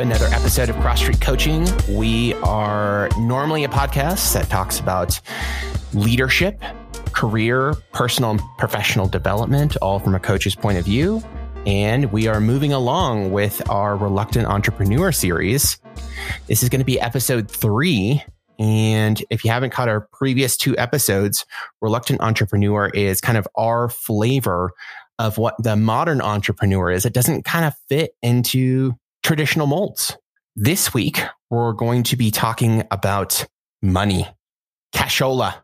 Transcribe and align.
another 0.00 0.26
episode 0.28 0.70
of 0.70 0.76
Cross 0.76 1.00
Street 1.00 1.20
Coaching. 1.20 1.66
We 1.90 2.32
are 2.42 3.10
normally 3.18 3.64
a 3.64 3.68
podcast 3.68 4.32
that 4.32 4.48
talks 4.48 4.80
about 4.80 5.20
leadership, 5.92 6.62
career, 7.12 7.74
personal, 7.92 8.30
and 8.30 8.40
professional 8.56 9.06
development, 9.06 9.76
all 9.82 9.98
from 9.98 10.14
a 10.14 10.20
coach's 10.20 10.54
point 10.54 10.78
of 10.78 10.86
view. 10.86 11.22
And 11.66 12.10
we 12.12 12.28
are 12.28 12.40
moving 12.40 12.72
along 12.72 13.32
with 13.32 13.68
our 13.68 13.94
Reluctant 13.94 14.46
Entrepreneur 14.46 15.12
series. 15.12 15.78
This 16.46 16.62
is 16.62 16.70
going 16.70 16.80
to 16.80 16.86
be 16.86 16.98
episode 16.98 17.50
three. 17.50 18.24
And 18.58 19.22
if 19.28 19.44
you 19.44 19.50
haven't 19.50 19.70
caught 19.70 19.90
our 19.90 20.08
previous 20.14 20.56
two 20.56 20.76
episodes, 20.78 21.44
Reluctant 21.82 22.22
Entrepreneur 22.22 22.88
is 22.88 23.20
kind 23.20 23.36
of 23.36 23.46
our 23.54 23.90
flavor 23.90 24.72
of 25.18 25.36
what 25.36 25.62
the 25.62 25.76
modern 25.76 26.22
entrepreneur 26.22 26.90
is. 26.90 27.04
It 27.04 27.12
doesn't 27.12 27.44
kind 27.44 27.66
of 27.66 27.74
fit 27.90 28.12
into 28.22 28.94
traditional 29.22 29.66
molds. 29.66 30.16
This 30.56 30.92
week, 30.92 31.20
we're 31.48 31.72
going 31.72 32.02
to 32.04 32.16
be 32.16 32.30
talking 32.30 32.84
about 32.90 33.46
money, 33.82 34.26
cashola. 34.94 35.54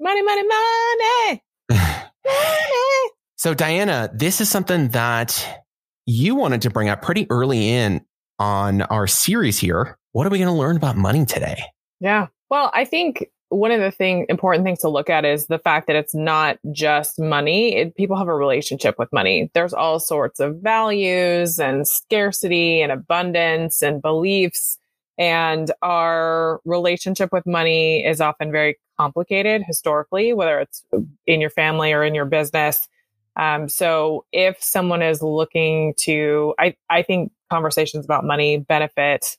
Money, 0.00 0.22
money, 0.22 0.42
money. 0.42 1.42
money. 1.70 3.10
So, 3.36 3.54
Diana, 3.54 4.10
this 4.14 4.40
is 4.40 4.48
something 4.48 4.88
that 4.88 5.62
you 6.06 6.34
wanted 6.34 6.62
to 6.62 6.70
bring 6.70 6.88
up 6.88 7.02
pretty 7.02 7.26
early 7.30 7.70
in 7.70 8.02
on 8.38 8.82
our 8.82 9.06
series 9.06 9.58
here. 9.58 9.98
What 10.12 10.26
are 10.26 10.30
we 10.30 10.38
going 10.38 10.48
to 10.48 10.58
learn 10.58 10.76
about 10.76 10.96
money 10.96 11.26
today? 11.26 11.62
Yeah. 12.00 12.28
Well, 12.50 12.70
I 12.74 12.84
think 12.84 13.26
one 13.48 13.70
of 13.70 13.80
the 13.80 13.90
thing 13.90 14.26
important 14.28 14.64
things 14.64 14.80
to 14.80 14.88
look 14.88 15.08
at 15.08 15.24
is 15.24 15.46
the 15.46 15.58
fact 15.58 15.86
that 15.86 15.96
it's 15.96 16.14
not 16.14 16.58
just 16.72 17.18
money. 17.18 17.76
It, 17.76 17.94
people 17.94 18.16
have 18.16 18.28
a 18.28 18.34
relationship 18.34 18.96
with 18.98 19.12
money. 19.12 19.50
There's 19.54 19.72
all 19.72 20.00
sorts 20.00 20.40
of 20.40 20.56
values 20.56 21.58
and 21.60 21.86
scarcity 21.86 22.82
and 22.82 22.90
abundance 22.90 23.82
and 23.82 24.02
beliefs. 24.02 24.78
And 25.18 25.70
our 25.80 26.60
relationship 26.64 27.32
with 27.32 27.46
money 27.46 28.04
is 28.04 28.20
often 28.20 28.50
very 28.50 28.78
complicated 28.98 29.62
historically, 29.66 30.32
whether 30.32 30.58
it's 30.60 30.84
in 31.26 31.40
your 31.40 31.50
family 31.50 31.92
or 31.92 32.02
in 32.02 32.14
your 32.14 32.24
business. 32.24 32.88
Um, 33.36 33.68
so 33.68 34.24
if 34.32 34.62
someone 34.62 35.02
is 35.02 35.22
looking 35.22 35.94
to, 36.00 36.54
I, 36.58 36.74
I 36.90 37.02
think 37.02 37.32
conversations 37.50 38.04
about 38.04 38.24
money 38.24 38.58
benefit 38.58 39.36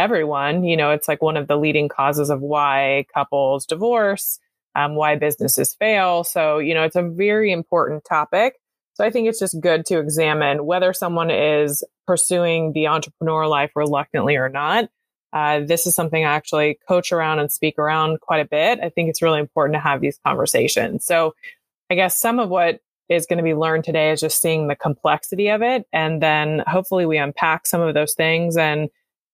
everyone. 0.00 0.64
You 0.64 0.76
know, 0.76 0.90
it's 0.90 1.08
like 1.08 1.22
one 1.22 1.36
of 1.36 1.46
the 1.46 1.56
leading 1.56 1.88
causes 1.88 2.30
of 2.30 2.40
why 2.40 3.06
couples 3.14 3.66
divorce, 3.66 4.38
um, 4.74 4.94
why 4.94 5.16
businesses 5.16 5.74
fail. 5.74 6.24
So, 6.24 6.58
you 6.58 6.74
know, 6.74 6.82
it's 6.84 6.96
a 6.96 7.02
very 7.02 7.52
important 7.52 8.04
topic. 8.04 8.54
So 8.94 9.04
I 9.04 9.10
think 9.10 9.28
it's 9.28 9.38
just 9.38 9.60
good 9.60 9.86
to 9.86 9.98
examine 9.98 10.66
whether 10.66 10.92
someone 10.92 11.30
is 11.30 11.84
pursuing 12.06 12.72
the 12.72 12.88
entrepreneur 12.88 13.46
life 13.46 13.72
reluctantly 13.74 14.36
or 14.36 14.48
not. 14.48 14.90
Uh, 15.32 15.60
this 15.60 15.86
is 15.86 15.94
something 15.94 16.24
I 16.24 16.32
actually 16.34 16.78
coach 16.88 17.12
around 17.12 17.38
and 17.38 17.52
speak 17.52 17.78
around 17.78 18.20
quite 18.20 18.40
a 18.40 18.48
bit. 18.48 18.80
I 18.82 18.88
think 18.88 19.08
it's 19.08 19.22
really 19.22 19.38
important 19.38 19.74
to 19.76 19.80
have 19.80 20.00
these 20.00 20.18
conversations. 20.26 21.04
So 21.04 21.34
I 21.88 21.94
guess 21.94 22.20
some 22.20 22.40
of 22.40 22.48
what 22.48 22.80
is 23.08 23.26
going 23.26 23.38
to 23.38 23.42
be 23.44 23.54
learned 23.54 23.84
today 23.84 24.10
is 24.10 24.20
just 24.20 24.40
seeing 24.40 24.68
the 24.68 24.76
complexity 24.76 25.48
of 25.48 25.62
it. 25.62 25.84
And 25.92 26.22
then 26.22 26.62
hopefully 26.66 27.06
we 27.06 27.18
unpack 27.18 27.66
some 27.66 27.80
of 27.80 27.94
those 27.94 28.14
things 28.14 28.56
and 28.56 28.88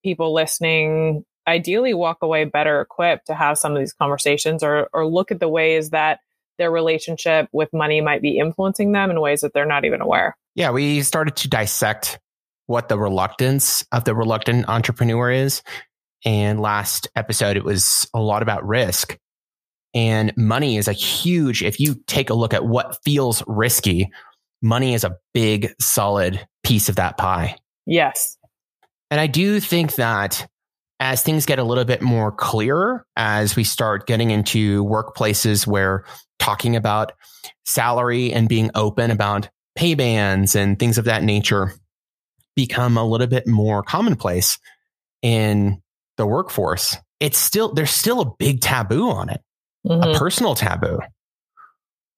people 0.06 0.32
listening 0.32 1.24
ideally 1.48 1.92
walk 1.94 2.18
away 2.22 2.44
better 2.44 2.80
equipped 2.80 3.26
to 3.26 3.34
have 3.34 3.58
some 3.58 3.72
of 3.72 3.80
these 3.80 3.92
conversations 3.92 4.62
or 4.62 4.88
or 4.92 5.04
look 5.04 5.32
at 5.32 5.40
the 5.40 5.48
ways 5.48 5.90
that 5.90 6.20
their 6.58 6.70
relationship 6.70 7.48
with 7.50 7.68
money 7.72 8.00
might 8.00 8.22
be 8.22 8.38
influencing 8.38 8.92
them 8.92 9.10
in 9.10 9.20
ways 9.20 9.40
that 9.40 9.52
they're 9.52 9.66
not 9.66 9.84
even 9.84 10.00
aware. 10.00 10.36
Yeah, 10.54 10.70
we 10.70 11.02
started 11.02 11.34
to 11.36 11.48
dissect 11.48 12.20
what 12.66 12.88
the 12.88 12.96
reluctance 12.96 13.84
of 13.90 14.04
the 14.04 14.14
reluctant 14.14 14.68
entrepreneur 14.68 15.28
is. 15.32 15.62
And 16.24 16.60
last 16.60 17.08
episode, 17.16 17.56
it 17.56 17.64
was 17.64 18.08
a 18.14 18.20
lot 18.20 18.42
about 18.42 18.64
risk. 18.64 19.18
And 19.92 20.32
money 20.36 20.76
is 20.76 20.86
a 20.86 20.92
huge, 20.92 21.64
if 21.64 21.80
you 21.80 21.96
take 22.06 22.30
a 22.30 22.34
look 22.34 22.54
at 22.54 22.64
what 22.64 23.02
feels 23.04 23.42
risky, 23.48 24.10
money 24.62 24.94
is 24.94 25.02
a 25.02 25.16
big, 25.34 25.74
solid 25.80 26.46
piece 26.62 26.88
of 26.88 26.96
that 26.96 27.18
pie. 27.18 27.56
Yes. 27.86 28.38
And 29.10 29.20
I 29.20 29.26
do 29.26 29.60
think 29.60 29.94
that 29.96 30.46
as 30.98 31.22
things 31.22 31.46
get 31.46 31.58
a 31.58 31.64
little 31.64 31.84
bit 31.84 32.02
more 32.02 32.32
clear, 32.32 33.04
as 33.16 33.54
we 33.54 33.64
start 33.64 34.06
getting 34.06 34.30
into 34.30 34.84
workplaces 34.84 35.66
where 35.66 36.04
talking 36.38 36.76
about 36.76 37.12
salary 37.64 38.32
and 38.32 38.48
being 38.48 38.70
open 38.74 39.10
about 39.10 39.48
pay 39.74 39.94
bands 39.94 40.56
and 40.56 40.78
things 40.78 40.96
of 40.96 41.04
that 41.04 41.22
nature 41.22 41.72
become 42.54 42.96
a 42.96 43.04
little 43.04 43.26
bit 43.26 43.46
more 43.46 43.82
commonplace 43.82 44.58
in 45.22 45.82
the 46.16 46.26
workforce, 46.26 46.96
it's 47.20 47.38
still, 47.38 47.74
there's 47.74 47.90
still 47.90 48.20
a 48.20 48.32
big 48.38 48.60
taboo 48.62 49.10
on 49.10 49.28
it, 49.28 49.42
mm-hmm. 49.86 50.02
a 50.02 50.18
personal 50.18 50.54
taboo 50.54 50.98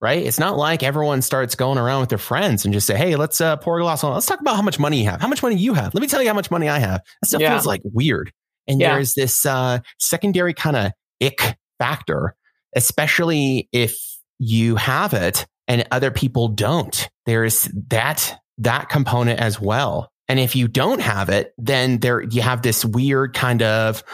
right? 0.00 0.24
It's 0.24 0.38
not 0.38 0.56
like 0.56 0.82
everyone 0.82 1.22
starts 1.22 1.54
going 1.54 1.78
around 1.78 2.00
with 2.00 2.08
their 2.08 2.18
friends 2.18 2.64
and 2.64 2.72
just 2.72 2.86
say, 2.86 2.96
"Hey, 2.96 3.16
let's 3.16 3.40
uh, 3.40 3.56
pour 3.56 3.78
a 3.78 3.82
glass 3.82 4.04
on. 4.04 4.14
Let's 4.14 4.26
talk 4.26 4.40
about 4.40 4.56
how 4.56 4.62
much 4.62 4.78
money 4.78 5.02
you 5.02 5.10
have. 5.10 5.20
How 5.20 5.28
much 5.28 5.42
money 5.42 5.56
you 5.56 5.74
have. 5.74 5.94
Let 5.94 6.00
me 6.00 6.06
tell 6.06 6.22
you 6.22 6.28
how 6.28 6.34
much 6.34 6.50
money 6.50 6.68
I 6.68 6.78
have." 6.78 7.02
That 7.22 7.28
stuff 7.28 7.40
yeah. 7.40 7.50
feels 7.50 7.66
like 7.66 7.80
weird, 7.84 8.32
and 8.66 8.80
yeah. 8.80 8.94
there's 8.94 9.14
this 9.14 9.44
uh, 9.44 9.80
secondary 9.98 10.54
kind 10.54 10.76
of 10.76 10.92
ick 11.22 11.56
factor, 11.78 12.34
especially 12.74 13.68
if 13.72 13.96
you 14.38 14.76
have 14.76 15.14
it 15.14 15.46
and 15.66 15.86
other 15.90 16.10
people 16.10 16.48
don't. 16.48 17.08
There's 17.26 17.68
that 17.88 18.40
that 18.58 18.88
component 18.88 19.40
as 19.40 19.60
well. 19.60 20.10
And 20.28 20.38
if 20.38 20.54
you 20.54 20.68
don't 20.68 21.00
have 21.00 21.28
it, 21.28 21.54
then 21.56 22.00
there 22.00 22.22
you 22.22 22.42
have 22.42 22.62
this 22.62 22.84
weird 22.84 23.34
kind 23.34 23.62
of 23.62 24.04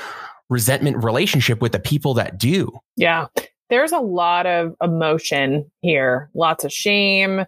resentment 0.48 1.02
relationship 1.02 1.60
with 1.60 1.72
the 1.72 1.80
people 1.80 2.14
that 2.14 2.38
do. 2.38 2.70
Yeah 2.96 3.26
there's 3.70 3.92
a 3.92 3.98
lot 3.98 4.46
of 4.46 4.74
emotion 4.82 5.70
here, 5.80 6.30
lots 6.34 6.64
of 6.64 6.72
shame. 6.72 7.44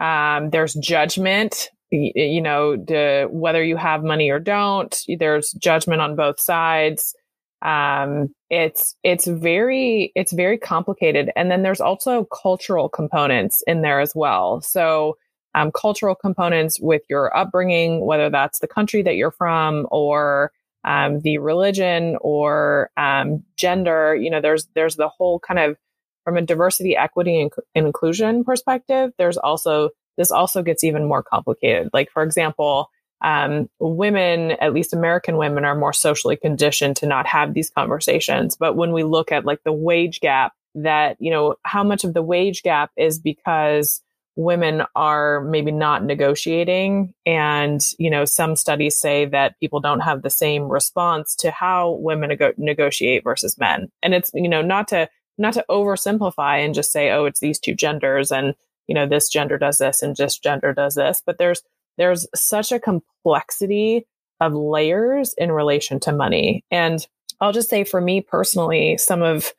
Um, 0.00 0.50
there's 0.50 0.74
judgment, 0.74 1.70
you 1.90 2.40
know, 2.40 2.76
the, 2.76 3.28
whether 3.30 3.62
you 3.62 3.76
have 3.76 4.02
money 4.02 4.30
or 4.30 4.38
don't, 4.38 4.96
there's 5.18 5.52
judgment 5.52 6.00
on 6.00 6.16
both 6.16 6.40
sides. 6.40 7.14
Um, 7.62 8.28
it's, 8.50 8.94
it's 9.02 9.26
very, 9.26 10.12
it's 10.14 10.32
very 10.32 10.58
complicated. 10.58 11.30
And 11.34 11.50
then 11.50 11.62
there's 11.62 11.80
also 11.80 12.26
cultural 12.26 12.88
components 12.88 13.62
in 13.66 13.82
there 13.82 14.00
as 14.00 14.12
well. 14.14 14.60
So, 14.60 15.16
um, 15.54 15.72
cultural 15.72 16.14
components 16.14 16.78
with 16.80 17.02
your 17.08 17.36
upbringing, 17.36 18.04
whether 18.04 18.30
that's 18.30 18.60
the 18.60 18.68
country 18.68 19.02
that 19.02 19.16
you're 19.16 19.32
from 19.32 19.88
or 19.90 20.52
um, 20.84 21.20
the 21.20 21.38
religion 21.38 22.16
or 22.20 22.90
um, 22.96 23.44
gender. 23.56 24.14
You 24.14 24.30
know, 24.30 24.40
there's 24.40 24.66
there's 24.74 24.96
the 24.96 25.08
whole 25.08 25.40
kind 25.40 25.58
of 25.58 25.76
from 26.24 26.36
a 26.36 26.42
diversity, 26.42 26.96
equity, 26.96 27.40
and, 27.40 27.52
inclusion 27.74 28.44
perspective. 28.44 29.12
There's 29.18 29.38
also 29.38 29.90
this 30.16 30.30
also 30.30 30.62
gets 30.62 30.84
even 30.84 31.06
more 31.06 31.22
complicated. 31.22 31.90
Like 31.92 32.10
for 32.10 32.22
example, 32.22 32.90
um, 33.24 33.68
women, 33.80 34.52
at 34.52 34.72
least 34.72 34.92
American 34.92 35.36
women, 35.36 35.64
are 35.64 35.74
more 35.74 35.92
socially 35.92 36.36
conditioned 36.36 36.96
to 36.96 37.06
not 37.06 37.26
have 37.26 37.54
these 37.54 37.70
conversations. 37.70 38.56
But 38.56 38.76
when 38.76 38.92
we 38.92 39.02
look 39.04 39.32
at 39.32 39.44
like 39.44 39.62
the 39.64 39.72
wage 39.72 40.20
gap, 40.20 40.52
that 40.74 41.16
you 41.18 41.30
know 41.30 41.56
how 41.64 41.82
much 41.82 42.04
of 42.04 42.14
the 42.14 42.22
wage 42.22 42.62
gap 42.62 42.90
is 42.96 43.18
because 43.18 44.02
women 44.38 44.84
are 44.94 45.40
maybe 45.40 45.72
not 45.72 46.04
negotiating. 46.04 47.12
And 47.26 47.80
you 47.98 48.08
know 48.08 48.24
some 48.24 48.54
studies 48.54 48.96
say 48.96 49.26
that 49.26 49.58
people 49.58 49.80
don't 49.80 50.00
have 50.00 50.22
the 50.22 50.30
same 50.30 50.68
response 50.68 51.34
to 51.36 51.50
how 51.50 51.98
women 52.00 52.30
nego- 52.30 52.54
negotiate 52.56 53.24
versus 53.24 53.58
men. 53.58 53.90
And 54.00 54.14
it's 54.14 54.30
you 54.32 54.48
know 54.48 54.62
not 54.62 54.86
to 54.88 55.10
not 55.38 55.54
to 55.54 55.64
oversimplify 55.68 56.64
and 56.64 56.72
just 56.72 56.92
say 56.92 57.10
oh 57.10 57.24
it's 57.24 57.40
these 57.40 57.58
two 57.58 57.74
genders 57.74 58.30
and 58.30 58.54
you 58.86 58.94
know 58.94 59.06
this 59.06 59.28
gender 59.28 59.58
does 59.58 59.78
this 59.78 60.02
and 60.02 60.16
this 60.16 60.38
gender 60.38 60.72
does 60.72 60.94
this. 60.94 61.20
But 61.26 61.38
there's 61.38 61.62
there's 61.96 62.28
such 62.32 62.70
a 62.70 62.78
complexity 62.78 64.06
of 64.40 64.54
layers 64.54 65.34
in 65.36 65.50
relation 65.50 65.98
to 66.00 66.12
money. 66.12 66.64
And 66.70 67.04
i'll 67.40 67.52
just 67.52 67.70
say 67.70 67.84
for 67.84 68.00
me 68.00 68.20
personally 68.20 68.96
some 68.98 69.22
of 69.22 69.52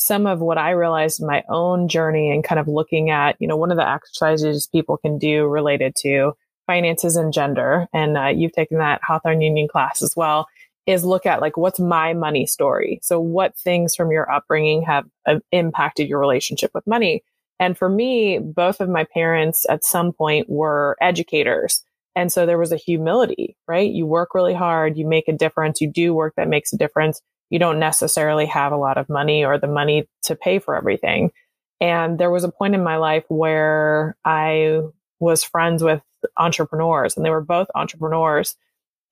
some 0.00 0.26
of 0.26 0.40
what 0.40 0.56
I 0.56 0.70
realized 0.70 1.20
in 1.20 1.26
my 1.26 1.44
own 1.50 1.86
journey 1.86 2.30
and 2.30 2.42
kind 2.42 2.58
of 2.58 2.66
looking 2.66 3.10
at, 3.10 3.36
you 3.38 3.46
know, 3.46 3.56
one 3.56 3.70
of 3.70 3.76
the 3.76 3.88
exercises 3.88 4.66
people 4.66 4.96
can 4.96 5.18
do 5.18 5.46
related 5.46 5.94
to 5.96 6.32
finances 6.66 7.16
and 7.16 7.32
gender, 7.32 7.86
and 7.92 8.16
uh, 8.16 8.28
you've 8.28 8.52
taken 8.52 8.78
that 8.78 9.02
Hawthorne 9.06 9.42
Union 9.42 9.68
class 9.68 10.02
as 10.02 10.14
well, 10.16 10.46
is 10.86 11.04
look 11.04 11.26
at 11.26 11.42
like, 11.42 11.56
what's 11.56 11.78
my 11.78 12.14
money 12.14 12.46
story? 12.46 12.98
So, 13.02 13.20
what 13.20 13.56
things 13.58 13.94
from 13.94 14.10
your 14.10 14.30
upbringing 14.32 14.82
have 14.82 15.04
uh, 15.26 15.40
impacted 15.52 16.08
your 16.08 16.18
relationship 16.18 16.70
with 16.72 16.86
money? 16.86 17.22
And 17.58 17.76
for 17.76 17.90
me, 17.90 18.38
both 18.38 18.80
of 18.80 18.88
my 18.88 19.04
parents 19.04 19.66
at 19.68 19.84
some 19.84 20.12
point 20.12 20.48
were 20.48 20.96
educators. 21.02 21.82
And 22.16 22.32
so 22.32 22.46
there 22.46 22.58
was 22.58 22.72
a 22.72 22.76
humility, 22.76 23.56
right? 23.68 23.90
You 23.90 24.06
work 24.06 24.34
really 24.34 24.54
hard, 24.54 24.96
you 24.96 25.06
make 25.06 25.28
a 25.28 25.32
difference, 25.32 25.80
you 25.80 25.90
do 25.92 26.14
work 26.14 26.34
that 26.36 26.48
makes 26.48 26.72
a 26.72 26.78
difference 26.78 27.20
you 27.50 27.58
don't 27.58 27.78
necessarily 27.80 28.46
have 28.46 28.72
a 28.72 28.76
lot 28.76 28.98
of 28.98 29.08
money 29.08 29.44
or 29.44 29.58
the 29.58 29.66
money 29.66 30.08
to 30.24 30.36
pay 30.36 30.58
for 30.58 30.76
everything. 30.76 31.30
And 31.80 32.18
there 32.18 32.30
was 32.30 32.44
a 32.44 32.50
point 32.52 32.74
in 32.74 32.82
my 32.84 32.96
life 32.96 33.24
where 33.28 34.16
I 34.24 34.80
was 35.18 35.44
friends 35.44 35.82
with 35.82 36.02
entrepreneurs 36.36 37.16
and 37.16 37.24
they 37.24 37.30
were 37.30 37.40
both 37.42 37.68
entrepreneurs. 37.74 38.56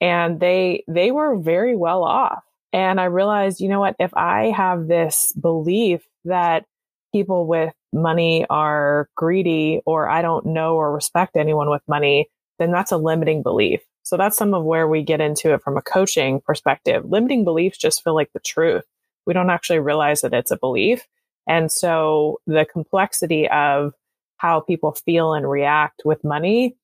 and 0.01 0.41
they 0.41 0.85
they 0.89 1.11
were 1.11 1.37
very 1.39 1.77
well 1.77 2.05
off. 2.05 2.45
And 2.73 3.01
I 3.01 3.05
realized, 3.07 3.61
you 3.61 3.69
know 3.69 3.81
what, 3.81 3.97
if 3.99 4.15
I 4.15 4.53
have 4.57 4.89
this 4.89 5.33
belief 5.33 6.03
that 6.25 6.67
people 7.13 7.47
with 7.47 7.73
money 7.93 8.47
are 8.51 9.09
greedy 9.17 9.81
or 9.87 10.09
I 10.09 10.23
don't 10.23 10.47
know 10.47 10.77
or 10.77 10.93
respect 10.93 11.37
anyone 11.37 11.71
with 11.71 11.83
money, 11.89 12.29
then 12.59 12.71
that's 12.73 12.93
a 12.93 12.99
limiting 12.99 13.43
belief. 13.43 13.81
So 14.09 14.17
that's 14.17 14.39
some 14.39 14.55
of 14.55 14.65
where 14.65 14.89
we 14.89 15.03
get 15.03 15.21
into 15.21 15.53
it 15.53 15.61
from 15.61 15.77
a 15.77 15.83
coaching 15.83 16.41
perspective. 16.41 17.05
Limiting 17.05 17.45
beliefs 17.45 17.77
just 17.77 18.03
feel 18.03 18.15
like 18.15 18.33
the 18.33 18.41
truth. 18.41 18.85
We 19.27 19.35
don't 19.35 19.51
actually 19.51 19.81
realize 19.81 20.23
that 20.23 20.33
it's 20.33 20.51
a 20.51 20.57
belief. 20.57 21.07
And 21.47 21.71
so 21.71 22.41
the 22.47 22.65
complexity 22.65 23.51
of 23.51 23.93
how 24.39 24.61
people 24.61 24.93
feel 24.93 25.35
and 25.35 25.47
react 25.47 26.01
with 26.07 26.25
money, 26.25 26.75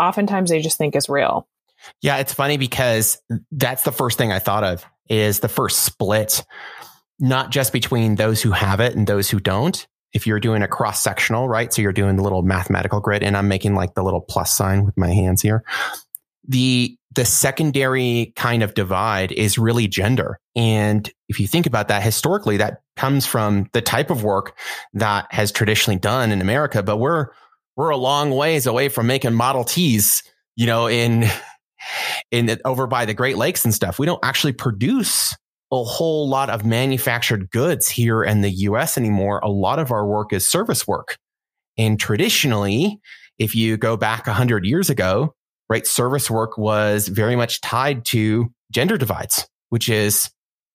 oftentimes 0.00 0.50
they 0.50 0.60
just 0.60 0.76
think 0.76 0.96
is 0.96 1.08
real. 1.08 1.46
Yeah, 2.00 2.16
it's 2.16 2.34
funny 2.34 2.56
because 2.56 3.22
that's 3.52 3.84
the 3.84 3.92
first 3.92 4.18
thing 4.18 4.32
I 4.32 4.40
thought 4.40 4.64
of 4.64 4.84
is 5.08 5.38
the 5.38 5.48
first 5.48 5.84
split, 5.84 6.44
not 7.20 7.50
just 7.52 7.72
between 7.72 8.16
those 8.16 8.42
who 8.42 8.50
have 8.50 8.80
it 8.80 8.96
and 8.96 9.06
those 9.06 9.30
who 9.30 9.38
don't. 9.38 9.86
If 10.12 10.26
you're 10.26 10.40
doing 10.40 10.62
a 10.62 10.68
cross 10.68 11.00
sectional, 11.00 11.48
right? 11.48 11.72
So 11.72 11.80
you're 11.80 11.92
doing 11.92 12.16
the 12.16 12.24
little 12.24 12.42
mathematical 12.42 12.98
grid 12.98 13.22
and 13.22 13.36
I'm 13.36 13.46
making 13.46 13.76
like 13.76 13.94
the 13.94 14.02
little 14.02 14.20
plus 14.20 14.56
sign 14.56 14.84
with 14.84 14.96
my 14.96 15.10
hands 15.12 15.42
here. 15.42 15.62
The, 16.46 16.96
the 17.14 17.24
secondary 17.24 18.32
kind 18.36 18.62
of 18.62 18.74
divide 18.74 19.32
is 19.32 19.58
really 19.58 19.88
gender. 19.88 20.38
And 20.56 21.10
if 21.28 21.38
you 21.38 21.46
think 21.46 21.66
about 21.66 21.88
that 21.88 22.02
historically, 22.02 22.56
that 22.56 22.82
comes 22.96 23.26
from 23.26 23.68
the 23.72 23.82
type 23.82 24.10
of 24.10 24.24
work 24.24 24.58
that 24.94 25.26
has 25.30 25.52
traditionally 25.52 25.98
done 25.98 26.32
in 26.32 26.40
America, 26.40 26.82
but 26.82 26.98
we're, 26.98 27.28
we're 27.76 27.90
a 27.90 27.96
long 27.96 28.30
ways 28.30 28.66
away 28.66 28.88
from 28.88 29.06
making 29.06 29.34
Model 29.34 29.64
Ts, 29.64 30.22
you 30.56 30.66
know, 30.66 30.88
in 30.88 31.24
in 32.30 32.46
the, 32.46 32.60
over 32.64 32.86
by 32.86 33.04
the 33.04 33.14
Great 33.14 33.36
Lakes 33.36 33.64
and 33.64 33.74
stuff. 33.74 33.98
We 33.98 34.06
don't 34.06 34.24
actually 34.24 34.52
produce 34.52 35.34
a 35.70 35.82
whole 35.82 36.28
lot 36.28 36.50
of 36.50 36.66
manufactured 36.66 37.50
goods 37.50 37.88
here 37.88 38.22
in 38.22 38.42
the 38.42 38.50
US 38.50 38.98
anymore. 38.98 39.40
A 39.42 39.48
lot 39.48 39.78
of 39.78 39.90
our 39.90 40.06
work 40.06 40.32
is 40.32 40.48
service 40.48 40.86
work. 40.86 41.18
And 41.78 41.98
traditionally, 41.98 43.00
if 43.38 43.54
you 43.54 43.78
go 43.78 43.96
back 43.96 44.26
100 44.26 44.66
years 44.66 44.90
ago, 44.90 45.34
right, 45.68 45.86
service 45.86 46.30
work 46.30 46.58
was 46.58 47.08
very 47.08 47.36
much 47.36 47.60
tied 47.60 48.04
to 48.06 48.52
gender 48.70 48.98
divides, 48.98 49.48
which 49.70 49.88
is 49.88 50.30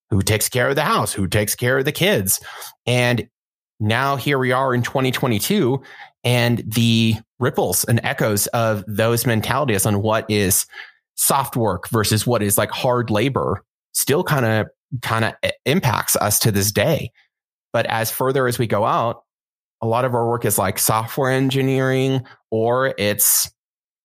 who 0.10 0.22
takes 0.22 0.50
care 0.50 0.70
of 0.70 0.76
the 0.76 0.84
house, 0.84 1.14
who 1.14 1.28
takes 1.28 1.56
care 1.56 1.78
of 1.78 1.86
the 1.86 1.92
kids. 1.92 2.40
And 2.86 3.30
now 3.80 4.16
here 4.16 4.40
we 4.40 4.52
are 4.52 4.74
in 4.74 4.82
2022 4.82 5.82
and 6.24 6.64
the 6.66 7.16
ripples 7.40 7.84
and 7.84 8.00
echoes 8.04 8.48
of 8.48 8.84
those 8.88 9.26
mentalities 9.26 9.86
on 9.86 10.02
what 10.02 10.30
is 10.30 10.66
soft 11.16 11.56
work 11.56 11.90
versus 11.90 12.26
what 12.26 12.42
is 12.42 12.58
like 12.58 12.72
hard 12.72 13.10
labor 13.10 13.64
still 13.94 14.24
kind 14.24 14.46
of 14.46 14.68
kind 15.02 15.26
of 15.26 15.34
impacts 15.66 16.16
us 16.16 16.40
to 16.40 16.52
this 16.52 16.72
day. 16.72 17.12
But 17.74 17.86
as 17.88 18.10
further 18.10 18.48
as 18.48 18.58
we 18.58 18.68
go 18.68 18.86
out, 18.86 19.24
a 19.82 19.88
lot 19.88 20.06
of 20.06 20.14
our 20.14 20.28
work 20.28 20.46
is 20.46 20.58
like 20.58 20.80
software 20.80 21.32
engineering 21.32 22.26
or 22.50 22.94
it's 22.98 23.52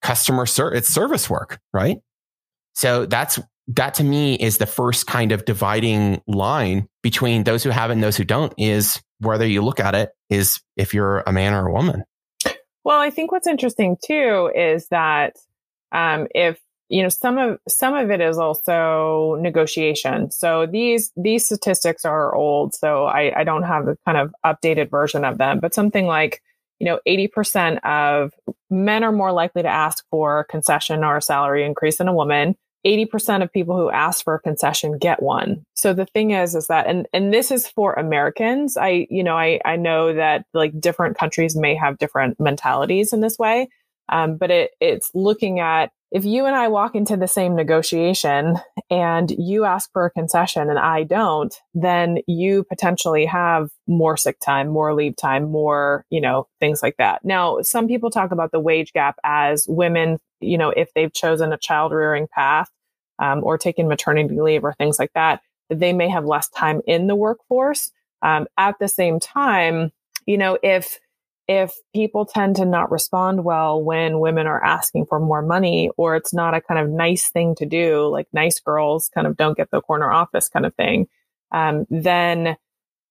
customer 0.02 0.46
ser- 0.46 0.74
it's 0.74 0.88
service 0.88 1.30
work, 1.30 1.60
right? 1.72 1.98
So 2.74 3.06
that's 3.06 3.38
that 3.68 3.94
to 3.94 4.04
me 4.04 4.34
is 4.34 4.58
the 4.58 4.66
first 4.66 5.06
kind 5.06 5.32
of 5.32 5.44
dividing 5.44 6.20
line 6.26 6.88
between 7.02 7.44
those 7.44 7.62
who 7.62 7.70
have 7.70 7.90
and 7.90 8.02
those 8.02 8.16
who 8.16 8.24
don't 8.24 8.52
is 8.58 9.00
whether 9.20 9.46
you 9.46 9.62
look 9.62 9.78
at 9.78 9.94
it 9.94 10.10
is 10.30 10.60
if 10.76 10.92
you're 10.92 11.20
a 11.20 11.32
man 11.32 11.54
or 11.54 11.68
a 11.68 11.72
woman. 11.72 12.04
Well, 12.84 12.98
I 12.98 13.10
think 13.10 13.30
what's 13.30 13.46
interesting 13.46 13.96
too 14.04 14.50
is 14.54 14.88
that 14.88 15.36
um, 15.92 16.26
if 16.34 16.58
you 16.88 17.02
know 17.02 17.08
some 17.08 17.38
of 17.38 17.58
some 17.68 17.94
of 17.94 18.10
it 18.10 18.20
is 18.20 18.36
also 18.36 19.38
negotiation 19.40 20.30
so 20.30 20.66
these 20.66 21.10
these 21.16 21.42
statistics 21.42 22.04
are 22.04 22.34
old 22.34 22.74
so 22.74 23.06
i 23.06 23.32
i 23.40 23.44
don't 23.44 23.62
have 23.62 23.86
the 23.86 23.96
kind 24.04 24.18
of 24.18 24.34
updated 24.44 24.90
version 24.90 25.24
of 25.24 25.38
them 25.38 25.58
but 25.58 25.72
something 25.72 26.06
like 26.06 26.42
you 26.82 26.86
know 26.86 26.98
80% 27.06 27.78
of 27.84 28.32
men 28.68 29.04
are 29.04 29.12
more 29.12 29.30
likely 29.30 29.62
to 29.62 29.68
ask 29.68 30.04
for 30.10 30.40
a 30.40 30.44
concession 30.44 31.04
or 31.04 31.16
a 31.16 31.22
salary 31.22 31.64
increase 31.64 31.98
than 31.98 32.08
a 32.08 32.14
woman 32.14 32.56
80% 32.84 33.42
of 33.42 33.52
people 33.52 33.76
who 33.76 33.90
ask 33.90 34.24
for 34.24 34.34
a 34.34 34.40
concession 34.40 34.98
get 34.98 35.22
one. 35.22 35.64
So 35.74 35.94
the 35.94 36.06
thing 36.06 36.32
is, 36.32 36.54
is 36.54 36.66
that, 36.66 36.88
and, 36.88 37.06
and 37.12 37.32
this 37.32 37.50
is 37.52 37.68
for 37.68 37.92
Americans. 37.94 38.76
I, 38.76 39.06
you 39.08 39.22
know, 39.22 39.36
I, 39.36 39.60
I 39.64 39.76
know 39.76 40.12
that 40.14 40.46
like 40.52 40.78
different 40.80 41.16
countries 41.16 41.54
may 41.54 41.76
have 41.76 41.98
different 41.98 42.40
mentalities 42.40 43.12
in 43.12 43.20
this 43.20 43.38
way. 43.38 43.68
Um, 44.12 44.36
but 44.36 44.50
it, 44.50 44.72
it's 44.80 45.10
looking 45.14 45.58
at 45.58 45.90
if 46.12 46.26
you 46.26 46.44
and 46.44 46.54
I 46.54 46.68
walk 46.68 46.94
into 46.94 47.16
the 47.16 47.26
same 47.26 47.56
negotiation 47.56 48.58
and 48.90 49.30
you 49.30 49.64
ask 49.64 49.90
for 49.92 50.04
a 50.04 50.10
concession 50.10 50.68
and 50.68 50.78
I 50.78 51.04
don't, 51.04 51.54
then 51.72 52.18
you 52.26 52.64
potentially 52.64 53.24
have 53.24 53.70
more 53.86 54.18
sick 54.18 54.38
time, 54.38 54.68
more 54.68 54.94
leave 54.94 55.16
time, 55.16 55.50
more, 55.50 56.04
you 56.10 56.20
know, 56.20 56.48
things 56.60 56.82
like 56.82 56.96
that. 56.98 57.24
Now, 57.24 57.62
some 57.62 57.88
people 57.88 58.10
talk 58.10 58.30
about 58.30 58.52
the 58.52 58.60
wage 58.60 58.92
gap 58.92 59.16
as 59.24 59.64
women, 59.66 60.18
you 60.40 60.58
know, 60.58 60.68
if 60.68 60.92
they've 60.92 61.12
chosen 61.12 61.50
a 61.50 61.58
child 61.58 61.92
rearing 61.92 62.28
path 62.28 62.68
um, 63.18 63.42
or 63.42 63.56
taken 63.56 63.88
maternity 63.88 64.38
leave 64.38 64.64
or 64.64 64.74
things 64.74 64.98
like 64.98 65.12
that, 65.14 65.40
they 65.70 65.94
may 65.94 66.10
have 66.10 66.26
less 66.26 66.50
time 66.50 66.82
in 66.86 67.06
the 67.06 67.16
workforce. 67.16 67.90
Um, 68.20 68.46
at 68.58 68.78
the 68.78 68.88
same 68.88 69.18
time, 69.18 69.92
you 70.26 70.36
know, 70.36 70.58
if 70.62 71.00
if 71.48 71.72
people 71.94 72.24
tend 72.24 72.56
to 72.56 72.64
not 72.64 72.90
respond 72.90 73.44
well 73.44 73.82
when 73.82 74.20
women 74.20 74.46
are 74.46 74.62
asking 74.64 75.06
for 75.06 75.18
more 75.18 75.42
money 75.42 75.90
or 75.96 76.14
it's 76.16 76.32
not 76.32 76.54
a 76.54 76.60
kind 76.60 76.80
of 76.80 76.88
nice 76.88 77.30
thing 77.30 77.54
to 77.56 77.66
do, 77.66 78.06
like 78.06 78.26
nice 78.32 78.60
girls 78.60 79.10
kind 79.14 79.26
of 79.26 79.36
don't 79.36 79.56
get 79.56 79.70
the 79.70 79.80
corner 79.80 80.10
office 80.10 80.48
kind 80.48 80.64
of 80.64 80.74
thing, 80.76 81.08
um, 81.50 81.86
then 81.90 82.56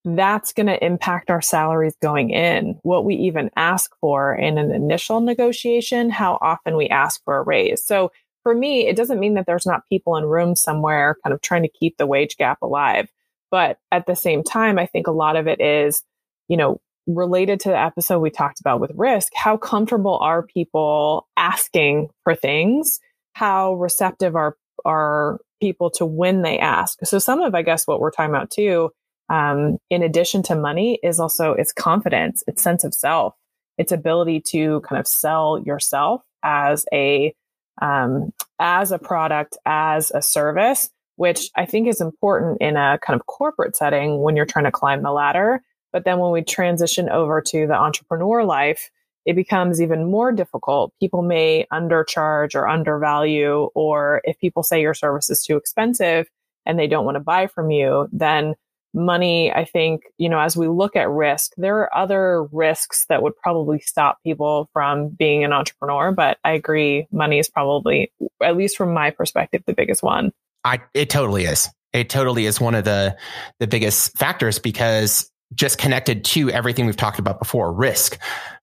that's 0.03 0.53
going 0.53 0.67
to 0.67 0.83
impact 0.83 1.29
our 1.29 1.41
salaries 1.41 1.95
going 2.01 2.31
in, 2.31 2.79
what 2.81 3.05
we 3.05 3.15
even 3.15 3.51
ask 3.55 3.91
for 3.99 4.33
in 4.33 4.57
an 4.57 4.71
initial 4.71 5.21
negotiation, 5.21 6.09
how 6.09 6.39
often 6.41 6.75
we 6.75 6.89
ask 6.89 7.23
for 7.23 7.37
a 7.37 7.43
raise. 7.43 7.83
So 7.85 8.11
for 8.43 8.55
me, 8.55 8.87
it 8.87 8.95
doesn't 8.95 9.19
mean 9.19 9.35
that 9.35 9.45
there's 9.45 9.67
not 9.67 9.87
people 9.89 10.15
in 10.15 10.25
rooms 10.25 10.59
somewhere 10.59 11.17
kind 11.23 11.33
of 11.33 11.41
trying 11.41 11.61
to 11.61 11.69
keep 11.69 11.97
the 11.97 12.07
wage 12.07 12.37
gap 12.37 12.57
alive. 12.63 13.09
But 13.51 13.77
at 13.91 14.07
the 14.07 14.15
same 14.15 14.43
time, 14.43 14.79
I 14.79 14.87
think 14.87 15.05
a 15.05 15.11
lot 15.11 15.35
of 15.35 15.47
it 15.47 15.61
is, 15.61 16.03
you 16.47 16.57
know, 16.57 16.79
related 17.15 17.59
to 17.61 17.69
the 17.69 17.77
episode 17.77 18.19
we 18.19 18.29
talked 18.29 18.59
about 18.59 18.79
with 18.79 18.91
risk, 18.95 19.31
how 19.35 19.57
comfortable 19.57 20.17
are 20.19 20.43
people 20.43 21.27
asking 21.37 22.09
for 22.23 22.35
things? 22.35 22.99
How 23.33 23.73
receptive 23.73 24.35
are 24.35 24.57
are 24.83 25.39
people 25.61 25.89
to 25.91 26.05
when 26.05 26.41
they 26.41 26.57
ask? 26.57 26.99
So 27.03 27.19
some 27.19 27.41
of 27.41 27.55
I 27.55 27.61
guess 27.61 27.87
what 27.87 27.99
we're 27.99 28.11
talking 28.11 28.33
about 28.33 28.51
too, 28.51 28.91
um, 29.29 29.77
in 29.89 30.03
addition 30.03 30.43
to 30.43 30.55
money, 30.55 30.99
is 31.03 31.19
also 31.19 31.53
its 31.53 31.71
confidence, 31.71 32.43
its 32.47 32.61
sense 32.61 32.83
of 32.83 32.93
self, 32.93 33.35
its 33.77 33.91
ability 33.91 34.41
to 34.47 34.81
kind 34.81 34.99
of 34.99 35.07
sell 35.07 35.61
yourself 35.65 36.21
as 36.43 36.85
a 36.93 37.33
um, 37.81 38.31
as 38.59 38.91
a 38.91 38.99
product, 38.99 39.57
as 39.65 40.11
a 40.11 40.21
service, 40.21 40.89
which 41.15 41.49
I 41.55 41.65
think 41.65 41.87
is 41.87 42.01
important 42.01 42.61
in 42.61 42.75
a 42.77 42.99
kind 43.01 43.19
of 43.19 43.25
corporate 43.25 43.75
setting 43.75 44.21
when 44.21 44.35
you're 44.35 44.45
trying 44.45 44.65
to 44.65 44.71
climb 44.71 45.03
the 45.03 45.11
ladder 45.11 45.61
but 45.91 46.05
then 46.05 46.19
when 46.19 46.31
we 46.31 46.41
transition 46.41 47.09
over 47.09 47.41
to 47.41 47.67
the 47.67 47.75
entrepreneur 47.75 48.43
life, 48.43 48.89
it 49.25 49.35
becomes 49.35 49.81
even 49.81 50.09
more 50.09 50.31
difficult. 50.31 50.93
People 50.99 51.21
may 51.21 51.67
undercharge 51.71 52.55
or 52.55 52.67
undervalue, 52.67 53.69
or 53.75 54.21
if 54.23 54.39
people 54.39 54.63
say 54.63 54.81
your 54.81 54.93
service 54.93 55.29
is 55.29 55.43
too 55.43 55.57
expensive 55.57 56.27
and 56.65 56.79
they 56.79 56.87
don't 56.87 57.05
want 57.05 57.15
to 57.15 57.19
buy 57.19 57.47
from 57.47 57.69
you, 57.69 58.07
then 58.11 58.55
money, 58.93 59.51
I 59.51 59.65
think, 59.65 60.03
you 60.17 60.27
know, 60.27 60.39
as 60.39 60.57
we 60.57 60.67
look 60.67 60.95
at 60.95 61.09
risk, 61.09 61.53
there 61.57 61.77
are 61.77 61.95
other 61.95 62.43
risks 62.51 63.05
that 63.09 63.21
would 63.21 63.35
probably 63.37 63.79
stop 63.79 64.17
people 64.23 64.69
from 64.73 65.09
being 65.09 65.43
an 65.43 65.53
entrepreneur. 65.53 66.11
But 66.11 66.37
I 66.43 66.51
agree, 66.51 67.07
money 67.11 67.39
is 67.39 67.49
probably, 67.49 68.11
at 68.43 68.57
least 68.57 68.77
from 68.77 68.93
my 68.93 69.11
perspective, 69.11 69.63
the 69.65 69.73
biggest 69.73 70.03
one. 70.03 70.31
I, 70.63 70.79
it 70.93 71.09
totally 71.09 71.45
is. 71.45 71.69
It 71.93 72.09
totally 72.09 72.45
is 72.45 72.61
one 72.61 72.75
of 72.75 72.85
the 72.85 73.17
the 73.59 73.67
biggest 73.67 74.17
factors 74.17 74.59
because 74.59 75.29
just 75.53 75.77
connected 75.77 76.23
to 76.23 76.49
everything 76.51 76.85
we've 76.85 76.97
talked 76.97 77.19
about 77.19 77.39
before 77.39 77.73
risk, 77.73 78.17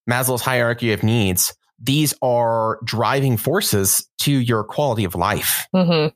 Maslow's 0.08 0.42
hierarchy 0.42 0.92
of 0.92 1.02
needs. 1.02 1.54
These 1.80 2.14
are 2.22 2.80
driving 2.84 3.36
forces 3.36 4.08
to 4.20 4.32
your 4.32 4.64
quality 4.64 5.04
of 5.04 5.14
life. 5.14 5.66
Mm-hmm. 5.74 6.08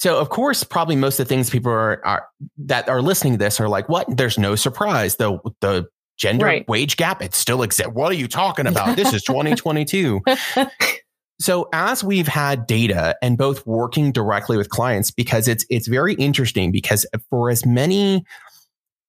So, 0.00 0.18
of 0.18 0.30
course, 0.30 0.64
probably 0.64 0.96
most 0.96 1.20
of 1.20 1.28
the 1.28 1.34
things 1.34 1.50
people 1.50 1.70
are, 1.70 2.04
are, 2.06 2.26
that 2.58 2.88
are 2.88 3.02
listening 3.02 3.34
to 3.34 3.38
this 3.38 3.60
are 3.60 3.68
like, 3.68 3.88
"What? 3.88 4.06
There's 4.08 4.38
no 4.38 4.56
surprise. 4.56 5.16
The 5.16 5.38
the 5.60 5.88
gender 6.16 6.46
right. 6.46 6.68
wage 6.68 6.96
gap 6.96 7.22
it 7.22 7.34
still 7.34 7.62
exists. 7.62 7.92
What 7.92 8.10
are 8.10 8.14
you 8.14 8.26
talking 8.26 8.66
about? 8.66 8.96
this 8.96 9.12
is 9.12 9.22
2022." 9.24 10.22
so, 11.38 11.68
as 11.74 12.02
we've 12.02 12.28
had 12.28 12.66
data 12.66 13.14
and 13.22 13.36
both 13.36 13.66
working 13.66 14.10
directly 14.10 14.56
with 14.56 14.70
clients, 14.70 15.10
because 15.10 15.48
it's 15.48 15.66
it's 15.68 15.86
very 15.86 16.14
interesting 16.14 16.72
because 16.72 17.04
for 17.28 17.50
as 17.50 17.66
many 17.66 18.24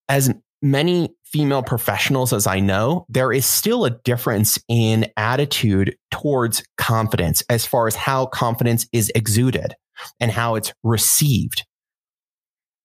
as 0.10 0.30
many 0.62 1.10
female 1.26 1.64
professionals 1.64 2.34
as 2.34 2.46
I 2.46 2.60
know, 2.60 3.06
there 3.10 3.32
is 3.32 3.46
still 3.46 3.86
a 3.86 3.90
difference 3.90 4.60
in 4.68 5.08
attitude 5.18 5.96
towards 6.12 6.64
confidence 6.78 7.42
as 7.50 7.66
far 7.66 7.88
as 7.88 7.96
how 7.96 8.26
confidence 8.26 8.88
is 8.92 9.12
exuded. 9.16 9.76
and 10.20 10.32
how 10.32 10.56
it's 10.56 10.74
received. 10.84 11.64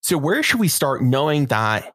So 0.03 0.19
where 0.19 0.43
should 0.43 0.61
we 0.61 0.69
start 0.69 1.03
knowing 1.03 1.47
that 1.47 1.93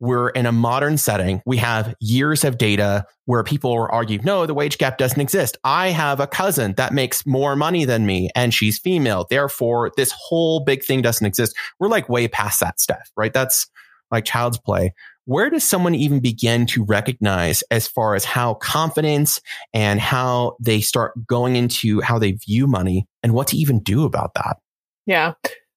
we're 0.00 0.28
in 0.30 0.46
a 0.46 0.52
modern 0.52 0.96
setting. 0.96 1.42
We 1.44 1.56
have 1.56 1.94
years 2.00 2.44
of 2.44 2.56
data 2.56 3.04
where 3.24 3.42
people 3.42 3.88
argue, 3.90 4.20
no, 4.22 4.46
the 4.46 4.54
wage 4.54 4.78
gap 4.78 4.96
doesn't 4.96 5.20
exist. 5.20 5.58
I 5.64 5.88
have 5.88 6.20
a 6.20 6.26
cousin 6.26 6.74
that 6.76 6.92
makes 6.92 7.26
more 7.26 7.56
money 7.56 7.84
than 7.84 8.06
me 8.06 8.30
and 8.36 8.54
she's 8.54 8.78
female. 8.78 9.26
Therefore, 9.28 9.90
this 9.96 10.12
whole 10.16 10.60
big 10.60 10.84
thing 10.84 11.02
doesn't 11.02 11.26
exist. 11.26 11.56
We're 11.80 11.88
like 11.88 12.08
way 12.08 12.28
past 12.28 12.60
that 12.60 12.78
stuff, 12.78 13.10
right? 13.16 13.32
That's 13.32 13.66
like 14.10 14.24
child's 14.24 14.58
play. 14.58 14.94
Where 15.28 15.50
does 15.50 15.62
someone 15.62 15.94
even 15.94 16.20
begin 16.20 16.64
to 16.68 16.82
recognize 16.84 17.62
as 17.70 17.86
far 17.86 18.14
as 18.14 18.24
how 18.24 18.54
confidence 18.54 19.42
and 19.74 20.00
how 20.00 20.56
they 20.58 20.80
start 20.80 21.26
going 21.26 21.54
into 21.54 22.00
how 22.00 22.18
they 22.18 22.32
view 22.32 22.66
money 22.66 23.06
and 23.22 23.34
what 23.34 23.48
to 23.48 23.56
even 23.58 23.80
do 23.80 24.06
about 24.06 24.32
that? 24.36 24.56
Yeah. 25.04 25.34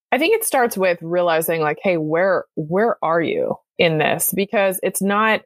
I 0.10 0.20
think 0.20 0.36
it 0.36 0.46
starts 0.46 0.77
with 0.77 1.00
realizing 1.01 1.60
like, 1.60 1.79
hey, 1.84 1.98
where 1.98 2.46
where 2.55 2.96
are 3.03 3.22
you 3.22 3.58
in 3.77 3.98
this? 3.98 4.31
Because 4.34 4.79
it's 4.84 5.01
not 5.01 5.41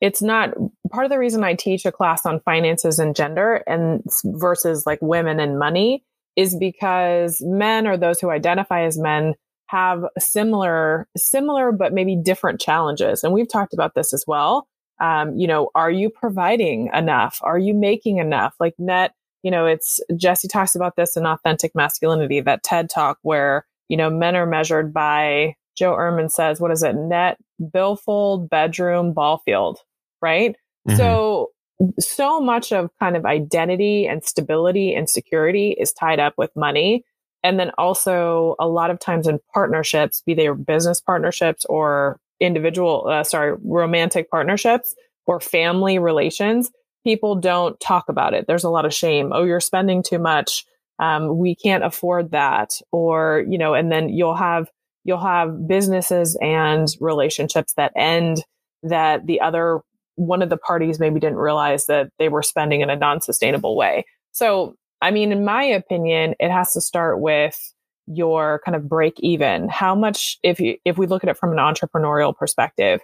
it's 0.00 0.22
not 0.22 0.54
part 0.92 1.04
of 1.04 1.10
the 1.10 1.18
reason 1.18 1.42
I 1.42 1.54
teach 1.54 1.84
a 1.84 1.90
class 1.90 2.24
on 2.24 2.38
finances 2.44 3.00
and 3.00 3.16
gender 3.16 3.64
and 3.66 4.04
versus 4.24 4.86
like 4.86 5.00
women 5.02 5.40
and 5.40 5.58
money 5.58 6.04
is 6.36 6.56
because 6.56 7.42
men 7.44 7.88
or 7.88 7.96
those 7.96 8.20
who 8.20 8.30
identify 8.30 8.82
as 8.82 8.96
men 8.96 9.34
have 9.68 10.04
similar 10.18 11.08
similar 11.16 11.72
but 11.72 11.92
maybe 11.92 12.16
different 12.16 12.60
challenges 12.60 13.22
and 13.22 13.32
we've 13.32 13.50
talked 13.50 13.72
about 13.72 13.94
this 13.94 14.12
as 14.12 14.24
well 14.26 14.66
um, 15.00 15.36
you 15.36 15.46
know 15.46 15.70
are 15.74 15.90
you 15.90 16.10
providing 16.10 16.90
enough 16.92 17.38
are 17.42 17.58
you 17.58 17.74
making 17.74 18.18
enough 18.18 18.54
like 18.60 18.74
net 18.78 19.12
you 19.42 19.50
know 19.50 19.66
it's 19.66 20.00
jesse 20.16 20.48
talks 20.48 20.74
about 20.74 20.96
this 20.96 21.16
in 21.16 21.26
authentic 21.26 21.74
masculinity 21.74 22.40
that 22.40 22.62
ted 22.62 22.90
talk 22.90 23.18
where 23.22 23.64
you 23.88 23.96
know, 23.96 24.10
men 24.10 24.36
are 24.36 24.46
measured 24.46 24.92
by 24.92 25.54
Joe 25.76 25.94
Ehrmann 25.94 26.30
says, 26.30 26.60
what 26.60 26.70
is 26.70 26.82
it? 26.82 26.94
Net 26.94 27.38
billfold, 27.72 28.48
bedroom, 28.48 29.12
ball 29.12 29.38
field, 29.38 29.78
right? 30.22 30.54
Mm-hmm. 30.88 30.96
So, 30.96 31.50
so 31.98 32.40
much 32.40 32.72
of 32.72 32.90
kind 32.98 33.16
of 33.16 33.24
identity 33.24 34.06
and 34.06 34.24
stability 34.24 34.94
and 34.94 35.08
security 35.08 35.74
is 35.78 35.92
tied 35.92 36.20
up 36.20 36.34
with 36.36 36.50
money. 36.54 37.04
And 37.42 37.58
then 37.58 37.70
also 37.78 38.56
a 38.58 38.66
lot 38.66 38.90
of 38.90 38.98
times 38.98 39.26
in 39.26 39.38
partnerships, 39.54 40.22
be 40.22 40.34
they 40.34 40.48
business 40.48 41.00
partnerships 41.00 41.64
or 41.66 42.18
individual, 42.40 43.06
uh, 43.08 43.24
sorry, 43.24 43.56
romantic 43.64 44.30
partnerships 44.30 44.94
or 45.26 45.40
family 45.40 45.98
relations, 45.98 46.70
people 47.04 47.36
don't 47.36 47.78
talk 47.80 48.08
about 48.08 48.34
it. 48.34 48.46
There's 48.46 48.64
a 48.64 48.70
lot 48.70 48.84
of 48.84 48.94
shame. 48.94 49.32
Oh, 49.32 49.44
you're 49.44 49.60
spending 49.60 50.02
too 50.02 50.18
much 50.18 50.64
um, 50.98 51.38
we 51.38 51.54
can't 51.54 51.84
afford 51.84 52.32
that 52.32 52.80
or 52.92 53.44
you 53.48 53.58
know 53.58 53.74
and 53.74 53.90
then 53.90 54.08
you'll 54.08 54.36
have 54.36 54.68
you'll 55.04 55.18
have 55.18 55.66
businesses 55.66 56.36
and 56.42 56.88
relationships 57.00 57.72
that 57.74 57.92
end 57.96 58.42
that 58.82 59.26
the 59.26 59.40
other 59.40 59.80
one 60.16 60.42
of 60.42 60.50
the 60.50 60.56
parties 60.56 60.98
maybe 60.98 61.20
didn't 61.20 61.38
realize 61.38 61.86
that 61.86 62.10
they 62.18 62.28
were 62.28 62.42
spending 62.42 62.80
in 62.80 62.90
a 62.90 62.96
non-sustainable 62.96 63.76
way 63.76 64.04
so 64.32 64.74
i 65.02 65.10
mean 65.10 65.32
in 65.32 65.44
my 65.44 65.62
opinion 65.62 66.34
it 66.38 66.50
has 66.50 66.72
to 66.72 66.80
start 66.80 67.20
with 67.20 67.72
your 68.06 68.60
kind 68.64 68.74
of 68.74 68.88
break 68.88 69.14
even 69.20 69.68
how 69.68 69.94
much 69.94 70.38
if 70.42 70.60
you 70.60 70.76
if 70.84 70.96
we 70.96 71.06
look 71.06 71.22
at 71.22 71.30
it 71.30 71.36
from 71.36 71.52
an 71.52 71.58
entrepreneurial 71.58 72.34
perspective 72.34 73.00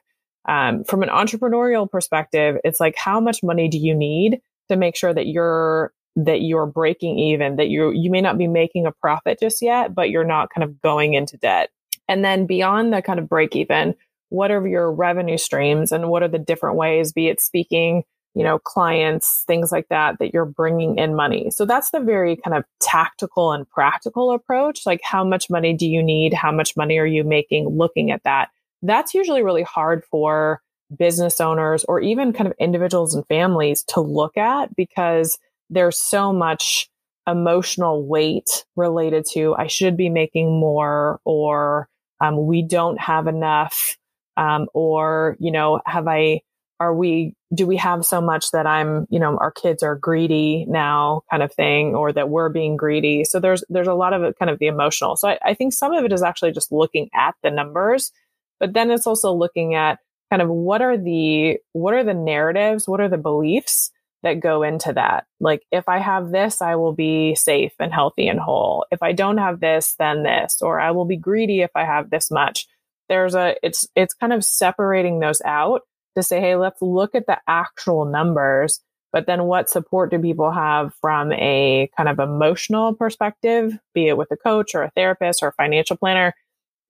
um, 0.46 0.84
from 0.84 1.02
an 1.02 1.08
entrepreneurial 1.08 1.90
perspective 1.90 2.56
it's 2.64 2.80
like 2.80 2.94
how 2.96 3.20
much 3.20 3.42
money 3.42 3.68
do 3.68 3.78
you 3.78 3.94
need 3.94 4.40
to 4.68 4.76
make 4.76 4.96
sure 4.96 5.12
that 5.12 5.26
you're 5.26 5.92
that 6.16 6.42
you're 6.42 6.66
breaking 6.66 7.18
even, 7.18 7.56
that 7.56 7.68
you 7.68 7.90
you 7.90 8.10
may 8.10 8.20
not 8.20 8.38
be 8.38 8.46
making 8.46 8.86
a 8.86 8.92
profit 8.92 9.40
just 9.40 9.60
yet, 9.62 9.94
but 9.94 10.10
you're 10.10 10.24
not 10.24 10.50
kind 10.54 10.64
of 10.64 10.80
going 10.80 11.14
into 11.14 11.36
debt. 11.36 11.70
And 12.08 12.24
then 12.24 12.46
beyond 12.46 12.92
the 12.92 13.02
kind 13.02 13.18
of 13.18 13.28
break 13.28 13.56
even, 13.56 13.94
what 14.28 14.50
are 14.50 14.66
your 14.66 14.92
revenue 14.92 15.38
streams 15.38 15.90
and 15.90 16.08
what 16.08 16.22
are 16.22 16.28
the 16.28 16.38
different 16.38 16.76
ways, 16.76 17.12
be 17.12 17.28
it 17.28 17.40
speaking, 17.40 18.04
you 18.34 18.42
know, 18.42 18.58
clients, 18.58 19.44
things 19.46 19.70
like 19.70 19.88
that, 19.88 20.18
that 20.18 20.34
you're 20.34 20.44
bringing 20.44 20.98
in 20.98 21.14
money. 21.14 21.50
So 21.50 21.64
that's 21.64 21.90
the 21.90 22.00
very 22.00 22.36
kind 22.36 22.56
of 22.56 22.64
tactical 22.80 23.52
and 23.52 23.68
practical 23.68 24.32
approach. 24.32 24.84
Like, 24.84 25.00
how 25.04 25.24
much 25.24 25.48
money 25.48 25.72
do 25.72 25.86
you 25.86 26.02
need? 26.02 26.34
How 26.34 26.50
much 26.50 26.76
money 26.76 26.98
are 26.98 27.06
you 27.06 27.22
making? 27.22 27.68
Looking 27.68 28.10
at 28.10 28.22
that. 28.24 28.48
That's 28.82 29.14
usually 29.14 29.42
really 29.42 29.62
hard 29.62 30.04
for 30.10 30.60
business 30.96 31.40
owners 31.40 31.84
or 31.84 32.00
even 32.00 32.32
kind 32.32 32.46
of 32.46 32.54
individuals 32.58 33.14
and 33.14 33.26
families 33.26 33.82
to 33.84 34.00
look 34.00 34.36
at 34.36 34.74
because 34.76 35.38
there's 35.70 35.98
so 35.98 36.32
much 36.32 36.88
emotional 37.26 38.06
weight 38.06 38.64
related 38.76 39.24
to 39.32 39.54
I 39.54 39.66
should 39.66 39.96
be 39.96 40.10
making 40.10 40.58
more 40.58 41.20
or 41.24 41.88
um, 42.20 42.46
we 42.46 42.62
don't 42.62 43.00
have 43.00 43.26
enough 43.26 43.96
um, 44.36 44.66
or 44.74 45.36
you 45.40 45.50
know 45.50 45.80
have 45.86 46.06
I 46.06 46.42
are 46.80 46.94
we 46.94 47.34
do 47.54 47.66
we 47.66 47.76
have 47.76 48.04
so 48.04 48.20
much 48.20 48.50
that 48.50 48.66
I'm 48.66 49.06
you 49.10 49.18
know 49.18 49.36
our 49.38 49.50
kids 49.50 49.82
are 49.82 49.96
greedy 49.96 50.66
now 50.68 51.22
kind 51.30 51.42
of 51.42 51.52
thing 51.52 51.94
or 51.94 52.12
that 52.12 52.28
we're 52.28 52.48
being 52.48 52.76
greedy 52.76 53.24
so 53.24 53.38
there's 53.40 53.64
there's 53.68 53.86
a 53.86 53.94
lot 53.94 54.12
of 54.12 54.22
it 54.22 54.36
kind 54.38 54.50
of 54.50 54.58
the 54.58 54.66
emotional 54.66 55.16
so 55.16 55.28
I, 55.28 55.38
I 55.44 55.54
think 55.54 55.72
some 55.72 55.92
of 55.92 56.04
it 56.04 56.12
is 56.12 56.22
actually 56.22 56.52
just 56.52 56.72
looking 56.72 57.10
at 57.14 57.34
the 57.42 57.50
numbers 57.50 58.12
but 58.60 58.72
then 58.72 58.90
it's 58.90 59.06
also 59.06 59.32
looking 59.32 59.74
at 59.74 59.98
kind 60.30 60.42
of 60.42 60.48
what 60.48 60.82
are 60.82 60.96
the 60.96 61.58
what 61.72 61.94
are 61.94 62.04
the 62.04 62.14
narratives 62.14 62.88
what 62.88 63.00
are 63.00 63.08
the 63.08 63.18
beliefs 63.18 63.90
that 64.24 64.40
go 64.40 64.62
into 64.62 64.92
that. 64.94 65.26
Like, 65.38 65.62
if 65.70 65.88
I 65.88 65.98
have 65.98 66.30
this, 66.30 66.60
I 66.60 66.74
will 66.74 66.94
be 66.94 67.34
safe 67.36 67.72
and 67.78 67.92
healthy 67.92 68.26
and 68.26 68.40
whole. 68.40 68.86
If 68.90 69.02
I 69.02 69.12
don't 69.12 69.38
have 69.38 69.60
this, 69.60 69.94
then 69.98 70.24
this, 70.24 70.60
or 70.60 70.80
I 70.80 70.90
will 70.90 71.04
be 71.04 71.16
greedy 71.16 71.60
if 71.60 71.70
I 71.74 71.84
have 71.84 72.10
this 72.10 72.30
much. 72.30 72.66
There's 73.08 73.34
a, 73.34 73.54
it's, 73.62 73.86
it's 73.94 74.14
kind 74.14 74.32
of 74.32 74.44
separating 74.44 75.20
those 75.20 75.42
out 75.44 75.82
to 76.16 76.22
say, 76.22 76.40
hey, 76.40 76.56
let's 76.56 76.80
look 76.80 77.14
at 77.14 77.26
the 77.26 77.38
actual 77.48 78.04
numbers. 78.04 78.80
But 79.12 79.26
then 79.26 79.44
what 79.44 79.70
support 79.70 80.10
do 80.10 80.18
people 80.18 80.50
have 80.50 80.92
from 81.00 81.32
a 81.32 81.88
kind 81.96 82.08
of 82.08 82.18
emotional 82.18 82.94
perspective, 82.94 83.78
be 83.94 84.08
it 84.08 84.16
with 84.16 84.30
a 84.32 84.36
coach 84.36 84.74
or 84.74 84.82
a 84.82 84.90
therapist 84.90 85.42
or 85.42 85.48
a 85.48 85.52
financial 85.52 85.96
planner 85.96 86.34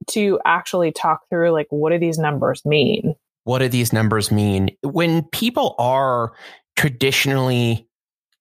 to 0.08 0.40
actually 0.44 0.92
talk 0.92 1.20
through 1.28 1.50
like, 1.50 1.66
what 1.70 1.90
do 1.90 1.98
these 1.98 2.18
numbers 2.18 2.64
mean? 2.64 3.14
What 3.44 3.58
do 3.58 3.68
these 3.68 3.92
numbers 3.92 4.30
mean? 4.30 4.70
When 4.82 5.22
people 5.24 5.74
are 5.78 6.32
traditionally 6.76 7.86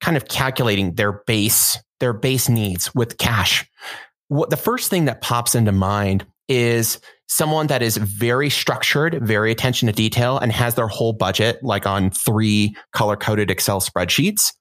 kind 0.01 0.17
of 0.17 0.27
calculating 0.27 0.95
their 0.95 1.11
base, 1.11 1.77
their 1.99 2.13
base 2.13 2.49
needs 2.49 2.93
with 2.95 3.17
cash. 3.17 3.69
What 4.29 4.49
the 4.49 4.57
first 4.57 4.89
thing 4.89 5.05
that 5.05 5.21
pops 5.21 5.55
into 5.55 5.71
mind 5.71 6.25
is 6.47 6.99
someone 7.27 7.67
that 7.67 7.81
is 7.81 7.97
very 7.97 8.49
structured, 8.49 9.19
very 9.25 9.51
attention 9.51 9.87
to 9.87 9.93
detail 9.93 10.37
and 10.37 10.51
has 10.51 10.75
their 10.75 10.87
whole 10.87 11.13
budget 11.13 11.59
like 11.63 11.85
on 11.85 12.11
three 12.11 12.75
color 12.91 13.15
coded 13.15 13.49
Excel 13.49 13.81
spreadsheets 13.81 14.53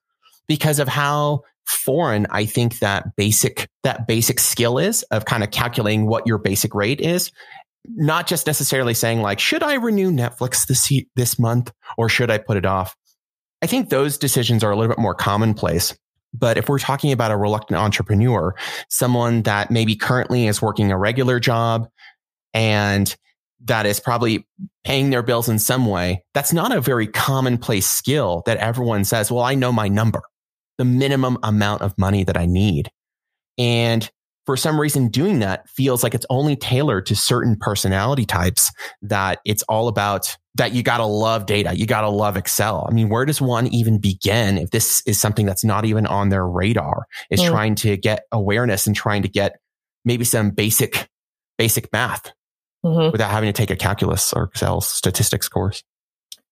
because 0.47 0.79
of 0.79 0.87
how 0.87 1.41
foreign 1.65 2.27
I 2.29 2.45
think 2.45 2.79
that 2.79 3.15
basic, 3.15 3.69
that 3.83 4.07
basic 4.07 4.39
skill 4.39 4.77
is 4.77 5.03
of 5.03 5.25
kind 5.25 5.43
of 5.43 5.51
calculating 5.51 6.07
what 6.07 6.27
your 6.27 6.37
basic 6.37 6.73
rate 6.75 6.99
is. 6.99 7.31
Not 7.85 8.27
just 8.27 8.47
necessarily 8.47 8.93
saying 8.93 9.21
like, 9.21 9.39
should 9.39 9.63
I 9.63 9.75
renew 9.75 10.11
Netflix 10.11 10.67
this, 10.67 10.89
this 11.15 11.37
month 11.37 11.71
or 11.97 12.09
should 12.09 12.31
I 12.31 12.37
put 12.37 12.57
it 12.57 12.65
off? 12.65 12.95
I 13.61 13.67
think 13.67 13.89
those 13.89 14.17
decisions 14.17 14.63
are 14.63 14.71
a 14.71 14.75
little 14.75 14.93
bit 14.93 15.01
more 15.01 15.15
commonplace. 15.15 15.95
But 16.33 16.57
if 16.57 16.67
we're 16.67 16.79
talking 16.79 17.11
about 17.11 17.31
a 17.31 17.37
reluctant 17.37 17.79
entrepreneur, 17.79 18.55
someone 18.89 19.43
that 19.43 19.69
maybe 19.69 19.95
currently 19.95 20.47
is 20.47 20.61
working 20.61 20.91
a 20.91 20.97
regular 20.97 21.39
job 21.39 21.87
and 22.53 23.15
that 23.65 23.85
is 23.85 23.99
probably 23.99 24.47
paying 24.83 25.09
their 25.09 25.23
bills 25.23 25.47
in 25.47 25.59
some 25.59 25.85
way, 25.85 26.23
that's 26.33 26.53
not 26.53 26.75
a 26.75 26.81
very 26.81 27.07
commonplace 27.07 27.87
skill 27.87 28.43
that 28.45 28.57
everyone 28.57 29.05
says, 29.05 29.31
well, 29.31 29.43
I 29.43 29.55
know 29.55 29.71
my 29.71 29.87
number, 29.87 30.21
the 30.77 30.85
minimum 30.85 31.37
amount 31.43 31.81
of 31.81 31.97
money 31.97 32.23
that 32.23 32.37
I 32.37 32.45
need. 32.45 32.91
And 33.57 34.09
for 34.45 34.57
some 34.57 34.79
reason 34.79 35.07
doing 35.07 35.39
that 35.39 35.69
feels 35.69 36.03
like 36.03 36.13
it's 36.13 36.25
only 36.29 36.57
tailored 36.57 37.05
to 37.05 37.15
certain 37.15 37.55
personality 37.57 38.25
types 38.25 38.71
that 39.01 39.39
it's 39.45 39.63
all 39.63 39.87
about 39.87 40.35
that 40.55 40.73
you 40.73 40.83
got 40.83 40.97
to 40.97 41.05
love 41.05 41.45
data. 41.45 41.75
You 41.75 41.85
got 41.85 42.01
to 42.01 42.09
love 42.09 42.35
Excel. 42.35 42.85
I 42.89 42.93
mean, 42.93 43.09
where 43.09 43.25
does 43.25 43.41
one 43.41 43.67
even 43.67 43.99
begin 43.99 44.57
if 44.57 44.71
this 44.71 45.01
is 45.07 45.19
something 45.19 45.45
that's 45.45 45.63
not 45.63 45.85
even 45.85 46.05
on 46.05 46.29
their 46.29 46.45
radar 46.45 47.05
is 47.31 47.39
mm. 47.39 47.49
trying 47.49 47.75
to 47.75 47.95
get 47.95 48.25
awareness 48.31 48.85
and 48.85 48.95
trying 48.95 49.21
to 49.21 49.29
get 49.29 49.55
maybe 50.03 50.25
some 50.25 50.51
basic, 50.51 51.09
basic 51.57 51.91
math 51.93 52.33
mm-hmm. 52.83 53.11
without 53.11 53.31
having 53.31 53.47
to 53.47 53.53
take 53.53 53.71
a 53.71 53.75
calculus 53.75 54.33
or 54.33 54.43
Excel 54.43 54.81
statistics 54.81 55.47
course. 55.47 55.83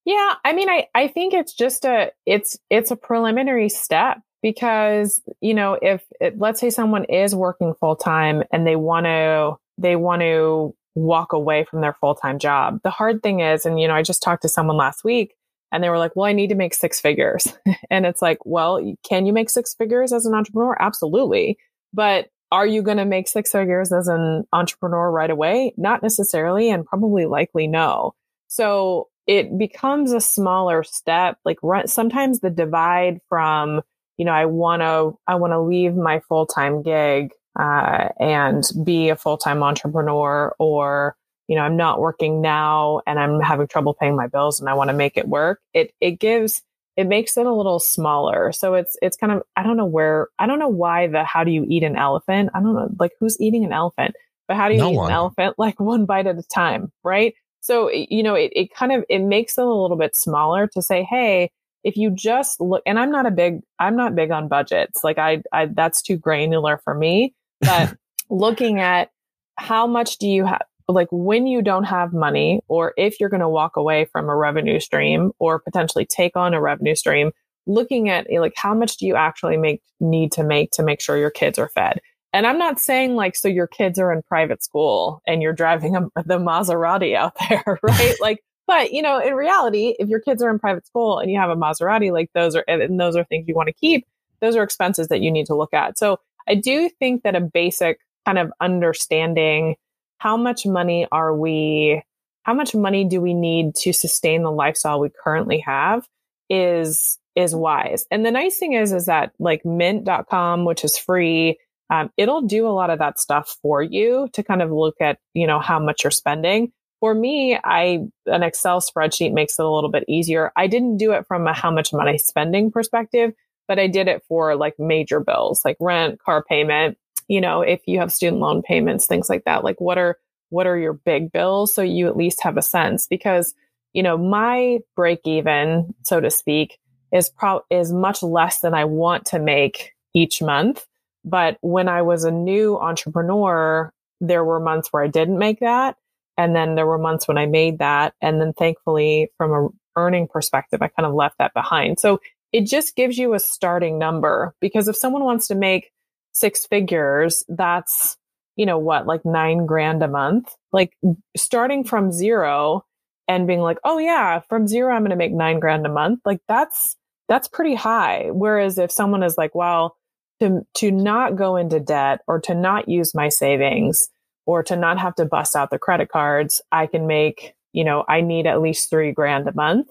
Yeah. 0.05 0.33
I 0.43 0.53
mean, 0.53 0.69
I, 0.69 0.87
I 0.95 1.07
think 1.07 1.33
it's 1.33 1.53
just 1.53 1.85
a, 1.85 2.11
it's, 2.25 2.57
it's 2.69 2.91
a 2.91 2.95
preliminary 2.95 3.69
step 3.69 4.19
because 4.41 5.21
you 5.39 5.53
know 5.53 5.77
if 5.81 6.03
it, 6.19 6.37
let's 6.37 6.59
say 6.59 6.69
someone 6.69 7.05
is 7.05 7.35
working 7.35 7.73
full 7.79 7.95
time 7.95 8.43
and 8.51 8.65
they 8.65 8.75
want 8.75 9.05
to 9.05 9.55
they 9.77 9.95
want 9.95 10.21
to 10.21 10.75
walk 10.95 11.33
away 11.33 11.63
from 11.63 11.81
their 11.81 11.93
full 11.93 12.15
time 12.15 12.39
job 12.39 12.79
the 12.83 12.89
hard 12.89 13.23
thing 13.23 13.39
is 13.39 13.65
and 13.65 13.79
you 13.79 13.87
know 13.87 13.95
i 13.95 14.01
just 14.01 14.21
talked 14.21 14.41
to 14.41 14.49
someone 14.49 14.77
last 14.77 15.03
week 15.03 15.35
and 15.71 15.83
they 15.83 15.89
were 15.89 15.97
like 15.97 16.15
well 16.15 16.25
i 16.25 16.33
need 16.33 16.49
to 16.49 16.55
make 16.55 16.73
six 16.73 16.99
figures 16.99 17.53
and 17.89 18.05
it's 18.05 18.21
like 18.21 18.39
well 18.45 18.81
can 19.07 19.25
you 19.25 19.33
make 19.33 19.49
six 19.49 19.73
figures 19.73 20.11
as 20.11 20.25
an 20.25 20.33
entrepreneur 20.33 20.75
absolutely 20.79 21.57
but 21.93 22.27
are 22.51 22.67
you 22.67 22.81
going 22.81 22.97
to 22.97 23.05
make 23.05 23.27
six 23.27 23.51
figures 23.51 23.91
as 23.91 24.07
an 24.07 24.45
entrepreneur 24.51 25.09
right 25.09 25.29
away? 25.29 25.73
Not 25.77 26.03
necessarily, 26.03 26.69
and 26.69 26.85
probably 26.85 27.25
likely 27.25 27.67
no. 27.67 28.13
So 28.47 29.07
it 29.27 29.57
becomes 29.57 30.11
a 30.11 30.19
smaller 30.19 30.83
step. 30.83 31.37
Like 31.45 31.57
run, 31.63 31.87
sometimes 31.87 32.41
the 32.41 32.49
divide 32.49 33.21
from, 33.29 33.81
you 34.17 34.25
know, 34.25 34.33
I 34.33 34.45
want 34.45 34.81
to, 34.81 35.17
I 35.27 35.35
want 35.35 35.53
to 35.53 35.61
leave 35.61 35.95
my 35.95 36.19
full 36.27 36.45
time 36.45 36.81
gig 36.81 37.31
uh, 37.57 38.09
and 38.19 38.63
be 38.83 39.09
a 39.09 39.15
full 39.15 39.37
time 39.37 39.63
entrepreneur, 39.63 40.53
or 40.59 41.15
you 41.47 41.55
know, 41.55 41.63
I'm 41.63 41.77
not 41.77 41.99
working 41.99 42.41
now 42.41 43.01
and 43.05 43.19
I'm 43.19 43.41
having 43.41 43.67
trouble 43.67 43.93
paying 43.93 44.15
my 44.15 44.27
bills 44.27 44.59
and 44.59 44.69
I 44.69 44.73
want 44.73 44.89
to 44.89 44.93
make 44.93 45.17
it 45.17 45.27
work. 45.27 45.59
It 45.73 45.93
it 45.99 46.19
gives 46.19 46.61
it 46.97 47.07
makes 47.07 47.37
it 47.37 47.45
a 47.45 47.53
little 47.53 47.79
smaller. 47.79 48.51
So 48.51 48.73
it's 48.73 48.97
it's 49.01 49.17
kind 49.17 49.31
of 49.31 49.43
I 49.55 49.63
don't 49.63 49.77
know 49.77 49.85
where 49.85 50.27
I 50.39 50.47
don't 50.47 50.59
know 50.59 50.67
why 50.67 51.07
the 51.07 51.23
how 51.23 51.43
do 51.43 51.51
you 51.51 51.65
eat 51.67 51.83
an 51.83 51.95
elephant? 51.95 52.49
I 52.53 52.61
don't 52.61 52.73
know 52.73 52.89
like 52.99 53.11
who's 53.19 53.39
eating 53.39 53.63
an 53.63 53.73
elephant, 53.73 54.15
but 54.47 54.57
how 54.57 54.67
do 54.67 54.75
you 54.75 54.81
no 54.81 54.91
eat 54.91 54.97
one. 54.97 55.11
an 55.11 55.15
elephant 55.15 55.55
like 55.57 55.79
one 55.79 56.05
bite 56.05 56.27
at 56.27 56.37
a 56.37 56.43
time, 56.43 56.91
right? 57.03 57.33
So 57.61 57.89
you 57.91 58.23
know 58.23 58.35
it 58.35 58.51
it 58.55 58.73
kind 58.73 58.91
of 58.91 59.05
it 59.09 59.19
makes 59.19 59.57
it 59.57 59.63
a 59.63 59.67
little 59.67 59.97
bit 59.97 60.15
smaller 60.15 60.67
to 60.67 60.81
say, 60.81 61.03
hey, 61.03 61.51
if 61.83 61.97
you 61.97 62.11
just 62.11 62.59
look, 62.59 62.81
and 62.85 62.99
I'm 62.99 63.11
not 63.11 63.25
a 63.25 63.31
big 63.31 63.61
I'm 63.79 63.95
not 63.95 64.15
big 64.15 64.31
on 64.31 64.47
budgets, 64.47 65.03
like 65.03 65.17
I, 65.17 65.43
I 65.51 65.67
that's 65.67 66.01
too 66.01 66.17
granular 66.17 66.79
for 66.83 66.93
me, 66.93 67.33
but 67.61 67.95
looking 68.29 68.79
at 68.79 69.09
how 69.57 69.87
much 69.87 70.17
do 70.17 70.27
you 70.27 70.45
have 70.45 70.61
like 70.91 71.07
when 71.11 71.47
you 71.47 71.61
don't 71.61 71.83
have 71.83 72.13
money 72.13 72.61
or 72.67 72.93
if 72.97 73.19
you're 73.19 73.29
going 73.29 73.41
to 73.41 73.49
walk 73.49 73.75
away 73.75 74.05
from 74.05 74.29
a 74.29 74.35
revenue 74.35 74.79
stream 74.79 75.31
or 75.39 75.59
potentially 75.59 76.05
take 76.05 76.35
on 76.35 76.53
a 76.53 76.61
revenue 76.61 76.95
stream 76.95 77.31
looking 77.67 78.09
at 78.09 78.27
eh, 78.29 78.39
like 78.39 78.53
how 78.55 78.73
much 78.73 78.97
do 78.97 79.05
you 79.05 79.15
actually 79.15 79.57
make 79.57 79.81
need 79.99 80.31
to 80.31 80.43
make 80.43 80.71
to 80.71 80.83
make 80.83 81.01
sure 81.01 81.17
your 81.17 81.31
kids 81.31 81.59
are 81.59 81.69
fed? 81.69 81.99
And 82.33 82.47
i'm 82.47 82.57
not 82.57 82.79
saying 82.79 83.15
like 83.15 83.35
so 83.35 83.47
your 83.47 83.67
kids 83.67 83.99
are 83.99 84.11
in 84.11 84.21
private 84.23 84.63
school 84.63 85.21
and 85.27 85.41
you're 85.41 85.53
driving 85.53 85.95
a, 85.95 86.01
the 86.23 86.37
maserati 86.37 87.15
out 87.15 87.33
there 87.49 87.79
right? 87.83 88.15
Like 88.21 88.43
but 88.67 88.91
you 88.93 89.01
know 89.01 89.19
in 89.19 89.33
reality 89.33 89.95
if 89.99 90.07
your 90.07 90.21
kids 90.21 90.41
are 90.41 90.49
in 90.49 90.59
private 90.59 90.87
school 90.87 91.19
and 91.19 91.29
you 91.29 91.37
have 91.37 91.49
a 91.49 91.55
maserati 91.55 92.11
like 92.11 92.29
those 92.33 92.55
are 92.55 92.63
and 92.67 92.99
those 92.99 93.15
are 93.15 93.23
things 93.25 93.47
you 93.47 93.55
want 93.55 93.67
to 93.67 93.73
keep 93.73 94.07
those 94.39 94.55
are 94.55 94.63
expenses 94.63 95.09
that 95.09 95.21
you 95.21 95.29
need 95.29 95.45
to 95.45 95.55
look 95.55 95.73
at. 95.73 95.97
So 95.97 96.19
i 96.47 96.55
do 96.55 96.89
think 96.99 97.23
that 97.23 97.35
a 97.35 97.41
basic 97.41 97.99
kind 98.25 98.37
of 98.37 98.51
understanding 98.61 99.75
how 100.21 100.37
much 100.37 100.67
money 100.67 101.07
are 101.11 101.35
we, 101.35 102.03
how 102.43 102.53
much 102.53 102.75
money 102.75 103.03
do 103.03 103.19
we 103.19 103.33
need 103.33 103.73
to 103.73 103.91
sustain 103.91 104.43
the 104.43 104.51
lifestyle 104.51 104.99
we 104.99 105.09
currently 105.23 105.57
have 105.57 106.07
is, 106.47 107.17
is 107.35 107.55
wise. 107.55 108.05
And 108.11 108.23
the 108.23 108.29
nice 108.29 108.59
thing 108.59 108.73
is, 108.73 108.93
is 108.93 109.07
that 109.07 109.31
like 109.39 109.65
mint.com, 109.65 110.63
which 110.65 110.83
is 110.83 110.95
free, 110.95 111.57
um, 111.89 112.11
it'll 112.17 112.43
do 112.43 112.67
a 112.67 112.69
lot 112.69 112.91
of 112.91 112.99
that 112.99 113.19
stuff 113.19 113.57
for 113.63 113.81
you 113.81 114.29
to 114.33 114.43
kind 114.43 114.61
of 114.61 114.71
look 114.71 114.95
at, 115.01 115.17
you 115.33 115.47
know, 115.47 115.59
how 115.59 115.79
much 115.79 116.03
you're 116.03 116.11
spending. 116.11 116.71
For 116.99 117.15
me, 117.15 117.57
I, 117.63 118.01
an 118.27 118.43
Excel 118.43 118.79
spreadsheet 118.79 119.33
makes 119.33 119.57
it 119.57 119.65
a 119.65 119.69
little 119.69 119.89
bit 119.89 120.05
easier. 120.07 120.51
I 120.55 120.67
didn't 120.67 120.97
do 120.97 121.13
it 121.13 121.25
from 121.27 121.47
a 121.47 121.53
how 121.53 121.71
much 121.71 121.93
money 121.93 122.19
spending 122.19 122.71
perspective, 122.71 123.33
but 123.67 123.79
I 123.79 123.87
did 123.87 124.07
it 124.07 124.21
for 124.27 124.55
like 124.55 124.75
major 124.77 125.19
bills 125.19 125.63
like 125.65 125.77
rent, 125.79 126.21
car 126.21 126.43
payment, 126.47 126.95
you 127.31 127.39
know, 127.39 127.61
if 127.61 127.79
you 127.87 127.97
have 127.97 128.11
student 128.11 128.41
loan 128.41 128.61
payments, 128.61 129.05
things 129.05 129.29
like 129.29 129.45
that, 129.45 129.63
like 129.63 129.79
what 129.79 129.97
are, 129.97 130.17
what 130.49 130.67
are 130.67 130.77
your 130.77 130.91
big 130.91 131.31
bills? 131.31 131.73
So 131.73 131.81
you 131.81 132.07
at 132.07 132.17
least 132.17 132.43
have 132.43 132.57
a 132.57 132.61
sense 132.61 133.07
because, 133.07 133.53
you 133.93 134.03
know, 134.03 134.17
my 134.17 134.79
break 134.97 135.21
even, 135.23 135.95
so 136.03 136.19
to 136.19 136.29
speak, 136.29 136.77
is 137.13 137.29
pro 137.29 137.61
is 137.69 137.93
much 137.93 138.21
less 138.21 138.59
than 138.59 138.73
I 138.73 138.83
want 138.83 139.27
to 139.27 139.39
make 139.39 139.93
each 140.13 140.41
month. 140.41 140.85
But 141.23 141.57
when 141.61 141.87
I 141.87 142.01
was 142.01 142.25
a 142.25 142.31
new 142.31 142.77
entrepreneur, 142.77 143.93
there 144.19 144.43
were 144.43 144.59
months 144.59 144.89
where 144.91 145.01
I 145.01 145.07
didn't 145.07 145.39
make 145.39 145.61
that. 145.61 145.95
And 146.37 146.53
then 146.53 146.75
there 146.75 146.85
were 146.85 146.97
months 146.97 147.29
when 147.29 147.37
I 147.37 147.45
made 147.45 147.79
that. 147.79 148.13
And 148.21 148.41
then 148.41 148.51
thankfully, 148.51 149.31
from 149.37 149.51
a 149.53 149.69
earning 149.95 150.27
perspective, 150.27 150.81
I 150.81 150.89
kind 150.89 151.07
of 151.07 151.13
left 151.13 151.37
that 151.37 151.53
behind. 151.53 151.97
So 151.97 152.19
it 152.51 152.65
just 152.65 152.97
gives 152.97 153.17
you 153.17 153.35
a 153.35 153.39
starting 153.39 153.97
number 153.97 154.53
because 154.59 154.89
if 154.89 154.97
someone 154.97 155.23
wants 155.23 155.47
to 155.47 155.55
make 155.55 155.91
six 156.31 156.65
figures, 156.65 157.43
that's, 157.49 158.17
you 158.55 158.65
know, 158.65 158.77
what, 158.77 159.07
like 159.07 159.25
nine 159.25 159.65
grand 159.65 160.03
a 160.03 160.07
month? 160.07 160.55
Like 160.71 160.97
starting 161.35 161.83
from 161.83 162.11
zero 162.11 162.85
and 163.27 163.47
being 163.47 163.61
like, 163.61 163.77
oh 163.83 163.97
yeah, 163.97 164.39
from 164.49 164.67
zero, 164.67 164.93
I'm 164.93 165.01
going 165.01 165.11
to 165.11 165.15
make 165.15 165.33
nine 165.33 165.59
grand 165.59 165.85
a 165.85 165.89
month. 165.89 166.19
Like 166.25 166.41
that's, 166.47 166.95
that's 167.29 167.47
pretty 167.47 167.75
high. 167.75 168.29
Whereas 168.31 168.77
if 168.77 168.91
someone 168.91 169.23
is 169.23 169.37
like, 169.37 169.55
well, 169.55 169.95
to, 170.39 170.65
to 170.75 170.91
not 170.91 171.35
go 171.35 171.55
into 171.55 171.79
debt 171.79 172.21
or 172.27 172.39
to 172.41 172.55
not 172.55 172.89
use 172.89 173.13
my 173.13 173.29
savings 173.29 174.09
or 174.45 174.63
to 174.63 174.75
not 174.75 174.97
have 174.99 175.15
to 175.15 175.25
bust 175.25 175.55
out 175.55 175.69
the 175.69 175.79
credit 175.79 176.09
cards, 176.09 176.61
I 176.71 176.87
can 176.87 177.07
make, 177.07 177.53
you 177.73 177.83
know, 177.83 178.03
I 178.09 178.21
need 178.21 178.47
at 178.47 178.61
least 178.61 178.89
three 178.89 179.11
grand 179.11 179.47
a 179.47 179.53
month. 179.53 179.89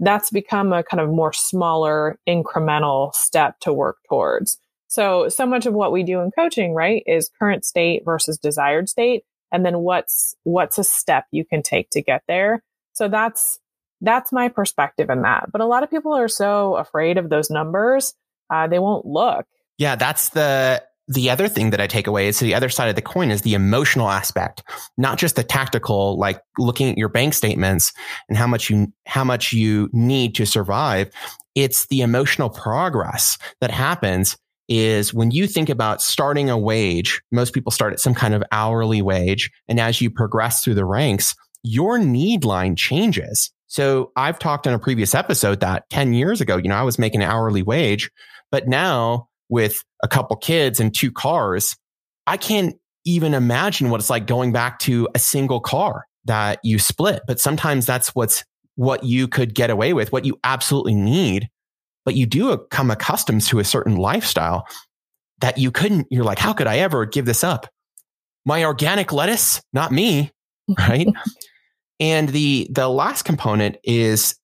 That's 0.00 0.30
become 0.30 0.72
a 0.72 0.82
kind 0.82 1.00
of 1.00 1.08
more 1.08 1.32
smaller 1.32 2.18
incremental 2.28 3.14
step 3.14 3.60
to 3.60 3.72
work 3.72 3.98
towards. 4.08 4.58
So, 4.92 5.30
so 5.30 5.46
much 5.46 5.64
of 5.64 5.72
what 5.72 5.90
we 5.90 6.02
do 6.02 6.20
in 6.20 6.32
coaching, 6.32 6.74
right, 6.74 7.02
is 7.06 7.30
current 7.38 7.64
state 7.64 8.02
versus 8.04 8.36
desired 8.36 8.90
state. 8.90 9.24
And 9.50 9.64
then 9.64 9.78
what's, 9.78 10.34
what's 10.42 10.76
a 10.76 10.84
step 10.84 11.24
you 11.30 11.46
can 11.46 11.62
take 11.62 11.88
to 11.92 12.02
get 12.02 12.22
there. 12.28 12.62
So 12.92 13.08
that's, 13.08 13.58
that's 14.02 14.32
my 14.32 14.50
perspective 14.50 15.08
in 15.08 15.22
that. 15.22 15.50
But 15.50 15.62
a 15.62 15.64
lot 15.64 15.82
of 15.82 15.88
people 15.88 16.12
are 16.12 16.28
so 16.28 16.76
afraid 16.76 17.16
of 17.16 17.30
those 17.30 17.48
numbers, 17.48 18.12
uh, 18.50 18.66
they 18.66 18.78
won't 18.78 19.06
look. 19.06 19.46
Yeah, 19.78 19.96
that's 19.96 20.28
the 20.28 20.82
the 21.08 21.30
other 21.30 21.48
thing 21.48 21.70
that 21.70 21.80
I 21.80 21.86
take 21.86 22.06
away 22.06 22.28
is 22.28 22.38
the 22.38 22.54
other 22.54 22.68
side 22.68 22.88
of 22.88 22.94
the 22.94 23.02
coin 23.02 23.30
is 23.30 23.42
the 23.42 23.54
emotional 23.54 24.08
aspect, 24.08 24.62
not 24.96 25.18
just 25.18 25.36
the 25.36 25.42
tactical, 25.42 26.16
like 26.16 26.40
looking 26.58 26.90
at 26.90 26.96
your 26.96 27.08
bank 27.08 27.34
statements 27.34 27.92
and 28.28 28.38
how 28.38 28.46
much 28.46 28.70
you 28.70 28.92
how 29.06 29.24
much 29.24 29.52
you 29.52 29.88
need 29.92 30.34
to 30.36 30.46
survive. 30.46 31.10
It's 31.54 31.86
the 31.86 32.02
emotional 32.02 32.50
progress 32.50 33.36
that 33.60 33.70
happens 33.70 34.36
is 34.74 35.12
when 35.12 35.30
you 35.30 35.46
think 35.46 35.68
about 35.68 36.00
starting 36.00 36.48
a 36.48 36.56
wage, 36.56 37.20
most 37.30 37.52
people 37.52 37.70
start 37.70 37.92
at 37.92 38.00
some 38.00 38.14
kind 38.14 38.32
of 38.32 38.42
hourly 38.52 39.02
wage. 39.02 39.50
And 39.68 39.78
as 39.78 40.00
you 40.00 40.10
progress 40.10 40.64
through 40.64 40.76
the 40.76 40.86
ranks, 40.86 41.34
your 41.62 41.98
need 41.98 42.46
line 42.46 42.74
changes. 42.74 43.52
So 43.66 44.12
I've 44.16 44.38
talked 44.38 44.66
in 44.66 44.72
a 44.72 44.78
previous 44.78 45.14
episode 45.14 45.60
that 45.60 45.84
10 45.90 46.14
years 46.14 46.40
ago, 46.40 46.56
you 46.56 46.70
know, 46.70 46.74
I 46.74 46.84
was 46.84 46.98
making 46.98 47.22
an 47.22 47.28
hourly 47.28 47.62
wage, 47.62 48.10
but 48.50 48.66
now 48.66 49.28
with 49.50 49.76
a 50.02 50.08
couple 50.08 50.36
kids 50.36 50.80
and 50.80 50.94
two 50.94 51.12
cars, 51.12 51.76
I 52.26 52.38
can't 52.38 52.74
even 53.04 53.34
imagine 53.34 53.90
what 53.90 54.00
it's 54.00 54.08
like 54.08 54.26
going 54.26 54.52
back 54.52 54.78
to 54.80 55.06
a 55.14 55.18
single 55.18 55.60
car 55.60 56.06
that 56.24 56.60
you 56.64 56.78
split. 56.78 57.20
But 57.26 57.40
sometimes 57.40 57.84
that's 57.84 58.14
what's 58.14 58.42
what 58.76 59.04
you 59.04 59.28
could 59.28 59.54
get 59.54 59.68
away 59.68 59.92
with, 59.92 60.12
what 60.12 60.24
you 60.24 60.38
absolutely 60.44 60.94
need 60.94 61.50
but 62.04 62.14
you 62.14 62.26
do 62.26 62.56
come 62.70 62.90
accustomed 62.90 63.42
to 63.42 63.58
a 63.58 63.64
certain 63.64 63.96
lifestyle 63.96 64.66
that 65.40 65.58
you 65.58 65.70
couldn't, 65.70 66.06
you're 66.10 66.24
like, 66.24 66.38
how 66.38 66.52
could 66.52 66.66
I 66.66 66.78
ever 66.78 67.04
give 67.04 67.26
this 67.26 67.44
up? 67.44 67.66
My 68.44 68.64
organic 68.64 69.12
lettuce, 69.12 69.62
not 69.72 69.92
me. 69.92 70.30
Right. 70.78 71.08
and 71.98 72.28
the, 72.28 72.68
the 72.70 72.88
last 72.88 73.24
component 73.24 73.76
is 73.82 74.36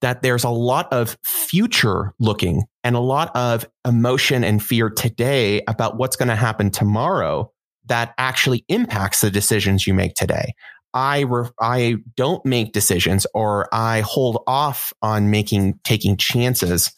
that 0.00 0.22
there's 0.22 0.42
a 0.42 0.48
lot 0.48 0.90
of 0.90 1.18
future 1.22 2.14
looking 2.18 2.64
and 2.82 2.96
a 2.96 3.00
lot 3.00 3.30
of 3.36 3.68
emotion 3.86 4.42
and 4.42 4.62
fear 4.62 4.88
today 4.88 5.62
about 5.68 5.98
what's 5.98 6.16
going 6.16 6.30
to 6.30 6.34
happen 6.34 6.70
tomorrow 6.70 7.52
that 7.86 8.14
actually 8.18 8.64
impacts 8.68 9.20
the 9.20 9.30
decisions 9.30 9.86
you 9.86 9.92
make 9.92 10.14
today. 10.14 10.54
I 10.94 11.20
re- 11.20 11.50
I 11.60 11.96
don't 12.16 12.44
make 12.44 12.72
decisions 12.72 13.26
or 13.34 13.68
I 13.72 14.00
hold 14.00 14.42
off 14.46 14.92
on 15.02 15.30
making 15.30 15.78
taking 15.84 16.16
chances 16.16 16.92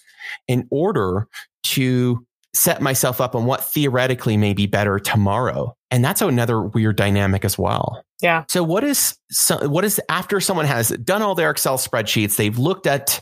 in 0.48 0.66
order 0.70 1.28
to 1.64 2.26
set 2.54 2.82
myself 2.82 3.20
up 3.20 3.34
on 3.34 3.46
what 3.46 3.64
theoretically 3.64 4.36
may 4.36 4.52
be 4.52 4.66
better 4.66 4.98
tomorrow. 4.98 5.74
And 5.90 6.04
that's 6.04 6.20
another 6.20 6.60
weird 6.60 6.96
dynamic 6.96 7.44
as 7.44 7.58
well. 7.58 8.04
Yeah. 8.20 8.44
So 8.48 8.62
what 8.62 8.84
is 8.84 9.16
so, 9.30 9.68
what 9.68 9.84
is 9.84 10.00
after 10.08 10.40
someone 10.40 10.66
has 10.66 10.90
done 10.90 11.22
all 11.22 11.34
their 11.34 11.50
Excel 11.50 11.78
spreadsheets, 11.78 12.36
they've 12.36 12.58
looked 12.58 12.86
at 12.86 13.20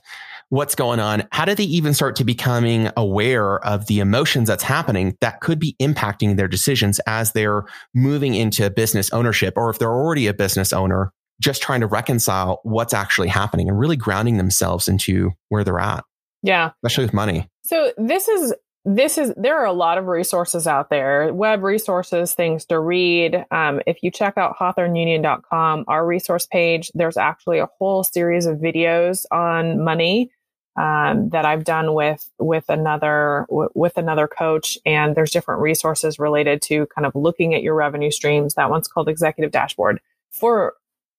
what's 0.51 0.75
going 0.75 1.01
on, 1.01 1.27
how 1.33 1.45
do 1.45 1.55
they 1.55 1.65
even 1.65 1.95
start 1.95 2.17
to 2.17 2.25
becoming 2.25 2.91
aware 2.97 3.65
of 3.65 3.87
the 3.87 4.01
emotions 4.01 4.49
that's 4.49 4.63
happening 4.63 5.17
that 5.21 5.41
could 5.41 5.59
be 5.59 5.75
impacting 5.81 6.37
their 6.37 6.49
decisions 6.49 7.01
as 7.07 7.33
they're 7.33 7.65
moving 7.95 8.35
into 8.35 8.69
business 8.69 9.11
ownership 9.11 9.55
or 9.57 9.71
if 9.71 9.79
they're 9.79 9.93
already 9.93 10.27
a 10.27 10.35
business 10.35 10.73
owner, 10.73 11.13
just 11.41 11.63
trying 11.63 11.81
to 11.81 11.87
reconcile 11.87 12.61
what's 12.65 12.93
actually 12.93 13.29
happening 13.29 13.69
and 13.69 13.79
really 13.79 13.97
grounding 13.97 14.37
themselves 14.37 14.89
into 14.89 15.31
where 15.49 15.65
they're 15.65 15.81
at. 15.81 16.05
Yeah. 16.43 16.71
Especially 16.83 17.05
with 17.05 17.15
money. 17.15 17.49
So 17.63 17.93
this 17.97 18.29
is 18.29 18.55
this 18.85 19.19
is 19.19 19.33
there 19.37 19.59
are 19.59 19.67
a 19.67 19.73
lot 19.73 19.99
of 19.99 20.07
resources 20.07 20.67
out 20.67 20.89
there 20.89 21.33
web 21.35 21.63
resources 21.63 22.33
things 22.33 22.65
to 22.65 22.81
read 22.81 23.45
um, 23.51 23.81
if 23.87 24.03
you 24.03 24.11
check 24.11 24.39
out 24.39 24.57
hawthorneunion.com 24.57 25.85
our 25.87 26.07
resource 26.07 26.47
page 26.47 26.91
there's 26.95 27.19
actually 27.19 27.59
a 27.59 27.69
whole 27.79 28.03
series 28.03 28.47
of 28.47 28.57
videos 28.57 29.27
on 29.31 29.85
money 29.85 30.31
um, 30.77 31.31
that 31.31 31.45
I've 31.45 31.65
done 31.65 31.95
with 31.95 32.29
with 32.39 32.69
another 32.69 33.47
w- 33.49 33.71
with 33.75 33.97
another 33.97 34.29
coach, 34.29 34.79
and 34.87 35.15
there's 35.15 35.31
different 35.31 35.61
resources 35.61 36.19
related 36.19 36.63
to 36.63 36.87
kind 36.87 37.07
of 37.07 37.15
looking 37.15 37.55
at 37.55 37.63
your 37.63 37.75
revenue 37.75 38.11
streams. 38.11 38.55
That 38.55 38.71
one's 38.71 38.89
called 38.89 39.09
Executive 39.09 39.51
Dashboard. 39.51 40.01
For 40.31 40.75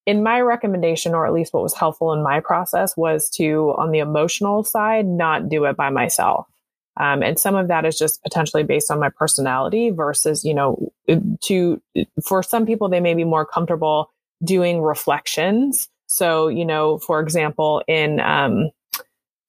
in 0.05 0.23
my 0.23 0.41
recommendation, 0.41 1.13
or 1.13 1.27
at 1.27 1.33
least 1.33 1.53
what 1.53 1.63
was 1.63 1.75
helpful 1.75 2.13
in 2.13 2.23
my 2.23 2.39
process, 2.39 2.95
was 2.97 3.29
to 3.31 3.73
on 3.77 3.91
the 3.91 3.99
emotional 3.99 4.63
side 4.63 5.05
not 5.05 5.49
do 5.49 5.65
it 5.65 5.75
by 5.75 5.89
myself. 5.89 6.47
Um, 6.99 7.23
and 7.23 7.39
some 7.39 7.55
of 7.55 7.67
that 7.69 7.85
is 7.85 7.97
just 7.97 8.21
potentially 8.23 8.63
based 8.63 8.91
on 8.91 8.99
my 8.99 9.09
personality 9.09 9.91
versus, 9.91 10.43
you 10.43 10.53
know, 10.53 10.91
to 11.41 11.81
for 12.25 12.43
some 12.43 12.65
people 12.65 12.89
they 12.89 12.99
may 12.99 13.13
be 13.13 13.23
more 13.23 13.45
comfortable 13.45 14.11
doing 14.43 14.81
reflections. 14.81 15.87
So, 16.07 16.47
you 16.49 16.65
know, 16.65 16.97
for 16.97 17.21
example, 17.21 17.81
in 17.87 18.19
um, 18.19 18.71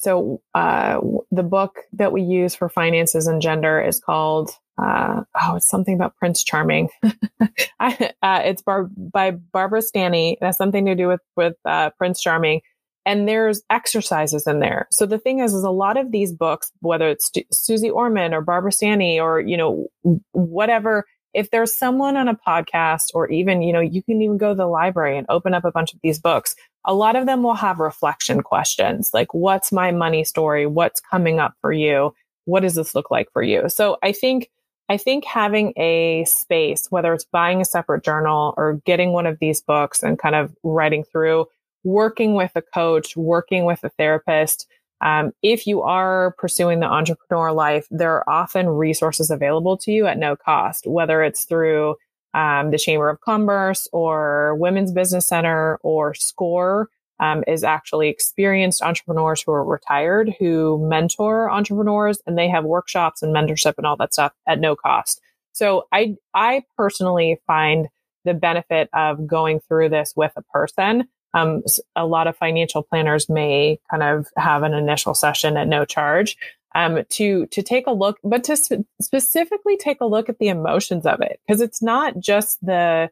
so 0.03 0.43
uh, 0.55 1.01
the 1.31 1.45
book 1.45 1.81
that 1.93 2.13
we 2.13 2.23
use 2.23 2.57
for 2.57 2.69
finances 2.69 3.29
and 3.29 3.41
gender 3.41 3.81
is 3.81 4.01
called 4.01 4.51
uh, 4.83 5.23
oh, 5.41 5.57
it's 5.57 5.69
something 5.69 5.95
about 5.95 6.17
Prince 6.17 6.43
Charming. 6.43 6.89
I, 7.79 8.13
uh, 8.23 8.41
it's 8.45 8.63
bar- 8.63 8.89
by 8.97 9.31
Barbara 9.33 9.83
Stanny. 9.83 10.39
It 10.41 10.45
has 10.45 10.57
something 10.57 10.87
to 10.87 10.95
do 10.95 11.09
with 11.09 11.21
with 11.37 11.55
uh, 11.65 11.91
Prince 11.99 12.21
Charming, 12.21 12.63
and 13.05 13.29
there's 13.29 13.63
exercises 13.71 14.47
in 14.47 14.61
there. 14.61 14.89
So 14.91 15.07
the 15.07 15.19
thing 15.19 15.41
is, 15.41 15.55
is 15.55 15.63
a 15.63 15.71
lot 15.71 15.99
of 15.99 16.11
these 16.11 16.33
books, 16.33 16.73
whether 16.81 17.09
it's 17.09 17.31
Suze 17.53 17.85
Orman 17.85 18.35
or 18.35 18.41
Barbara 18.41 18.73
Stanny 18.73 19.21
or 19.21 19.41
you 19.41 19.57
know 19.57 19.87
whatever 20.33 21.05
if 21.35 21.51
there's 21.51 21.77
someone 21.77 22.17
on 22.17 22.29
a 22.29 22.37
podcast 22.37 23.07
or 23.15 23.31
even, 23.31 23.63
you 23.63 23.73
know, 23.73 23.81
you 23.81 24.03
can 24.03 24.21
even 24.21 24.37
go 24.37 24.51
to 24.51 24.55
the 24.55 24.67
library 24.67 25.17
and 25.17 25.27
open 25.29 25.55
up 25.55 25.65
a 25.65 25.73
bunch 25.73 25.95
of 25.95 26.01
these 26.03 26.19
books. 26.19 26.55
A 26.85 26.95
lot 26.95 27.17
of 27.17 27.27
them 27.27 27.43
will 27.43 27.55
have 27.55 27.79
reflection 27.79 28.43
questions 28.43 29.11
like, 29.15 29.33
what's 29.35 29.73
my 29.73 29.93
money 29.93 30.25
story? 30.25 30.67
What's 30.67 31.01
coming 31.01 31.39
up 31.39 31.55
for 31.61 31.73
you? 31.73 32.15
What 32.45 32.61
does 32.61 32.75
this 32.75 32.95
look 32.95 33.11
like 33.11 33.31
for 33.33 33.43
you? 33.43 33.69
So 33.69 33.99
I 34.03 34.13
think, 34.13 34.51
I 34.89 34.97
think 34.97 35.25
having 35.25 35.73
a 35.77 36.25
space, 36.25 36.89
whether 36.91 37.15
it's 37.15 37.25
buying 37.25 37.61
a 37.61 37.65
separate 37.65 38.03
journal 38.03 38.55
or 38.57 38.81
getting 38.85 39.13
one 39.13 39.27
of 39.27 39.39
these 39.39 39.61
books 39.61 40.03
and 40.03 40.19
kind 40.19 40.35
of 40.35 40.55
writing 40.65 41.05
through, 41.05 41.47
working 41.85 42.35
with 42.35 42.51
a 42.57 42.63
coach, 42.63 43.17
working 43.17 43.65
with 43.65 43.85
a 43.85 43.91
therapist, 43.91 44.67
um, 45.03 45.33
if 45.43 45.67
you 45.67 45.83
are 45.83 46.35
pursuing 46.39 46.81
the 46.81 46.87
entrepreneur 46.87 47.53
life, 47.53 47.89
there 47.91 48.13
are 48.13 48.31
often 48.31 48.69
resources 48.69 49.31
available 49.31 49.77
to 49.79 49.91
you 49.91 50.07
at 50.07 50.17
no 50.17 50.37
cost, 50.37 50.87
whether 50.87 51.23
it's 51.23 51.45
through 51.45 51.97
um, 52.35 52.71
the 52.71 52.79
Chamber 52.79 53.09
of 53.09 53.21
Commerce 53.21 53.89
or 53.93 54.55
Women's 54.57 54.93
Business 54.93 55.27
Center 55.29 55.79
or 55.83 56.15
SCORE. 56.15 56.89
Um, 57.21 57.45
is 57.47 57.63
actually 57.63 58.09
experienced 58.09 58.83
entrepreneurs 58.83 59.43
who 59.43 59.53
are 59.53 59.65
retired 59.65 60.35
who 60.41 60.85
mentor 60.89 61.49
entrepreneurs 61.49 62.21
and 62.27 62.37
they 62.37 62.49
have 62.49 62.65
workshops 62.65 63.23
and 63.23 63.33
mentorship 63.33 63.75
and 63.79 63.87
all 63.87 63.97
that 63.99 64.13
stuff 64.13 64.33
at 64.49 64.59
no 64.59 64.75
cost. 64.75 65.21
So 65.53 65.87
I 65.93 66.17
I 66.35 66.65
personally 66.77 67.41
find 67.47 67.89
the 68.25 68.35
benefit 68.35 68.89
of 68.93 69.25
going 69.25 69.61
through 69.61 69.91
this 69.91 70.15
with 70.17 70.33
a 70.35 70.43
person 70.43 71.07
um, 71.35 71.63
a 71.97 72.07
lot 72.07 72.27
of 72.27 72.37
financial 72.37 72.83
planners 72.83 73.29
may 73.29 73.79
kind 73.91 74.03
of 74.03 74.29
have 74.37 74.63
an 74.63 74.75
initial 74.75 75.15
session 75.15 75.57
at 75.57 75.69
no 75.69 75.85
charge 75.85 76.37
um, 76.75 77.03
to 77.11 77.47
to 77.47 77.63
take 77.63 77.87
a 77.87 77.93
look, 77.93 78.19
but 78.25 78.45
to 78.45 78.57
sp- 78.57 78.87
specifically 79.01 79.77
take 79.77 80.01
a 80.01 80.07
look 80.07 80.29
at 80.29 80.39
the 80.39 80.49
emotions 80.49 81.07
of 81.07 81.21
it. 81.21 81.41
Because 81.47 81.61
it's 81.61 81.83
not 81.83 82.19
just 82.19 82.65
the 82.65 83.11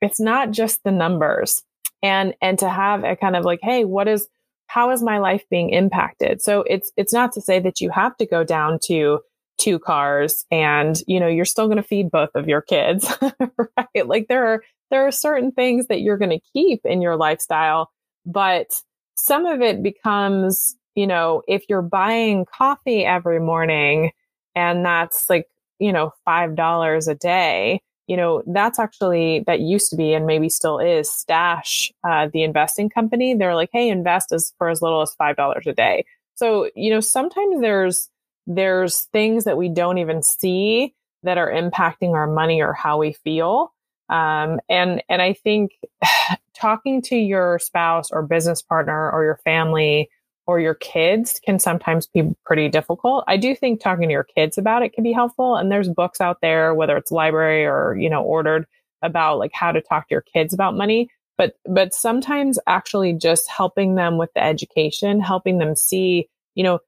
it's 0.00 0.20
not 0.20 0.50
just 0.50 0.82
the 0.84 0.92
numbers 0.92 1.62
and 2.02 2.34
and 2.40 2.58
to 2.58 2.68
have 2.68 3.04
a 3.04 3.16
kind 3.16 3.36
of 3.36 3.44
like 3.44 3.60
hey 3.62 3.84
what 3.84 4.08
is 4.08 4.28
how 4.66 4.90
is 4.90 5.02
my 5.02 5.18
life 5.18 5.44
being 5.50 5.70
impacted? 5.70 6.40
So 6.42 6.62
it's 6.62 6.92
it's 6.96 7.12
not 7.12 7.32
to 7.32 7.40
say 7.40 7.58
that 7.60 7.80
you 7.80 7.90
have 7.90 8.16
to 8.16 8.26
go 8.26 8.44
down 8.44 8.78
to 8.84 9.20
two 9.58 9.78
cars 9.78 10.44
and 10.50 11.00
you 11.06 11.20
know 11.20 11.28
you're 11.28 11.44
still 11.44 11.66
going 11.66 11.76
to 11.76 11.82
feed 11.82 12.10
both 12.10 12.30
of 12.34 12.48
your 12.48 12.62
kids 12.62 13.12
right? 13.76 14.06
Like 14.06 14.28
there 14.28 14.46
are 14.46 14.62
there 14.92 15.06
are 15.06 15.12
certain 15.12 15.52
things 15.52 15.86
that 15.86 16.02
you're 16.02 16.18
going 16.18 16.30
to 16.30 16.40
keep 16.52 16.84
in 16.84 17.00
your 17.00 17.16
lifestyle, 17.16 17.90
but 18.26 18.82
some 19.16 19.46
of 19.46 19.62
it 19.62 19.82
becomes, 19.82 20.76
you 20.94 21.06
know, 21.06 21.42
if 21.48 21.64
you're 21.68 21.82
buying 21.82 22.44
coffee 22.44 23.04
every 23.04 23.40
morning 23.40 24.12
and 24.54 24.84
that's 24.84 25.28
like, 25.30 25.46
you 25.78 25.92
know, 25.92 26.12
$5 26.26 27.08
a 27.08 27.14
day, 27.14 27.80
you 28.06 28.16
know, 28.16 28.42
that's 28.46 28.78
actually, 28.78 29.42
that 29.46 29.60
used 29.60 29.90
to 29.90 29.96
be 29.96 30.12
and 30.12 30.26
maybe 30.26 30.48
still 30.48 30.78
is 30.78 31.10
Stash, 31.10 31.92
uh, 32.06 32.28
the 32.32 32.42
investing 32.42 32.90
company. 32.90 33.34
They're 33.34 33.54
like, 33.54 33.70
hey, 33.72 33.88
invest 33.88 34.32
as 34.32 34.52
for 34.58 34.68
as 34.68 34.82
little 34.82 35.02
as 35.02 35.14
$5 35.20 35.66
a 35.66 35.72
day. 35.72 36.04
So, 36.34 36.68
you 36.74 36.90
know, 36.90 37.00
sometimes 37.00 37.60
there's, 37.60 38.10
there's 38.46 39.02
things 39.12 39.44
that 39.44 39.56
we 39.56 39.68
don't 39.68 39.98
even 39.98 40.22
see 40.22 40.94
that 41.22 41.38
are 41.38 41.50
impacting 41.50 42.12
our 42.12 42.26
money 42.26 42.60
or 42.60 42.72
how 42.72 42.98
we 42.98 43.12
feel. 43.12 43.72
Um, 44.08 44.60
and 44.68 45.02
and 45.08 45.22
I 45.22 45.32
think 45.32 45.72
talking 46.54 47.00
to 47.02 47.16
your 47.16 47.58
spouse 47.58 48.10
or 48.10 48.22
business 48.22 48.60
partner 48.60 49.10
or 49.10 49.24
your 49.24 49.40
family 49.44 50.10
or 50.46 50.60
your 50.60 50.74
kids 50.74 51.40
can 51.44 51.58
sometimes 51.58 52.06
be 52.06 52.34
pretty 52.44 52.68
difficult. 52.68 53.24
I 53.28 53.36
do 53.36 53.54
think 53.54 53.80
talking 53.80 54.08
to 54.08 54.12
your 54.12 54.24
kids 54.24 54.58
about 54.58 54.82
it 54.82 54.92
can 54.92 55.04
be 55.04 55.12
helpful. 55.12 55.56
And 55.56 55.70
there's 55.70 55.88
books 55.88 56.20
out 56.20 56.38
there, 56.42 56.74
whether 56.74 56.96
it's 56.96 57.12
library 57.12 57.64
or 57.64 57.96
you 57.98 58.10
know 58.10 58.22
ordered 58.22 58.66
about 59.02 59.38
like 59.38 59.52
how 59.52 59.72
to 59.72 59.80
talk 59.80 60.08
to 60.08 60.14
your 60.14 60.22
kids 60.22 60.52
about 60.54 60.76
money. 60.76 61.08
But 61.38 61.54
but 61.64 61.94
sometimes 61.94 62.58
actually 62.66 63.14
just 63.14 63.48
helping 63.48 63.94
them 63.94 64.18
with 64.18 64.30
the 64.34 64.42
education, 64.42 65.20
helping 65.20 65.58
them 65.58 65.74
see, 65.76 66.28
you 66.54 66.64
know, 66.64 66.80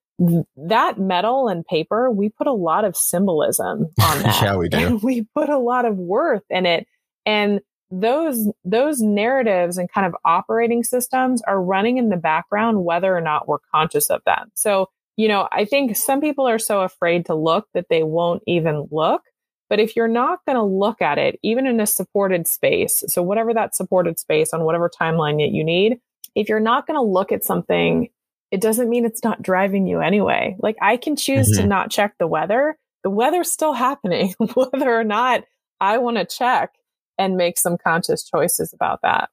that 0.57 0.99
metal 0.99 1.49
and 1.49 1.65
paper, 1.65 2.11
we 2.11 2.29
put 2.29 2.47
a 2.47 2.53
lot 2.53 2.85
of 2.85 2.97
symbolism 2.97 3.89
on 4.03 4.19
that. 4.23 4.43
yeah, 4.43 4.57
we 4.57 4.69
do. 4.69 4.97
we 5.03 5.27
put 5.35 5.49
a 5.49 5.59
lot 5.59 5.85
of 5.85 5.97
worth 5.97 6.45
in 6.51 6.67
it. 6.67 6.87
And 7.27 7.61
those 8.01 8.51
those 8.65 9.01
narratives 9.01 9.79
and 9.79 9.91
kind 9.91 10.07
of 10.07 10.17
operating 10.25 10.85
systems 10.85 11.43
are 11.43 11.63
running 11.63 11.99
in 11.99 12.09
the 12.09 12.17
background 12.17 12.85
whether 12.85 13.17
or 13.17 13.21
not 13.21 13.49
we're 13.49 13.59
conscious 13.73 14.11
of 14.11 14.23
them. 14.25 14.51
So, 14.55 14.89
you 15.17 15.29
know, 15.29 15.49
I 15.53 15.65
think 15.65 15.97
some 15.97 16.21
people 16.21 16.49
are 16.49 16.59
so 16.59 16.81
afraid 16.81 17.27
to 17.27 17.35
look 17.35 17.69
that 17.75 17.89
they 17.89 18.03
won't 18.03 18.43
even 18.47 18.89
look. 18.91 19.23
But 19.71 19.81
if 19.81 19.97
you're 19.97 20.09
not 20.09 20.45
going 20.47 20.57
to 20.57 20.63
look 20.63 21.01
at 21.01 21.19
it, 21.19 21.39
even 21.43 21.67
in 21.67 21.81
a 21.81 21.87
supported 21.87 22.47
space, 22.47 23.03
so 23.09 23.23
whatever 23.23 23.55
that 23.55 23.75
supported 23.75 24.19
space 24.19 24.53
on 24.53 24.65
whatever 24.65 24.91
timeline 24.91 25.39
that 25.39 25.55
you 25.55 25.65
need, 25.65 26.01
if 26.35 26.49
you're 26.49 26.61
not 26.61 26.87
going 26.87 26.99
to 26.99 27.03
look 27.03 27.33
at 27.33 27.45
something, 27.45 28.09
it 28.51 28.61
doesn't 28.61 28.91
mean 28.91 29.05
it's 29.05 29.25
not 29.25 29.43
driving 29.43 29.87
you 29.87 30.01
anyway. 30.01 30.57
Like 30.59 30.77
I 30.83 30.97
can 30.97 31.17
choose 31.17 31.51
mm-hmm. 31.51 31.63
to 31.63 31.67
not 31.67 31.91
check 31.91 32.15
the 32.19 32.27
weather. 32.27 32.77
The 33.03 33.11
weather's 33.11 33.51
still 33.51 33.73
happening, 33.73 34.35
whether 34.55 34.95
or 34.95 35.05
not 35.05 35.45
I 35.81 35.99
want 35.99 36.19
to 36.19 36.25
check 36.25 36.73
and 37.19 37.37
make 37.37 37.59
some 37.59 37.77
conscious 37.77 38.25
choices 38.25 38.73
about 38.73 39.01
that. 39.03 39.29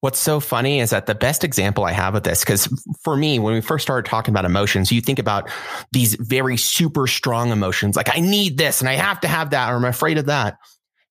What's 0.00 0.18
so 0.18 0.38
funny 0.38 0.80
is 0.80 0.90
that 0.90 1.06
the 1.06 1.14
best 1.14 1.44
example 1.44 1.84
I 1.84 1.92
have 1.92 2.14
of 2.14 2.24
this, 2.24 2.40
because 2.40 2.68
for 3.02 3.16
me, 3.16 3.38
when 3.38 3.54
we 3.54 3.62
first 3.62 3.84
started 3.84 4.08
talking 4.08 4.34
about 4.34 4.44
emotions, 4.44 4.92
you 4.92 5.00
think 5.00 5.18
about 5.18 5.50
these 5.92 6.14
very 6.20 6.58
super 6.58 7.06
strong 7.06 7.50
emotions, 7.50 7.96
like 7.96 8.14
I 8.14 8.20
need 8.20 8.58
this 8.58 8.80
and 8.80 8.88
I 8.88 8.94
have 8.94 9.20
to 9.20 9.28
have 9.28 9.50
that, 9.50 9.72
or 9.72 9.76
I'm 9.76 9.84
afraid 9.84 10.18
of 10.18 10.26
that. 10.26 10.58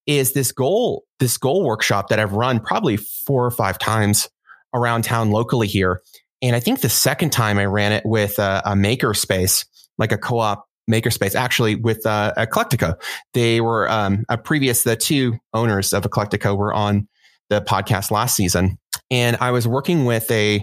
Is 0.06 0.34
this 0.34 0.52
goal, 0.52 1.06
this 1.20 1.38
goal 1.38 1.64
workshop 1.64 2.10
that 2.10 2.20
I've 2.20 2.34
run 2.34 2.60
probably 2.60 2.98
four 2.98 3.44
or 3.46 3.52
five 3.52 3.80
times 3.80 4.30
around 4.76 5.04
town 5.04 5.32
locally 5.32 5.68
here. 5.68 6.02
And 6.42 6.56
I 6.56 6.60
think 6.60 6.82
the 6.82 6.90
second 6.90 7.32
time 7.32 7.58
I 7.58 7.66
ran 7.66 7.94
it 7.94 8.04
with 8.06 8.38
a, 8.38 8.62
a 8.66 8.76
maker 8.76 9.14
space, 9.14 9.66
like 9.98 10.12
a 10.12 10.18
co-op 10.18 10.68
makerspace 10.89 11.36
actually 11.36 11.76
with 11.76 12.06
uh, 12.06 12.34
Eclectica. 12.38 12.96
They 13.34 13.62
were 13.62 13.89
um, 13.89 14.26
a 14.30 14.38
previous, 14.38 14.84
the 14.84 14.96
two 14.96 15.38
owners 15.54 15.93
of 15.93 16.04
Eclectica 16.04 16.58
were 16.58 16.74
on 16.74 17.08
the 17.50 17.62
podcast 17.62 18.12
last 18.12 18.36
season. 18.36 18.78
And 19.10 19.38
I 19.39 19.52
was 19.52 19.67
working 19.67 20.06
with 20.06 20.30
a, 20.32 20.62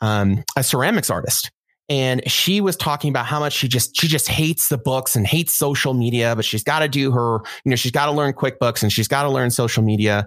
um, 0.00 0.44
a 0.56 0.62
ceramics 0.62 1.10
artist 1.10 1.50
and 1.88 2.28
she 2.30 2.60
was 2.60 2.76
talking 2.76 3.10
about 3.10 3.26
how 3.26 3.38
much 3.38 3.52
she 3.52 3.68
just 3.68 3.96
she 3.96 4.08
just 4.08 4.28
hates 4.28 4.68
the 4.68 4.78
books 4.78 5.14
and 5.14 5.26
hates 5.26 5.54
social 5.54 5.92
media 5.92 6.34
but 6.34 6.44
she's 6.44 6.64
got 6.64 6.78
to 6.80 6.88
do 6.88 7.10
her 7.12 7.40
you 7.64 7.70
know 7.70 7.76
she's 7.76 7.92
got 7.92 8.06
to 8.06 8.12
learn 8.12 8.32
quickbooks 8.32 8.82
and 8.82 8.92
she's 8.92 9.08
got 9.08 9.22
to 9.22 9.28
learn 9.28 9.50
social 9.50 9.82
media 9.82 10.26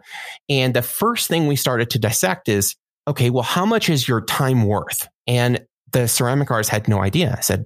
and 0.50 0.74
the 0.74 0.82
first 0.82 1.28
thing 1.28 1.48
we 1.48 1.56
started 1.56 1.90
to 1.90 2.00
dissect 2.00 2.48
is 2.48 2.76
okay 3.08 3.30
well 3.30 3.44
how 3.44 3.66
much 3.66 3.90
is 3.90 4.08
your 4.08 4.22
time 4.22 4.66
worth 4.66 5.08
and 5.26 5.66
the 5.92 6.08
ceramic 6.08 6.52
artist 6.52 6.70
had 6.70 6.88
no 6.88 7.02
idea 7.02 7.34
i 7.38 7.42
said 7.42 7.66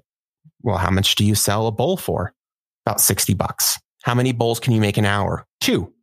well, 0.63 0.77
how 0.77 0.91
much 0.91 1.15
do 1.15 1.25
you 1.25 1.35
sell 1.35 1.67
a 1.67 1.71
bowl 1.71 1.97
for? 1.97 2.33
About 2.85 3.01
60 3.01 3.33
bucks. 3.35 3.79
How 4.03 4.15
many 4.15 4.31
bowls 4.31 4.59
can 4.59 4.73
you 4.73 4.81
make 4.81 4.97
an 4.97 5.05
hour? 5.05 5.45
Two. 5.59 5.93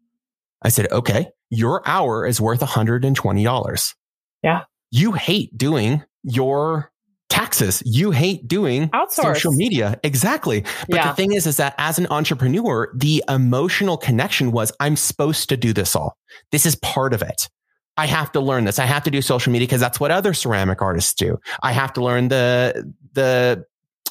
I 0.63 0.69
said, 0.69 0.91
okay, 0.93 1.29
your 1.51 1.87
hour 1.87 2.27
is 2.27 2.41
worth 2.41 2.61
$120. 2.61 3.95
Yeah. 4.43 4.63
You 4.91 5.13
hate 5.13 5.57
doing 5.57 6.05
your 6.23 6.93
taxes. 7.29 7.83
You 7.85 8.11
hate 8.11 8.49
doing 8.49 8.89
Outsource. 8.91 9.35
social 9.35 9.53
media. 9.53 9.99
Exactly. 10.03 10.65
But 10.89 10.97
yeah. 10.97 11.09
the 11.09 11.15
thing 11.15 11.33
is, 11.33 11.47
is 11.47 11.59
that 11.59 11.75
as 11.79 11.99
an 11.99 12.07
entrepreneur, 12.11 12.91
the 12.95 13.23
emotional 13.29 13.97
connection 13.97 14.51
was 14.53 14.73
I'm 14.81 14.97
supposed 14.97 15.49
to 15.51 15.57
do 15.57 15.73
this 15.73 15.95
all. 15.95 16.17
This 16.53 16.67
is 16.67 16.77
part 16.77 17.13
of 17.13 17.23
it. 17.23 17.49
I 17.97 18.07
have 18.07 18.31
to 18.33 18.41
learn 18.41 18.65
this. 18.65 18.79
I 18.79 18.87
have 18.87 19.03
to 19.05 19.11
do 19.11 19.21
social 19.21 19.53
media 19.53 19.67
because 19.67 19.81
that's 19.81 19.99
what 19.99 20.11
other 20.11 20.33
ceramic 20.33 20.81
artists 20.81 21.15
do. 21.15 21.39
I 21.63 21.73
have 21.73 21.93
to 21.95 22.03
learn 22.03 22.29
the 22.29 22.93
the 23.13 23.65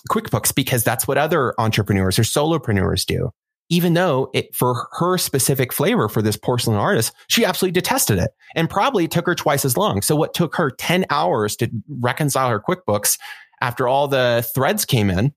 QuickBooks 0.08 0.54
because 0.54 0.84
that's 0.84 1.08
what 1.08 1.18
other 1.18 1.54
entrepreneurs 1.60 2.20
or 2.20 2.24
solopreneurs 2.24 3.06
do. 3.06 3.32
Even 3.70 3.96
though 3.96 4.30
it, 4.34 4.56
for 4.56 4.88
her 4.94 5.18
specific 5.18 5.74
flavor 5.74 6.08
for 6.08 6.22
this 6.22 6.38
porcelain 6.38 6.78
artist, 6.78 7.14
she 7.28 7.44
absolutely 7.44 7.74
detested 7.74 8.18
it 8.18 8.32
and 8.56 8.70
probably 8.70 9.10
took 9.10 9.26
her 9.26 9.36
twice 9.36 9.66
as 9.66 9.76
long. 9.76 10.02
So 10.02 10.16
what 10.16 10.34
took 10.34 10.56
her 10.56 10.72
10 10.72 11.06
hours 11.10 11.58
to 11.58 11.70
reconcile 11.90 12.50
her 12.50 12.62
QuickBooks 12.62 13.18
after 13.60 13.88
all 13.88 14.08
the 14.08 14.48
threads 14.56 14.86
came 14.86 15.10
in, 15.10 15.34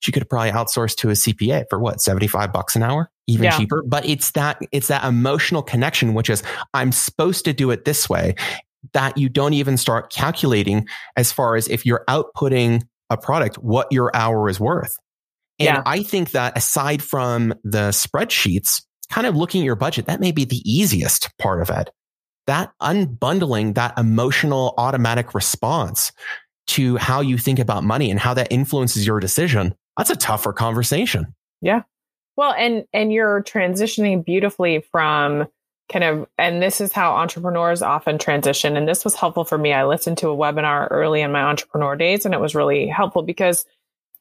she 0.00 0.12
could 0.12 0.22
have 0.22 0.28
probably 0.28 0.50
outsourced 0.50 0.96
to 0.96 1.08
a 1.08 1.12
CPA 1.12 1.64
for 1.70 1.78
what, 1.78 2.02
75 2.02 2.52
bucks 2.52 2.76
an 2.76 2.82
hour, 2.82 3.10
even 3.26 3.44
yeah. 3.44 3.56
cheaper. 3.56 3.82
But 3.86 4.06
it's 4.06 4.32
that, 4.32 4.60
it's 4.70 4.88
that 4.88 5.04
emotional 5.04 5.62
connection, 5.62 6.12
which 6.12 6.28
is 6.28 6.42
I'm 6.74 6.92
supposed 6.92 7.46
to 7.46 7.54
do 7.54 7.70
it 7.70 7.86
this 7.86 8.06
way 8.06 8.34
that 8.92 9.16
you 9.16 9.28
don't 9.28 9.54
even 9.54 9.76
start 9.76 10.12
calculating 10.12 10.86
as 11.16 11.32
far 11.32 11.56
as 11.56 11.68
if 11.68 11.86
you're 11.86 12.04
outputting 12.08 12.82
a 13.10 13.16
product, 13.16 13.56
what 13.56 13.88
your 13.90 14.10
hour 14.14 14.48
is 14.48 14.60
worth. 14.60 14.96
And 15.58 15.66
yeah. 15.66 15.82
I 15.86 16.02
think 16.02 16.32
that 16.32 16.56
aside 16.56 17.02
from 17.02 17.54
the 17.64 17.90
spreadsheets, 17.90 18.82
kind 19.10 19.26
of 19.26 19.36
looking 19.36 19.62
at 19.62 19.64
your 19.64 19.76
budget, 19.76 20.06
that 20.06 20.20
may 20.20 20.32
be 20.32 20.44
the 20.44 20.62
easiest 20.70 21.30
part 21.38 21.62
of 21.62 21.70
it. 21.70 21.90
That 22.46 22.72
unbundling 22.80 23.74
that 23.74 23.98
emotional 23.98 24.74
automatic 24.78 25.34
response 25.34 26.12
to 26.68 26.96
how 26.96 27.20
you 27.20 27.38
think 27.38 27.58
about 27.58 27.84
money 27.84 28.10
and 28.10 28.20
how 28.20 28.34
that 28.34 28.48
influences 28.50 29.06
your 29.06 29.20
decision, 29.20 29.74
that's 29.96 30.10
a 30.10 30.16
tougher 30.16 30.52
conversation. 30.52 31.34
Yeah. 31.60 31.82
Well, 32.36 32.52
and 32.52 32.84
and 32.92 33.12
you're 33.12 33.42
transitioning 33.42 34.24
beautifully 34.24 34.84
from 34.92 35.46
kind 35.90 36.04
of 36.04 36.26
and 36.38 36.62
this 36.62 36.80
is 36.80 36.92
how 36.92 37.12
entrepreneurs 37.12 37.82
often 37.82 38.18
transition. 38.18 38.76
And 38.76 38.88
this 38.88 39.04
was 39.04 39.14
helpful 39.14 39.44
for 39.44 39.58
me. 39.58 39.72
I 39.72 39.84
listened 39.84 40.18
to 40.18 40.28
a 40.28 40.36
webinar 40.36 40.88
early 40.90 41.20
in 41.20 41.32
my 41.32 41.42
entrepreneur 41.42 41.96
days 41.96 42.24
and 42.24 42.34
it 42.34 42.40
was 42.40 42.54
really 42.54 42.86
helpful 42.86 43.22
because 43.22 43.64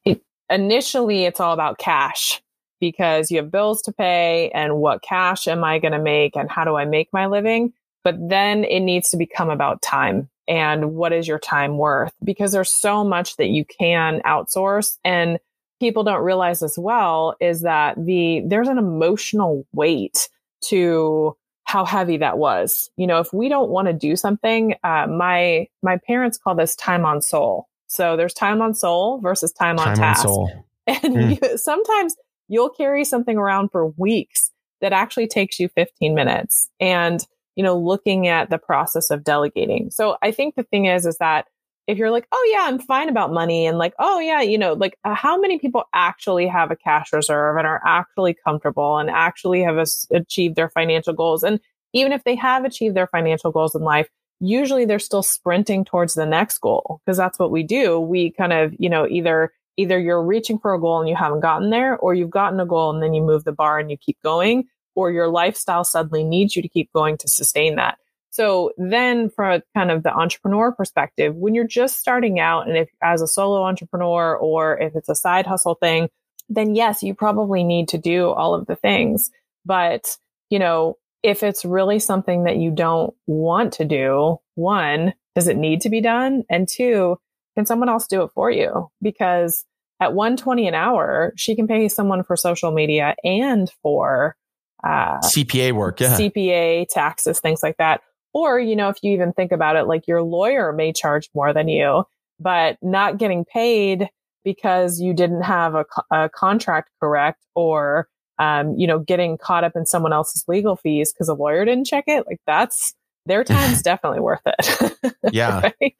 it, 0.05 0.21
initially 0.49 1.25
it's 1.25 1.39
all 1.39 1.53
about 1.53 1.77
cash 1.77 2.41
because 2.79 3.31
you 3.31 3.37
have 3.37 3.51
bills 3.51 3.81
to 3.83 3.91
pay 3.91 4.51
and 4.53 4.77
what 4.77 5.01
cash 5.01 5.47
am 5.47 5.63
i 5.63 5.79
going 5.79 5.93
to 5.93 5.99
make 5.99 6.35
and 6.35 6.51
how 6.51 6.63
do 6.63 6.75
i 6.75 6.85
make 6.85 7.11
my 7.11 7.25
living? 7.25 7.73
But 8.03 8.15
then 8.29 8.63
it 8.63 8.81
needs 8.81 9.09
to 9.09 9.17
become 9.17 9.49
about 9.49 9.81
time 9.81 10.29
and 10.47 10.93
what 10.93 11.11
is 11.11 11.27
your 11.27 11.39
time 11.39 11.77
worth? 11.79 12.13
Because 12.23 12.51
there's 12.51 12.71
so 12.71 13.03
much 13.03 13.37
that 13.37 13.47
you 13.47 13.65
can 13.65 14.21
outsource 14.21 14.97
and 15.03 15.39
people 15.79 16.03
don't 16.03 16.23
realize 16.23 16.61
as 16.61 16.77
well 16.77 17.35
is 17.39 17.61
that 17.61 17.95
the 18.05 18.43
there's 18.45 18.67
an 18.67 18.77
emotional 18.77 19.65
weight 19.73 20.29
to 20.61 21.35
how 21.65 21.83
heavy 21.83 22.17
that 22.17 22.37
was. 22.37 22.89
You 22.95 23.07
know, 23.07 23.19
if 23.19 23.33
we 23.33 23.49
don't 23.49 23.69
want 23.69 23.87
to 23.87 23.93
do 23.93 24.15
something, 24.15 24.75
uh, 24.83 25.07
my 25.07 25.67
my 25.83 25.97
parents 25.97 26.37
call 26.37 26.55
this 26.55 26.75
time 26.75 27.05
on 27.05 27.21
soul. 27.21 27.67
So 27.87 28.15
there's 28.15 28.33
time 28.33 28.61
on 28.61 28.73
soul 28.73 29.19
versus 29.19 29.51
time, 29.51 29.77
time 29.77 29.89
on 29.89 29.95
task. 29.95 30.25
On 30.25 30.63
and 30.87 31.15
mm. 31.15 31.41
you, 31.41 31.57
sometimes 31.57 32.15
you'll 32.47 32.69
carry 32.69 33.03
something 33.03 33.37
around 33.37 33.69
for 33.69 33.87
weeks 33.97 34.51
that 34.81 34.93
actually 34.93 35.27
takes 35.27 35.59
you 35.59 35.67
15 35.69 36.13
minutes. 36.13 36.69
And 36.79 37.25
you 37.55 37.63
know, 37.63 37.77
looking 37.77 38.27
at 38.27 38.49
the 38.49 38.57
process 38.57 39.09
of 39.09 39.23
delegating. 39.23 39.89
So 39.89 40.17
I 40.21 40.31
think 40.31 40.55
the 40.55 40.63
thing 40.63 40.85
is, 40.85 41.05
is 41.05 41.17
that 41.19 41.47
if 41.87 41.97
you're 41.97 42.11
like, 42.11 42.27
oh 42.31 42.49
yeah, 42.51 42.63
I'm 42.63 42.79
fine 42.79 43.09
about 43.09 43.31
money 43.31 43.67
and 43.67 43.77
like, 43.77 43.93
oh 43.99 44.19
yeah, 44.19 44.41
you 44.41 44.57
know, 44.57 44.73
like 44.73 44.97
uh, 45.03 45.13
how 45.13 45.39
many 45.39 45.59
people 45.59 45.83
actually 45.93 46.47
have 46.47 46.71
a 46.71 46.75
cash 46.75 47.13
reserve 47.13 47.57
and 47.57 47.67
are 47.67 47.81
actually 47.85 48.33
comfortable 48.33 48.97
and 48.97 49.09
actually 49.09 49.61
have 49.61 49.77
achieved 50.11 50.55
their 50.55 50.69
financial 50.69 51.13
goals? 51.13 51.43
And 51.43 51.59
even 51.93 52.11
if 52.11 52.23
they 52.23 52.35
have 52.35 52.65
achieved 52.65 52.95
their 52.95 53.07
financial 53.07 53.51
goals 53.51 53.75
in 53.75 53.81
life, 53.81 54.09
usually 54.39 54.85
they're 54.85 54.99
still 54.99 55.23
sprinting 55.23 55.85
towards 55.85 56.15
the 56.15 56.25
next 56.25 56.57
goal 56.59 57.01
because 57.05 57.17
that's 57.17 57.39
what 57.39 57.51
we 57.51 57.63
do. 57.63 57.99
We 57.99 58.31
kind 58.31 58.53
of, 58.53 58.73
you 58.79 58.89
know, 58.89 59.07
either 59.07 59.51
either 59.77 59.99
you're 59.99 60.23
reaching 60.23 60.57
for 60.57 60.73
a 60.73 60.79
goal 60.79 60.99
and 60.99 61.09
you 61.09 61.15
haven't 61.15 61.41
gotten 61.41 61.69
there 61.69 61.97
or 61.97 62.13
you've 62.13 62.29
gotten 62.29 62.59
a 62.59 62.65
goal 62.65 62.91
and 62.91 63.03
then 63.03 63.13
you 63.13 63.21
move 63.21 63.43
the 63.43 63.51
bar 63.51 63.77
and 63.77 63.91
you 63.91 63.97
keep 63.97 64.17
going 64.23 64.65
or 64.95 65.11
your 65.11 65.27
lifestyle 65.27 65.83
suddenly 65.83 66.23
needs 66.23 66.55
you 66.55 66.61
to 66.61 66.69
keep 66.69 66.91
going 66.93 67.17
to 67.17 67.27
sustain 67.27 67.75
that. 67.75 67.97
So 68.35 68.73
then 68.77 69.29
from 69.29 69.61
kind 69.73 69.89
of 69.89 70.03
the 70.03 70.13
entrepreneur 70.13 70.73
perspective, 70.73 71.37
when 71.37 71.55
you're 71.55 71.65
just 71.65 71.99
starting 71.99 72.37
out 72.37 72.67
and 72.67 72.75
if 72.75 72.89
as 73.01 73.21
a 73.21 73.27
solo 73.27 73.63
entrepreneur 73.63 74.35
or 74.35 74.77
if 74.77 74.93
it's 74.93 75.07
a 75.07 75.15
side 75.15 75.47
hustle 75.47 75.75
thing, 75.75 76.09
then 76.49 76.75
yes, 76.75 77.01
you 77.01 77.13
probably 77.15 77.63
need 77.63 77.87
to 77.87 77.97
do 77.97 78.31
all 78.31 78.53
of 78.53 78.65
the 78.65 78.75
things. 78.75 79.31
But, 79.65 80.17
you 80.49 80.59
know, 80.59 80.97
if 81.23 81.43
it's 81.43 81.63
really 81.63 81.97
something 81.97 82.43
that 82.43 82.57
you 82.57 82.71
don't 82.71 83.13
want 83.25 83.71
to 83.75 83.85
do, 83.85 84.39
one, 84.55 85.13
does 85.33 85.47
it 85.47 85.55
need 85.55 85.79
to 85.81 85.89
be 85.89 86.01
done? 86.01 86.43
And 86.49 86.67
two, 86.67 87.17
can 87.55 87.65
someone 87.65 87.87
else 87.87 88.05
do 88.05 88.21
it 88.23 88.31
for 88.35 88.51
you? 88.51 88.89
Because 89.01 89.63
at 90.01 90.13
120 90.13 90.67
an 90.67 90.75
hour, 90.75 91.31
she 91.37 91.55
can 91.55 91.67
pay 91.67 91.87
someone 91.87 92.21
for 92.21 92.35
social 92.35 92.71
media 92.73 93.15
and 93.23 93.71
for 93.81 94.35
uh, 94.83 95.19
CPA 95.19 95.71
work, 95.71 96.01
yeah. 96.01 96.17
CPA, 96.17 96.85
taxes, 96.89 97.39
things 97.39 97.63
like 97.63 97.77
that. 97.77 98.01
Or, 98.35 98.59
you 98.59 98.75
know, 98.75 98.89
if 98.89 98.97
you 99.01 99.13
even 99.13 99.31
think 99.31 99.53
about 99.53 99.77
it, 99.77 99.85
like 99.87 100.09
your 100.09 100.21
lawyer 100.21 100.73
may 100.73 100.91
charge 100.91 101.29
more 101.33 101.53
than 101.53 101.69
you, 101.69 102.03
but 102.37 102.77
not 102.81 103.17
getting 103.17 103.45
paid 103.45 104.09
because 104.43 104.99
you 104.99 105.13
didn't 105.13 105.43
have 105.43 105.73
a, 105.73 105.85
a 106.11 106.29
contract 106.29 106.89
correct 106.99 107.39
or, 107.55 108.09
um, 108.37 108.75
you 108.77 108.87
know, 108.87 108.99
getting 108.99 109.37
caught 109.37 109.63
up 109.63 109.71
in 109.77 109.85
someone 109.85 110.11
else's 110.11 110.43
legal 110.49 110.75
fees 110.75 111.13
because 111.13 111.29
a 111.29 111.33
lawyer 111.33 111.63
didn't 111.63 111.85
check 111.85 112.03
it. 112.07 112.27
Like 112.27 112.41
that's 112.45 112.93
their 113.25 113.43
time's 113.45 113.81
definitely 113.81 114.19
worth 114.19 114.41
it. 114.45 115.15
Yeah. 115.31 115.71
right? 115.81 115.95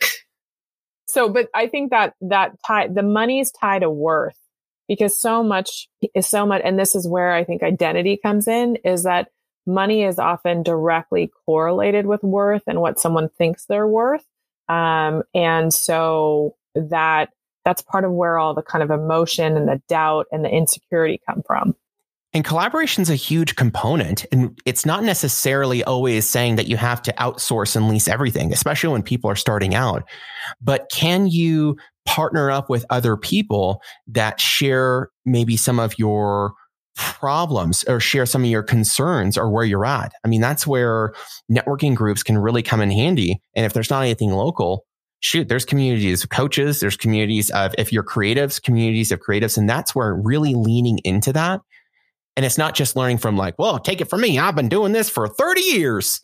So, 1.08 1.30
but 1.30 1.48
I 1.56 1.68
think 1.68 1.92
that 1.92 2.16
that 2.20 2.52
tie, 2.68 2.90
the 2.90 3.02
money's 3.02 3.50
tied 3.50 3.80
to 3.80 3.90
worth 3.90 4.38
because 4.90 5.18
so 5.18 5.42
much 5.42 5.88
is 6.14 6.28
so 6.28 6.46
much. 6.46 6.62
And 6.66 6.78
this 6.78 6.96
is 6.96 7.08
where 7.08 7.32
I 7.32 7.46
think 7.46 7.64
identity 7.64 8.20
comes 8.22 8.50
in 8.50 8.76
is 8.84 9.04
that 9.04 9.30
money 9.66 10.04
is 10.04 10.20
often 10.20 10.64
directly 10.64 11.32
correlated 11.46 12.06
with 12.06 12.24
worth 12.24 12.64
and 12.68 12.82
what 12.82 13.00
someone 13.00 13.30
thinks 13.38 13.66
they're 13.66 13.88
worth. 13.88 14.26
Um, 14.70 15.24
and 15.34 15.74
so 15.74 16.56
that 16.76 17.30
that's 17.64 17.82
part 17.82 18.06
of 18.06 18.12
where 18.12 18.38
all 18.38 18.54
the 18.54 18.62
kind 18.62 18.84
of 18.84 18.92
emotion 18.92 19.58
and 19.58 19.68
the 19.68 19.82
doubt 19.90 20.28
and 20.32 20.46
the 20.46 20.50
insecurity 20.50 21.20
come 21.28 21.42
from. 21.46 21.76
And 22.34 22.44
collaboration 22.44 23.02
is 23.02 23.10
a 23.10 23.16
huge 23.16 23.56
component. 23.56 24.26
And 24.32 24.60
it's 24.66 24.86
not 24.86 25.04
necessarily 25.04 25.84
always 25.86 26.30
saying 26.30 26.58
that 26.58 26.68
you 26.68 26.76
have 26.76 27.02
to 27.04 27.14
outsource 27.14 27.78
and 27.78 27.88
lease 27.88 28.10
everything, 28.10 28.52
especially 28.52 28.92
when 28.92 29.04
people 29.04 29.30
are 29.30 29.38
starting 29.38 29.74
out. 29.74 30.04
But 30.62 30.92
can 30.92 31.28
you 31.28 31.78
partner 32.06 32.52
up 32.52 32.70
with 32.70 32.86
other 32.90 33.16
people 33.16 33.82
that 34.08 34.40
share 34.42 35.10
maybe 35.26 35.56
some 35.56 35.80
of 35.80 35.98
your 35.98 36.54
problems 36.96 37.84
or 37.86 38.00
share 38.00 38.26
some 38.26 38.44
of 38.44 38.50
your 38.50 38.64
concerns 38.64 39.38
or 39.38 39.50
where 39.50 39.66
you're 39.66 39.86
at. 39.86 40.14
I 40.24 40.28
mean, 40.28 40.42
that's 40.42 40.66
where 40.66 41.14
networking 41.52 41.96
groups 41.96 42.24
can 42.24 42.38
really 42.38 42.64
come 42.64 42.82
in 42.82 42.92
handy. 42.92 43.42
And 43.54 43.66
if 43.66 43.74
there's 43.74 43.90
not 43.90 44.02
anything 44.02 44.32
local, 44.32 44.86
shoot, 45.20 45.48
there's 45.50 45.66
communities 45.66 46.24
of 46.24 46.30
coaches, 46.30 46.80
there's 46.80 46.98
communities 46.98 47.50
of, 47.52 47.76
if 47.78 47.92
you're 47.92 48.04
creatives, 48.04 48.62
communities 48.62 49.12
of 49.12 49.20
creatives. 49.20 49.58
And 49.58 49.70
that's 49.70 49.94
where 49.94 50.16
really 50.16 50.54
leaning 50.56 51.00
into 51.04 51.34
that. 51.34 51.62
And 52.38 52.46
it's 52.46 52.58
not 52.58 52.76
just 52.76 52.96
learning 52.96 53.20
from 53.20 53.38
like, 53.38 53.56
well, 53.58 53.80
take 53.80 54.02
it 54.02 54.10
from 54.10 54.22
me. 54.22 54.40
I've 54.40 54.56
been 54.56 54.70
doing 54.70 54.92
this 54.92 55.10
for 55.10 55.28
30 55.28 55.62
years. 55.62 56.22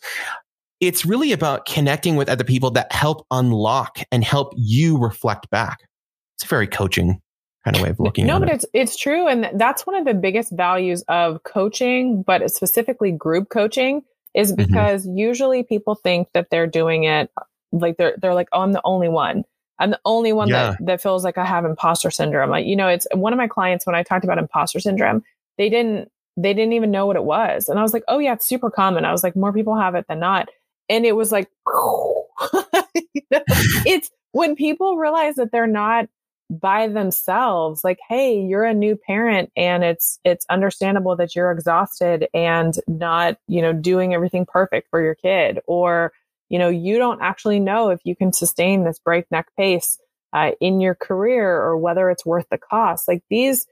It's 0.79 1.05
really 1.05 1.31
about 1.31 1.65
connecting 1.65 2.15
with 2.15 2.27
other 2.27 2.43
people 2.43 2.71
that 2.71 2.91
help 2.91 3.25
unlock 3.31 3.99
and 4.11 4.23
help 4.23 4.53
you 4.57 4.97
reflect 4.97 5.49
back. 5.49 5.79
It's 6.37 6.49
very 6.49 6.67
coaching 6.67 7.21
kind 7.63 7.75
of 7.75 7.83
way 7.83 7.89
of 7.89 7.99
looking 7.99 8.25
no, 8.25 8.35
at 8.35 8.37
it. 8.37 8.39
No, 8.39 8.45
but 8.45 8.55
it's 8.55 8.65
it's 8.73 8.97
true, 8.97 9.27
and 9.27 9.49
that's 9.59 9.85
one 9.85 9.95
of 9.95 10.05
the 10.05 10.13
biggest 10.13 10.51
values 10.51 11.03
of 11.07 11.43
coaching, 11.43 12.23
but 12.23 12.49
specifically 12.51 13.11
group 13.11 13.49
coaching, 13.49 14.03
is 14.33 14.51
mm-hmm. 14.51 14.65
because 14.65 15.05
mm-hmm. 15.05 15.17
usually 15.17 15.63
people 15.63 15.95
think 15.95 16.29
that 16.33 16.49
they're 16.49 16.67
doing 16.67 17.03
it 17.03 17.29
like 17.71 17.97
they're 17.97 18.15
they're 18.21 18.33
like, 18.33 18.49
oh, 18.51 18.61
I'm 18.61 18.73
the 18.73 18.81
only 18.83 19.09
one. 19.09 19.43
I'm 19.79 19.91
the 19.91 19.99
only 20.05 20.33
one 20.33 20.49
yeah. 20.49 20.71
that 20.71 20.85
that 20.85 21.01
feels 21.01 21.23
like 21.23 21.37
I 21.37 21.45
have 21.45 21.65
imposter 21.65 22.11
syndrome. 22.11 22.49
Like, 22.49 22.65
you 22.65 22.75
know, 22.75 22.87
it's 22.87 23.07
one 23.13 23.33
of 23.33 23.37
my 23.37 23.47
clients 23.47 23.85
when 23.85 23.95
I 23.95 24.03
talked 24.03 24.23
about 24.23 24.37
imposter 24.37 24.79
syndrome, 24.79 25.23
they 25.57 25.69
didn't 25.69 26.11
they 26.37 26.53
didn't 26.53 26.73
even 26.73 26.91
know 26.91 27.05
what 27.05 27.15
it 27.15 27.23
was, 27.23 27.67
and 27.67 27.79
I 27.79 27.81
was 27.81 27.93
like, 27.93 28.03
oh 28.07 28.19
yeah, 28.19 28.33
it's 28.33 28.45
super 28.45 28.69
common. 28.69 29.05
I 29.05 29.11
was 29.11 29.23
like, 29.23 29.35
more 29.35 29.53
people 29.53 29.77
have 29.77 29.95
it 29.95 30.05
than 30.07 30.19
not, 30.19 30.49
and 30.89 31.05
it 31.05 31.15
was 31.15 31.31
like, 31.31 31.49
you 31.73 33.21
know, 33.31 33.41
it's 33.85 34.09
when 34.31 34.55
people 34.55 34.97
realize 34.97 35.35
that 35.35 35.51
they're 35.51 35.67
not 35.67 36.07
by 36.59 36.85
themselves 36.87 37.81
like 37.81 37.99
hey 38.09 38.37
you're 38.37 38.65
a 38.65 38.73
new 38.73 38.97
parent 38.97 39.49
and 39.55 39.85
it's 39.85 40.19
it's 40.25 40.45
understandable 40.49 41.15
that 41.15 41.33
you're 41.33 41.51
exhausted 41.51 42.27
and 42.33 42.75
not 42.89 43.37
you 43.47 43.61
know 43.61 43.71
doing 43.71 44.13
everything 44.13 44.45
perfect 44.45 44.89
for 44.89 45.01
your 45.01 45.15
kid. 45.15 45.59
Or 45.65 46.11
you 46.49 46.59
know 46.59 46.69
you 46.69 46.97
don't 46.97 47.21
actually 47.21 47.59
know 47.59 47.89
if 47.89 48.01
you 48.03 48.15
can 48.15 48.33
sustain 48.33 48.83
this 48.83 48.99
breakneck 48.99 49.47
pace 49.55 49.97
uh, 50.33 50.51
in 50.59 50.81
your 50.81 50.95
career 50.95 51.55
or 51.55 51.77
whether 51.77 52.09
it's 52.09 52.25
worth 52.25 52.47
the 52.51 52.57
cost. 52.57 53.07
Like 53.07 53.23
these 53.29 53.65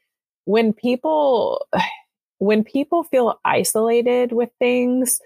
when 0.46 0.72
people 0.74 1.68
when 2.38 2.64
people 2.64 3.04
feel 3.04 3.40
isolated 3.44 4.32
with 4.32 4.50
things 4.60 5.20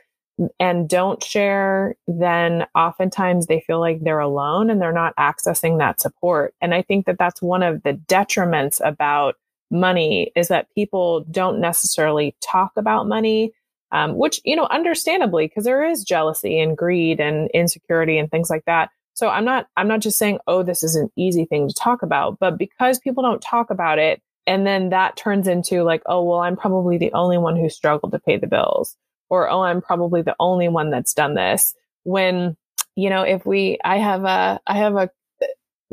and 0.59 0.89
don't 0.89 1.23
share, 1.23 1.95
then 2.07 2.65
oftentimes 2.75 3.47
they 3.47 3.63
feel 3.65 3.79
like 3.79 4.01
they're 4.01 4.19
alone 4.19 4.69
and 4.69 4.81
they're 4.81 4.91
not 4.91 5.15
accessing 5.17 5.79
that 5.79 6.01
support. 6.01 6.53
And 6.61 6.73
I 6.73 6.81
think 6.81 7.05
that 7.05 7.17
that's 7.17 7.41
one 7.41 7.63
of 7.63 7.83
the 7.83 7.93
detriments 7.93 8.81
about 8.83 9.35
money 9.71 10.31
is 10.35 10.47
that 10.49 10.73
people 10.73 11.25
don't 11.31 11.59
necessarily 11.59 12.35
talk 12.41 12.71
about 12.77 13.07
money, 13.07 13.51
um, 13.91 14.15
which, 14.17 14.39
you 14.43 14.55
know, 14.55 14.67
understandably, 14.71 15.47
because 15.47 15.65
there 15.65 15.83
is 15.83 16.03
jealousy 16.03 16.59
and 16.59 16.77
greed 16.77 17.19
and 17.19 17.49
insecurity 17.53 18.17
and 18.17 18.29
things 18.29 18.49
like 18.49 18.65
that. 18.65 18.89
So 19.15 19.29
I'm 19.29 19.45
not, 19.45 19.67
I'm 19.77 19.87
not 19.87 20.01
just 20.01 20.17
saying, 20.17 20.39
oh, 20.47 20.63
this 20.63 20.83
is 20.83 20.95
an 20.95 21.09
easy 21.15 21.45
thing 21.45 21.67
to 21.67 21.73
talk 21.73 22.01
about, 22.01 22.39
but 22.39 22.57
because 22.57 22.99
people 22.99 23.23
don't 23.23 23.41
talk 23.41 23.69
about 23.69 23.99
it, 23.99 24.21
and 24.45 24.67
then 24.67 24.89
that 24.89 25.15
turns 25.15 25.47
into 25.47 25.83
like, 25.83 26.01
oh, 26.05 26.23
well, 26.23 26.39
I'm 26.39 26.57
probably 26.57 26.97
the 26.97 27.13
only 27.13 27.37
one 27.37 27.55
who 27.55 27.69
struggled 27.69 28.11
to 28.11 28.19
pay 28.19 28.37
the 28.37 28.47
bills 28.47 28.97
or, 29.29 29.49
oh, 29.49 29.61
I'm 29.61 29.81
probably 29.81 30.21
the 30.21 30.35
only 30.39 30.67
one 30.67 30.89
that's 30.89 31.13
done 31.13 31.35
this. 31.35 31.73
When, 32.03 32.57
you 32.95 33.09
know, 33.09 33.23
if 33.23 33.45
we, 33.45 33.79
I 33.83 33.97
have 33.97 34.23
a, 34.23 34.59
I 34.67 34.77
have 34.77 34.95
a, 34.95 35.09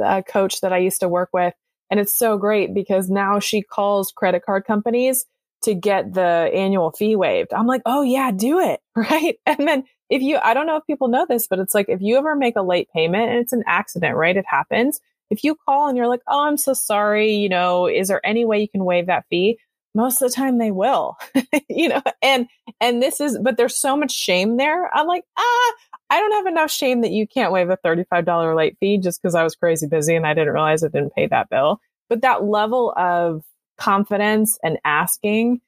a 0.03 0.23
coach 0.23 0.61
that 0.61 0.73
I 0.73 0.79
used 0.79 1.01
to 1.01 1.09
work 1.09 1.31
with 1.33 1.55
and 1.91 1.99
it's 1.99 2.17
so 2.17 2.39
great 2.39 2.73
because 2.73 3.11
now 3.11 3.41
she 3.41 3.63
calls 3.63 4.13
credit 4.13 4.45
card 4.45 4.65
companies 4.65 5.27
to 5.63 5.75
get 5.75 6.15
the 6.15 6.51
annual 6.55 6.93
fee 6.93 7.17
waived. 7.17 7.53
I'm 7.53 7.67
like, 7.67 7.83
oh 7.85 8.03
yeah, 8.03 8.31
do 8.31 8.61
it. 8.61 8.81
Right. 8.97 9.39
And 9.47 9.67
then 9.67 9.85
if 10.11 10.21
you, 10.21 10.39
I 10.43 10.53
don't 10.53 10.67
know 10.67 10.77
if 10.77 10.87
people 10.87 11.09
know 11.09 11.25
this, 11.27 11.47
but 11.47 11.59
it's 11.59 11.75
like, 11.75 11.89
if 11.89 12.03
you 12.03 12.19
ever 12.19 12.37
make 12.37 12.57
a 12.57 12.63
late 12.63 12.89
payment 12.93 13.31
and 13.31 13.39
it's 13.39 13.53
an 13.53 13.65
accident, 13.67 14.15
right? 14.15 14.37
It 14.37 14.45
happens. 14.47 15.01
If 15.31 15.43
you 15.43 15.55
call 15.55 15.89
and 15.89 15.97
you're 15.97 16.09
like, 16.09 16.21
oh, 16.27 16.41
I'm 16.41 16.57
so 16.59 16.75
sorry, 16.75 17.33
you 17.33 17.49
know, 17.49 17.87
is 17.87 18.09
there 18.09 18.25
any 18.27 18.45
way 18.45 18.61
you 18.61 18.69
can 18.69 18.85
waive 18.85 19.07
that 19.07 19.25
fee? 19.31 19.59
Most 19.95 20.23
of 20.23 20.31
the 20.31 20.35
time 20.35 20.59
they 20.59 20.71
will 20.71 21.17
you 21.69 21.89
know 21.89 22.03
and 22.23 22.47
and 22.81 23.03
this 23.03 23.21
is 23.21 23.39
but 23.43 23.57
there's 23.57 23.77
so 23.77 23.97
much 23.97 24.13
shame 24.13 24.57
there. 24.57 24.89
I'm 24.95 25.07
like 25.07 25.25
ah 25.37 25.73
i 26.11 26.19
don't 26.19 26.33
have 26.33 26.47
enough 26.47 26.71
shame 26.71 27.03
that 27.03 27.11
you 27.11 27.27
can't 27.27 27.53
waive 27.53 27.71
a 27.71 27.77
$35 27.77 28.57
late 28.57 28.77
fee 28.81 28.99
just 28.99 29.21
because 29.21 29.35
i 29.35 29.43
was 29.45 29.55
crazy 29.55 29.87
busy 29.87 30.15
and 30.15 30.27
i 30.27 30.35
didn't 30.35 30.53
realize 30.53 30.83
i 30.85 30.89
didn't 30.89 31.15
pay 31.15 31.27
that 31.27 31.49
bill. 31.49 31.81
But 32.09 32.23
that 32.23 32.45
level 32.45 32.93
of 32.97 33.45
confidence 33.79 34.59
and 34.63 34.79
asking 34.85 35.61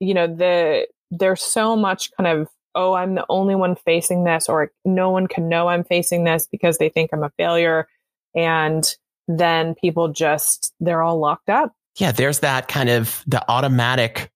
you 0.00 0.14
know 0.14 0.26
the 0.26 0.86
there's 1.10 1.42
so 1.42 1.76
much 1.76 2.10
kind 2.16 2.26
of 2.28 2.48
oh 2.74 2.94
i'm 2.94 3.14
the 3.14 3.26
only 3.28 3.54
one 3.54 3.74
facing 3.74 4.24
this 4.24 4.48
or 4.48 4.70
no 4.84 5.10
one 5.10 5.26
can 5.26 5.48
know 5.48 5.68
i'm 5.68 5.84
facing 5.84 6.24
this 6.24 6.46
because 6.46 6.78
they 6.78 6.88
think 6.88 7.10
i'm 7.12 7.24
a 7.24 7.32
failure 7.36 7.88
and 8.34 8.96
then 9.28 9.74
people 9.74 10.08
just 10.08 10.72
they're 10.78 11.02
all 11.02 11.18
locked 11.18 11.50
up 11.50 11.72
yeah, 11.96 12.12
there's 12.12 12.40
that 12.40 12.68
kind 12.68 12.88
of 12.88 13.22
the 13.26 13.44
automatic 13.50 14.30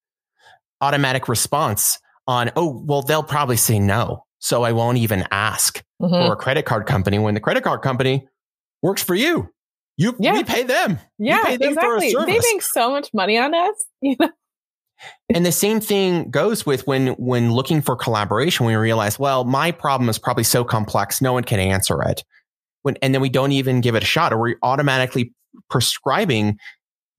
automatic 0.81 1.29
response 1.29 1.99
on, 2.27 2.51
oh, 2.57 2.83
well, 2.85 3.03
they'll 3.03 3.23
probably 3.23 3.57
say 3.57 3.79
no. 3.79 4.25
So 4.39 4.63
I 4.63 4.73
won't 4.73 4.99
even 4.99 5.25
ask 5.31 5.83
mm-hmm. 6.01 6.13
for 6.13 6.33
a 6.33 6.37
credit 6.37 6.65
card 6.65 6.87
company 6.87 7.19
when 7.19 7.35
the 7.35 7.41
credit 7.41 7.63
card 7.63 7.83
company 7.83 8.27
works 8.83 9.03
for 9.03 9.15
you. 9.15 9.51
You 9.97 10.17
yeah. 10.19 10.33
we 10.33 10.45
pay 10.45 10.63
them. 10.63 10.99
Yeah, 11.19 11.45
pay 11.45 11.59
them 11.59 11.73
exactly. 11.73 12.15
They 12.15 12.39
make 12.39 12.63
so 12.63 12.91
much 12.91 13.13
money 13.13 13.37
on 13.39 13.55
us. 13.55 13.85
You 14.03 14.17
know? 14.19 14.31
and 15.35 15.47
the 15.47 15.53
same 15.53 15.81
thing 15.81 16.31
goes 16.31 16.67
with 16.67 16.87
when 16.87 17.09
when 17.15 17.53
looking 17.53 17.83
for 17.83 17.97
collaboration, 17.97 18.67
we 18.67 18.75
realize, 18.75 19.19
well, 19.19 19.45
my 19.45 19.73
problem 19.73 20.09
is 20.09 20.19
probably 20.19 20.45
so 20.45 20.63
complex, 20.65 21.21
no 21.21 21.33
one 21.33 21.45
can 21.45 21.59
answer 21.59 22.03
it. 22.03 22.23
When 22.83 22.97
and 23.03 23.15
then 23.15 23.21
we 23.21 23.29
don't 23.29 23.53
even 23.53 23.81
give 23.81 23.95
it 23.95 24.03
a 24.03 24.07
shot, 24.07 24.33
or 24.33 24.41
we're 24.41 24.57
automatically 24.63 25.35
prescribing 25.69 26.59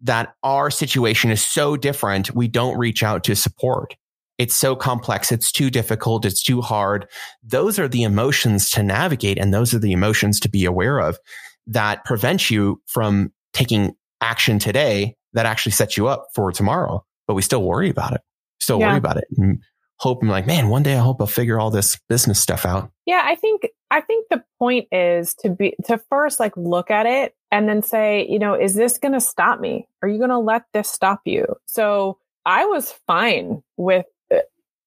that 0.02 0.34
our 0.44 0.72
situation 0.72 1.32
is 1.32 1.46
so 1.46 1.78
different, 1.78 2.34
we 2.34 2.48
don't 2.48 2.78
reach 2.78 3.04
out 3.04 3.24
to 3.26 3.36
support. 3.36 3.96
It's 4.38 4.56
so 4.56 4.76
complex. 4.76 5.32
It's 5.32 5.52
too 5.52 5.70
difficult. 5.70 6.26
It's 6.26 6.42
too 6.42 6.62
hard. 6.62 7.08
Those 7.44 7.78
are 7.78 7.88
the 7.88 8.04
emotions 8.04 8.70
to 8.72 8.82
navigate. 8.82 9.38
And 9.38 9.54
those 9.54 9.74
are 9.74 9.80
the 9.80 9.92
emotions 9.92 10.40
to 10.40 10.50
be 10.50 10.66
aware 10.66 11.00
of 11.00 11.20
that 11.68 12.04
prevent 12.06 12.50
you 12.50 12.82
from 12.88 13.32
taking 13.54 13.94
action 14.20 14.58
today 14.58 15.16
that 15.34 15.46
actually 15.46 15.74
sets 15.74 15.96
you 15.96 16.08
up 16.08 16.28
for 16.34 16.52
tomorrow. 16.52 17.06
But 17.28 17.36
we 17.36 17.44
still 17.44 17.64
worry 17.64 17.90
about 17.90 18.14
it. 18.14 18.22
Still 18.60 18.80
yeah. 18.80 18.90
worry 18.90 18.98
about 18.98 19.18
it. 19.18 19.26
And 19.38 19.62
hope 19.98 20.24
I'm 20.24 20.30
like, 20.30 20.48
man, 20.48 20.70
one 20.70 20.82
day 20.82 20.96
I 20.96 21.02
hope 21.02 21.22
I'll 21.22 21.28
figure 21.28 21.60
all 21.60 21.70
this 21.70 22.00
business 22.10 22.40
stuff 22.40 22.66
out. 22.66 22.92
Yeah, 23.06 23.22
I 23.24 23.36
think 23.36 23.68
I 23.92 24.02
think 24.02 24.28
the 24.30 24.44
point 24.58 24.88
is 24.92 25.36
to 25.36 25.50
be 25.50 25.76
to 25.86 26.00
first 26.10 26.40
like 26.40 26.58
look 26.58 26.90
at 26.90 27.06
it 27.06 27.36
and 27.52 27.68
then 27.68 27.82
say, 27.82 28.26
you 28.30 28.40
know, 28.40 28.54
is 28.54 28.76
this 28.76 28.98
going 28.98 29.14
to 29.14 29.22
stop 29.22 29.60
me? 29.60 29.88
Are 30.02 30.08
you 30.08 30.18
going 30.18 30.30
to 30.30 30.40
let 30.40 30.64
this 30.74 30.90
stop 30.90 31.22
you? 31.26 31.46
So 31.68 32.18
I 32.46 32.66
was 32.66 32.94
fine 33.08 33.62
with 33.78 34.06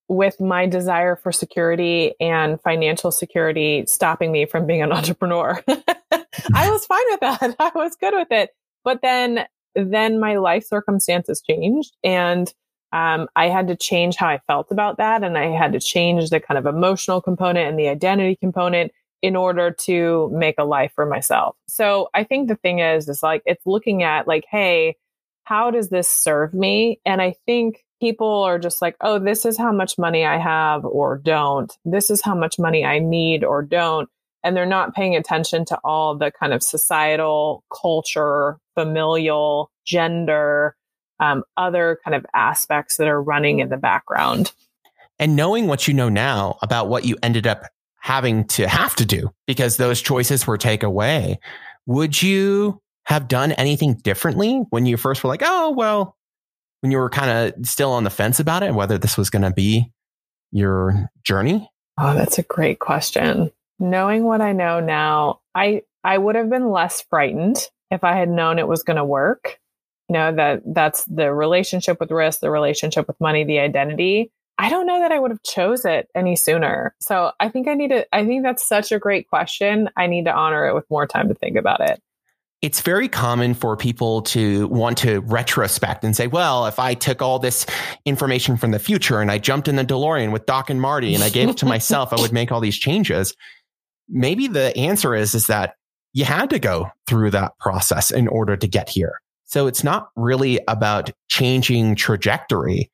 with 0.08 0.38
my 0.38 0.66
desire 0.66 1.16
for 1.16 1.32
security 1.32 2.12
and 2.20 2.60
financial 2.60 3.10
security 3.10 3.84
stopping 3.86 4.30
me 4.32 4.44
from 4.44 4.66
being 4.66 4.82
an 4.82 4.92
entrepreneur. 4.98 5.62
I 5.66 6.70
was 6.70 6.86
fine 6.86 7.04
with 7.08 7.20
that. 7.20 7.56
I 7.58 7.70
was 7.74 7.96
good 7.96 8.14
with 8.14 8.28
it. 8.30 8.50
But 8.84 9.00
then 9.02 9.46
then 9.74 10.20
my 10.20 10.36
life 10.36 10.64
circumstances 10.64 11.42
changed 11.48 11.96
and 12.04 12.52
um, 12.92 13.26
I 13.34 13.48
had 13.48 13.66
to 13.68 13.76
change 13.76 14.14
how 14.14 14.28
I 14.28 14.38
felt 14.46 14.70
about 14.70 14.98
that. 14.98 15.24
And 15.24 15.36
I 15.36 15.46
had 15.46 15.72
to 15.72 15.80
change 15.80 16.30
the 16.30 16.38
kind 16.38 16.56
of 16.58 16.64
emotional 16.64 17.20
component 17.20 17.68
and 17.68 17.76
the 17.76 17.88
identity 17.88 18.36
component 18.36 18.92
in 19.24 19.36
order 19.36 19.70
to 19.70 20.28
make 20.34 20.56
a 20.58 20.64
life 20.64 20.92
for 20.94 21.06
myself. 21.06 21.56
So 21.66 22.10
I 22.12 22.24
think 22.24 22.46
the 22.46 22.56
thing 22.56 22.80
is, 22.80 23.08
is 23.08 23.22
like, 23.22 23.40
it's 23.46 23.64
looking 23.64 24.02
at 24.02 24.28
like, 24.28 24.44
hey, 24.50 24.96
how 25.44 25.70
does 25.70 25.88
this 25.88 26.10
serve 26.10 26.52
me? 26.52 27.00
And 27.06 27.22
I 27.22 27.34
think 27.46 27.86
people 28.00 28.42
are 28.42 28.58
just 28.58 28.82
like, 28.82 28.96
oh, 29.00 29.18
this 29.18 29.46
is 29.46 29.56
how 29.56 29.72
much 29.72 29.96
money 29.96 30.26
I 30.26 30.36
have 30.36 30.84
or 30.84 31.16
don't. 31.16 31.74
This 31.86 32.10
is 32.10 32.20
how 32.20 32.34
much 32.34 32.58
money 32.58 32.84
I 32.84 32.98
need 32.98 33.44
or 33.44 33.62
don't. 33.62 34.10
And 34.42 34.54
they're 34.54 34.66
not 34.66 34.94
paying 34.94 35.16
attention 35.16 35.64
to 35.66 35.78
all 35.82 36.14
the 36.18 36.30
kind 36.30 36.52
of 36.52 36.62
societal, 36.62 37.64
culture, 37.72 38.58
familial, 38.74 39.70
gender, 39.86 40.76
um, 41.18 41.44
other 41.56 41.98
kind 42.04 42.14
of 42.14 42.26
aspects 42.34 42.98
that 42.98 43.08
are 43.08 43.22
running 43.22 43.60
in 43.60 43.70
the 43.70 43.78
background. 43.78 44.52
And 45.18 45.34
knowing 45.34 45.66
what 45.66 45.88
you 45.88 45.94
know 45.94 46.10
now 46.10 46.58
about 46.60 46.88
what 46.88 47.06
you 47.06 47.16
ended 47.22 47.46
up 47.46 47.64
having 48.04 48.44
to 48.44 48.68
have 48.68 48.94
to 48.94 49.06
do 49.06 49.30
because 49.46 49.78
those 49.78 50.02
choices 50.02 50.46
were 50.46 50.58
taken 50.58 50.86
away, 50.86 51.40
would 51.86 52.20
you 52.20 52.78
have 53.06 53.28
done 53.28 53.52
anything 53.52 53.94
differently 53.94 54.62
when 54.68 54.84
you 54.84 54.98
first 54.98 55.24
were 55.24 55.28
like, 55.28 55.40
oh, 55.42 55.70
well, 55.70 56.14
when 56.82 56.92
you 56.92 56.98
were 56.98 57.08
kind 57.08 57.30
of 57.30 57.66
still 57.66 57.92
on 57.92 58.04
the 58.04 58.10
fence 58.10 58.38
about 58.38 58.62
it, 58.62 58.74
whether 58.74 58.98
this 58.98 59.16
was 59.16 59.30
going 59.30 59.40
to 59.40 59.50
be 59.50 59.90
your 60.52 61.10
journey? 61.24 61.66
Oh, 61.98 62.12
that's 62.12 62.38
a 62.38 62.42
great 62.42 62.78
question. 62.78 63.50
Knowing 63.78 64.24
what 64.24 64.42
I 64.42 64.52
know 64.52 64.80
now, 64.80 65.40
I 65.54 65.80
I 66.04 66.18
would 66.18 66.34
have 66.34 66.50
been 66.50 66.70
less 66.70 67.00
frightened 67.08 67.56
if 67.90 68.04
I 68.04 68.16
had 68.16 68.28
known 68.28 68.58
it 68.58 68.68
was 68.68 68.82
going 68.82 68.98
to 68.98 69.04
work 69.04 69.58
you 70.10 70.12
know 70.12 70.34
that 70.34 70.60
that's 70.66 71.06
the 71.06 71.32
relationship 71.32 71.98
with 71.98 72.10
risk 72.10 72.40
the 72.40 72.50
relationship 72.50 73.06
with 73.06 73.18
money 73.20 73.44
the 73.44 73.58
identity 73.58 74.30
i 74.58 74.68
don't 74.68 74.86
know 74.86 75.00
that 75.00 75.12
i 75.12 75.18
would 75.18 75.30
have 75.30 75.42
chose 75.42 75.84
it 75.84 76.08
any 76.14 76.36
sooner 76.36 76.94
so 77.00 77.32
i 77.40 77.48
think 77.48 77.68
i 77.68 77.74
need 77.74 77.88
to 77.88 78.06
i 78.14 78.24
think 78.24 78.42
that's 78.42 78.66
such 78.66 78.92
a 78.92 78.98
great 78.98 79.28
question 79.28 79.88
i 79.96 80.06
need 80.06 80.24
to 80.24 80.32
honor 80.32 80.66
it 80.66 80.74
with 80.74 80.88
more 80.90 81.06
time 81.06 81.28
to 81.28 81.34
think 81.34 81.56
about 81.56 81.80
it 81.80 82.00
it's 82.64 82.80
very 82.80 83.08
common 83.08 83.52
for 83.52 83.76
people 83.76 84.22
to 84.22 84.66
want 84.68 84.96
to 84.96 85.20
retrospect 85.20 86.02
and 86.02 86.16
say, 86.16 86.28
well, 86.28 86.64
if 86.64 86.78
I 86.78 86.94
took 86.94 87.20
all 87.20 87.38
this 87.38 87.66
information 88.06 88.56
from 88.56 88.70
the 88.70 88.78
future 88.78 89.20
and 89.20 89.30
I 89.30 89.36
jumped 89.36 89.68
in 89.68 89.76
the 89.76 89.84
DeLorean 89.84 90.32
with 90.32 90.46
Doc 90.46 90.70
and 90.70 90.80
Marty 90.80 91.14
and 91.14 91.22
I 91.22 91.28
gave 91.28 91.50
it 91.50 91.58
to 91.58 91.66
myself, 91.66 92.14
I 92.14 92.20
would 92.22 92.32
make 92.32 92.50
all 92.50 92.60
these 92.60 92.78
changes. 92.78 93.36
Maybe 94.08 94.48
the 94.48 94.74
answer 94.78 95.14
is, 95.14 95.34
is 95.34 95.46
that 95.48 95.74
you 96.14 96.24
had 96.24 96.48
to 96.50 96.58
go 96.58 96.88
through 97.06 97.32
that 97.32 97.52
process 97.58 98.10
in 98.10 98.28
order 98.28 98.56
to 98.56 98.66
get 98.66 98.88
here. 98.88 99.20
So 99.44 99.66
it's 99.66 99.84
not 99.84 100.08
really 100.16 100.58
about 100.66 101.10
changing 101.28 101.96
trajectory. 101.96 102.90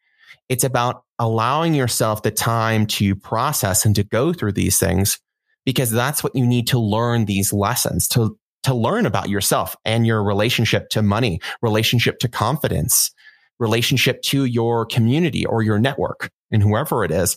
It's 0.48 0.64
about 0.64 1.04
allowing 1.20 1.74
yourself 1.74 2.22
the 2.22 2.32
time 2.32 2.84
to 2.86 3.14
process 3.14 3.84
and 3.84 3.94
to 3.94 4.02
go 4.02 4.32
through 4.32 4.52
these 4.52 4.78
things 4.78 5.20
because 5.64 5.90
that's 5.90 6.24
what 6.24 6.34
you 6.34 6.44
need 6.44 6.66
to 6.66 6.80
learn 6.80 7.26
these 7.26 7.52
lessons 7.52 8.08
to, 8.08 8.36
to 8.64 8.74
learn 8.74 9.06
about 9.06 9.28
yourself 9.28 9.76
and 9.84 10.04
your 10.04 10.24
relationship 10.24 10.88
to 10.88 11.02
money, 11.02 11.38
relationship 11.62 12.18
to 12.18 12.28
confidence, 12.28 13.12
relationship 13.60 14.20
to 14.22 14.44
your 14.44 14.84
community 14.86 15.46
or 15.46 15.62
your 15.62 15.78
network 15.78 16.30
and 16.50 16.62
whoever 16.62 17.04
it 17.04 17.12
is. 17.12 17.36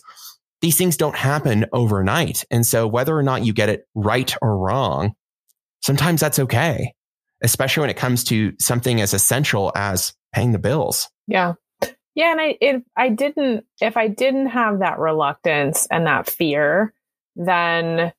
These 0.60 0.76
things 0.76 0.96
don't 0.96 1.16
happen 1.16 1.66
overnight. 1.72 2.44
And 2.50 2.66
so 2.66 2.88
whether 2.88 3.16
or 3.16 3.22
not 3.22 3.44
you 3.44 3.52
get 3.52 3.68
it 3.68 3.86
right 3.94 4.34
or 4.42 4.58
wrong, 4.58 5.12
sometimes 5.82 6.20
that's 6.20 6.40
okay 6.40 6.94
especially 7.44 7.82
when 7.82 7.90
it 7.90 7.96
comes 7.96 8.24
to 8.24 8.54
something 8.58 9.00
as 9.00 9.14
essential 9.14 9.70
as 9.76 10.14
paying 10.34 10.52
the 10.52 10.58
bills. 10.58 11.08
Yeah. 11.28 11.54
Yeah. 12.14 12.32
And 12.32 12.40
I, 12.40 12.58
if 12.60 12.82
I 12.96 13.08
didn't, 13.08 13.64
if 13.80 13.96
I 13.96 14.08
didn't 14.08 14.46
have 14.48 14.80
that 14.80 14.98
reluctance 14.98 15.86
and 15.90 16.06
that 16.06 16.30
fear, 16.30 16.92
then 17.36 18.12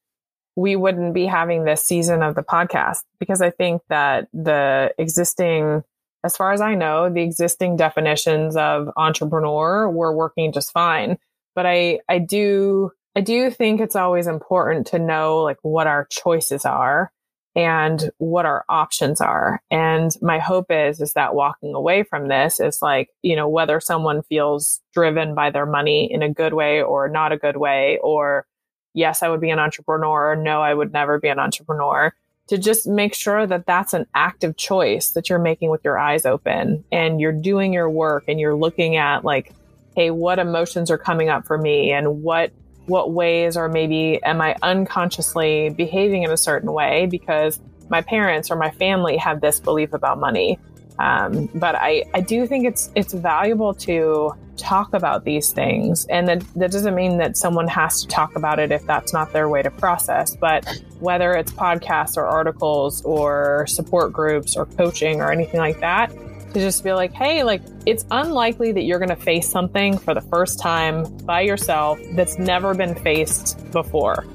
we 0.55 0.75
wouldn't 0.75 1.13
be 1.13 1.25
having 1.25 1.63
this 1.63 1.81
season 1.83 2.21
of 2.23 2.35
the 2.35 2.43
podcast 2.43 3.03
because 3.19 3.41
I 3.41 3.51
think 3.51 3.81
that 3.89 4.27
the 4.33 4.93
existing, 4.97 5.83
as 6.23 6.35
far 6.37 6.53
as 6.53 6.61
I 6.61 6.75
know, 6.75 7.09
the 7.09 7.21
existing 7.21 7.75
definitions 7.77 8.55
of 8.55 8.89
entrepreneur 8.95 9.89
were 9.89 10.15
working 10.15 10.51
just 10.53 10.71
fine. 10.71 11.17
But 11.55 11.65
I, 11.65 11.99
I 12.09 12.19
do, 12.19 12.91
I 13.15 13.21
do 13.21 13.49
think 13.49 13.79
it's 13.79 13.95
always 13.95 14.27
important 14.27 14.87
to 14.87 14.99
know 14.99 15.41
like 15.43 15.57
what 15.61 15.87
our 15.87 16.05
choices 16.05 16.65
are 16.65 17.11
and 17.55 18.11
what 18.17 18.45
our 18.45 18.65
options 18.67 19.21
are. 19.21 19.61
And 19.71 20.11
my 20.21 20.39
hope 20.39 20.67
is, 20.69 20.99
is 20.99 21.13
that 21.13 21.35
walking 21.35 21.73
away 21.73 22.03
from 22.03 22.27
this 22.27 22.59
is 22.59 22.81
like, 22.81 23.09
you 23.21 23.35
know, 23.35 23.47
whether 23.47 23.79
someone 23.79 24.23
feels 24.23 24.81
driven 24.93 25.33
by 25.33 25.51
their 25.51 25.65
money 25.65 26.11
in 26.11 26.21
a 26.21 26.33
good 26.33 26.53
way 26.53 26.81
or 26.81 27.07
not 27.07 27.31
a 27.31 27.37
good 27.37 27.55
way, 27.55 27.97
or 28.03 28.45
yes, 28.93 29.23
I 29.23 29.29
would 29.29 29.41
be 29.41 29.51
an 29.51 29.59
entrepreneur, 29.59 30.31
or 30.31 30.35
no, 30.35 30.61
I 30.61 30.73
would 30.73 30.91
never 30.91 31.19
be 31.19 31.29
an 31.29 31.39
entrepreneur 31.39 32.13
to 32.47 32.57
just 32.57 32.87
make 32.87 33.15
sure 33.15 33.47
that 33.47 33.65
that's 33.65 33.93
an 33.93 34.05
active 34.13 34.55
choice 34.57 35.11
that 35.11 35.29
you're 35.29 35.39
making 35.39 35.69
with 35.69 35.81
your 35.83 35.97
eyes 35.97 36.25
open 36.25 36.83
and 36.91 37.19
you're 37.19 37.31
doing 37.31 37.73
your 37.73 37.89
work 37.89 38.25
and 38.27 38.39
you're 38.39 38.55
looking 38.55 38.97
at 38.97 39.23
like, 39.23 39.53
Hey, 39.95 40.11
what 40.11 40.39
emotions 40.39 40.91
are 40.91 40.97
coming 40.97 41.29
up 41.29 41.47
for 41.47 41.57
me 41.57 41.91
and 41.91 42.21
what 42.21 42.51
what 42.87 43.11
ways 43.11 43.57
or 43.57 43.67
maybe 43.67 44.21
am 44.23 44.41
I 44.41 44.55
unconsciously 44.61 45.69
behaving 45.69 46.23
in 46.23 46.31
a 46.31 46.37
certain 46.37 46.71
way 46.71 47.07
because 47.07 47.59
my 47.89 48.01
parents 48.01 48.49
or 48.51 48.55
my 48.55 48.71
family 48.71 49.17
have 49.17 49.41
this 49.41 49.59
belief 49.59 49.93
about 49.93 50.19
money. 50.19 50.59
Um, 50.97 51.49
but 51.53 51.75
I, 51.75 52.05
I 52.13 52.21
do 52.21 52.47
think 52.47 52.65
it's 52.65 52.89
it's 52.95 53.13
valuable 53.13 53.73
to 53.73 54.33
talk 54.55 54.93
about 54.93 55.25
these 55.25 55.51
things, 55.51 56.05
and 56.05 56.27
that 56.29 56.43
that 56.55 56.71
doesn't 56.71 56.95
mean 56.95 57.17
that 57.17 57.35
someone 57.35 57.67
has 57.67 58.01
to 58.01 58.07
talk 58.07 58.35
about 58.37 58.59
it 58.59 58.71
if 58.71 58.85
that's 58.85 59.11
not 59.11 59.33
their 59.33 59.49
way 59.49 59.61
to 59.61 59.71
process. 59.71 60.37
But 60.37 60.65
whether 60.99 61.33
it's 61.33 61.51
podcasts 61.51 62.15
or 62.15 62.25
articles 62.25 63.03
or 63.03 63.65
support 63.67 64.13
groups 64.13 64.55
or 64.55 64.65
coaching 64.65 65.19
or 65.19 65.33
anything 65.33 65.59
like 65.59 65.81
that, 65.81 66.13
to 66.55 66.61
just 66.61 66.85
be 66.85 66.93
like, 66.93 67.11
hey, 67.11 67.43
like 67.43 67.61
it's 67.85 68.05
unlikely 68.11 68.71
that 68.71 68.83
you're 68.83 68.97
going 68.97 69.09
to 69.09 69.15
face 69.15 69.49
something 69.49 69.97
for 69.97 70.13
the 70.13 70.21
first 70.21 70.57
time 70.57 71.03
by 71.25 71.41
yourself 71.41 71.99
that's 72.13 72.39
never 72.39 72.73
been 72.73 72.95
faced 72.95 73.71
before. 73.71 74.25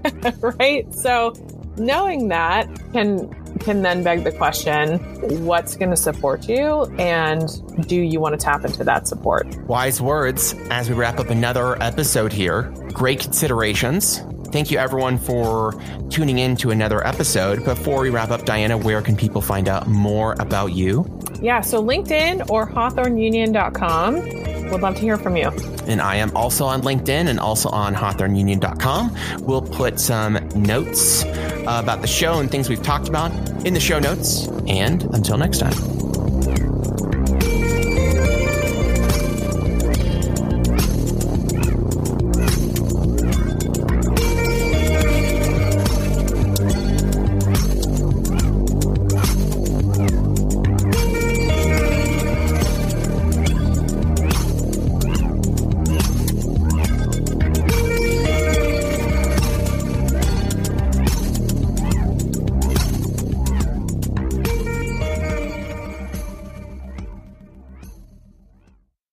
right? 0.40 0.92
So 0.92 1.34
knowing 1.76 2.28
that 2.28 2.68
can 2.92 3.32
can 3.60 3.82
then 3.82 4.02
beg 4.02 4.24
the 4.24 4.32
question 4.32 4.98
what's 5.44 5.76
going 5.76 5.90
to 5.90 5.96
support 5.96 6.48
you 6.48 6.84
and 6.98 7.48
do 7.86 7.94
you 7.94 8.18
want 8.18 8.38
to 8.38 8.44
tap 8.44 8.64
into 8.64 8.82
that 8.82 9.06
support 9.06 9.46
wise 9.68 10.00
words 10.00 10.54
as 10.70 10.88
we 10.88 10.96
wrap 10.96 11.20
up 11.20 11.30
another 11.30 11.80
episode 11.80 12.32
here 12.32 12.62
great 12.92 13.20
considerations 13.20 14.22
Thank 14.50 14.70
you 14.70 14.78
everyone 14.78 15.18
for 15.18 15.74
tuning 16.10 16.38
in 16.38 16.56
to 16.56 16.70
another 16.70 17.06
episode. 17.06 17.64
Before 17.64 18.00
we 18.00 18.10
wrap 18.10 18.30
up, 18.30 18.44
Diana, 18.44 18.78
where 18.78 19.02
can 19.02 19.16
people 19.16 19.42
find 19.42 19.68
out 19.68 19.86
more 19.86 20.34
about 20.38 20.72
you? 20.72 21.06
Yeah, 21.40 21.60
so 21.60 21.82
LinkedIn 21.82 22.50
or 22.50 22.68
hawthorneunion.com. 22.68 24.70
Would 24.70 24.82
love 24.82 24.96
to 24.96 25.00
hear 25.00 25.16
from 25.16 25.36
you. 25.36 25.48
And 25.86 26.02
I 26.02 26.16
am 26.16 26.36
also 26.36 26.66
on 26.66 26.82
LinkedIn 26.82 27.28
and 27.28 27.40
also 27.40 27.70
on 27.70 27.94
hawthorneunion.com. 27.94 29.16
We'll 29.40 29.62
put 29.62 29.98
some 29.98 30.34
notes 30.54 31.22
about 31.62 32.02
the 32.02 32.06
show 32.06 32.38
and 32.38 32.50
things 32.50 32.68
we've 32.68 32.82
talked 32.82 33.08
about 33.08 33.32
in 33.66 33.74
the 33.74 33.80
show 33.80 33.98
notes. 33.98 34.48
And 34.66 35.02
until 35.14 35.38
next 35.38 35.58
time. 35.58 35.97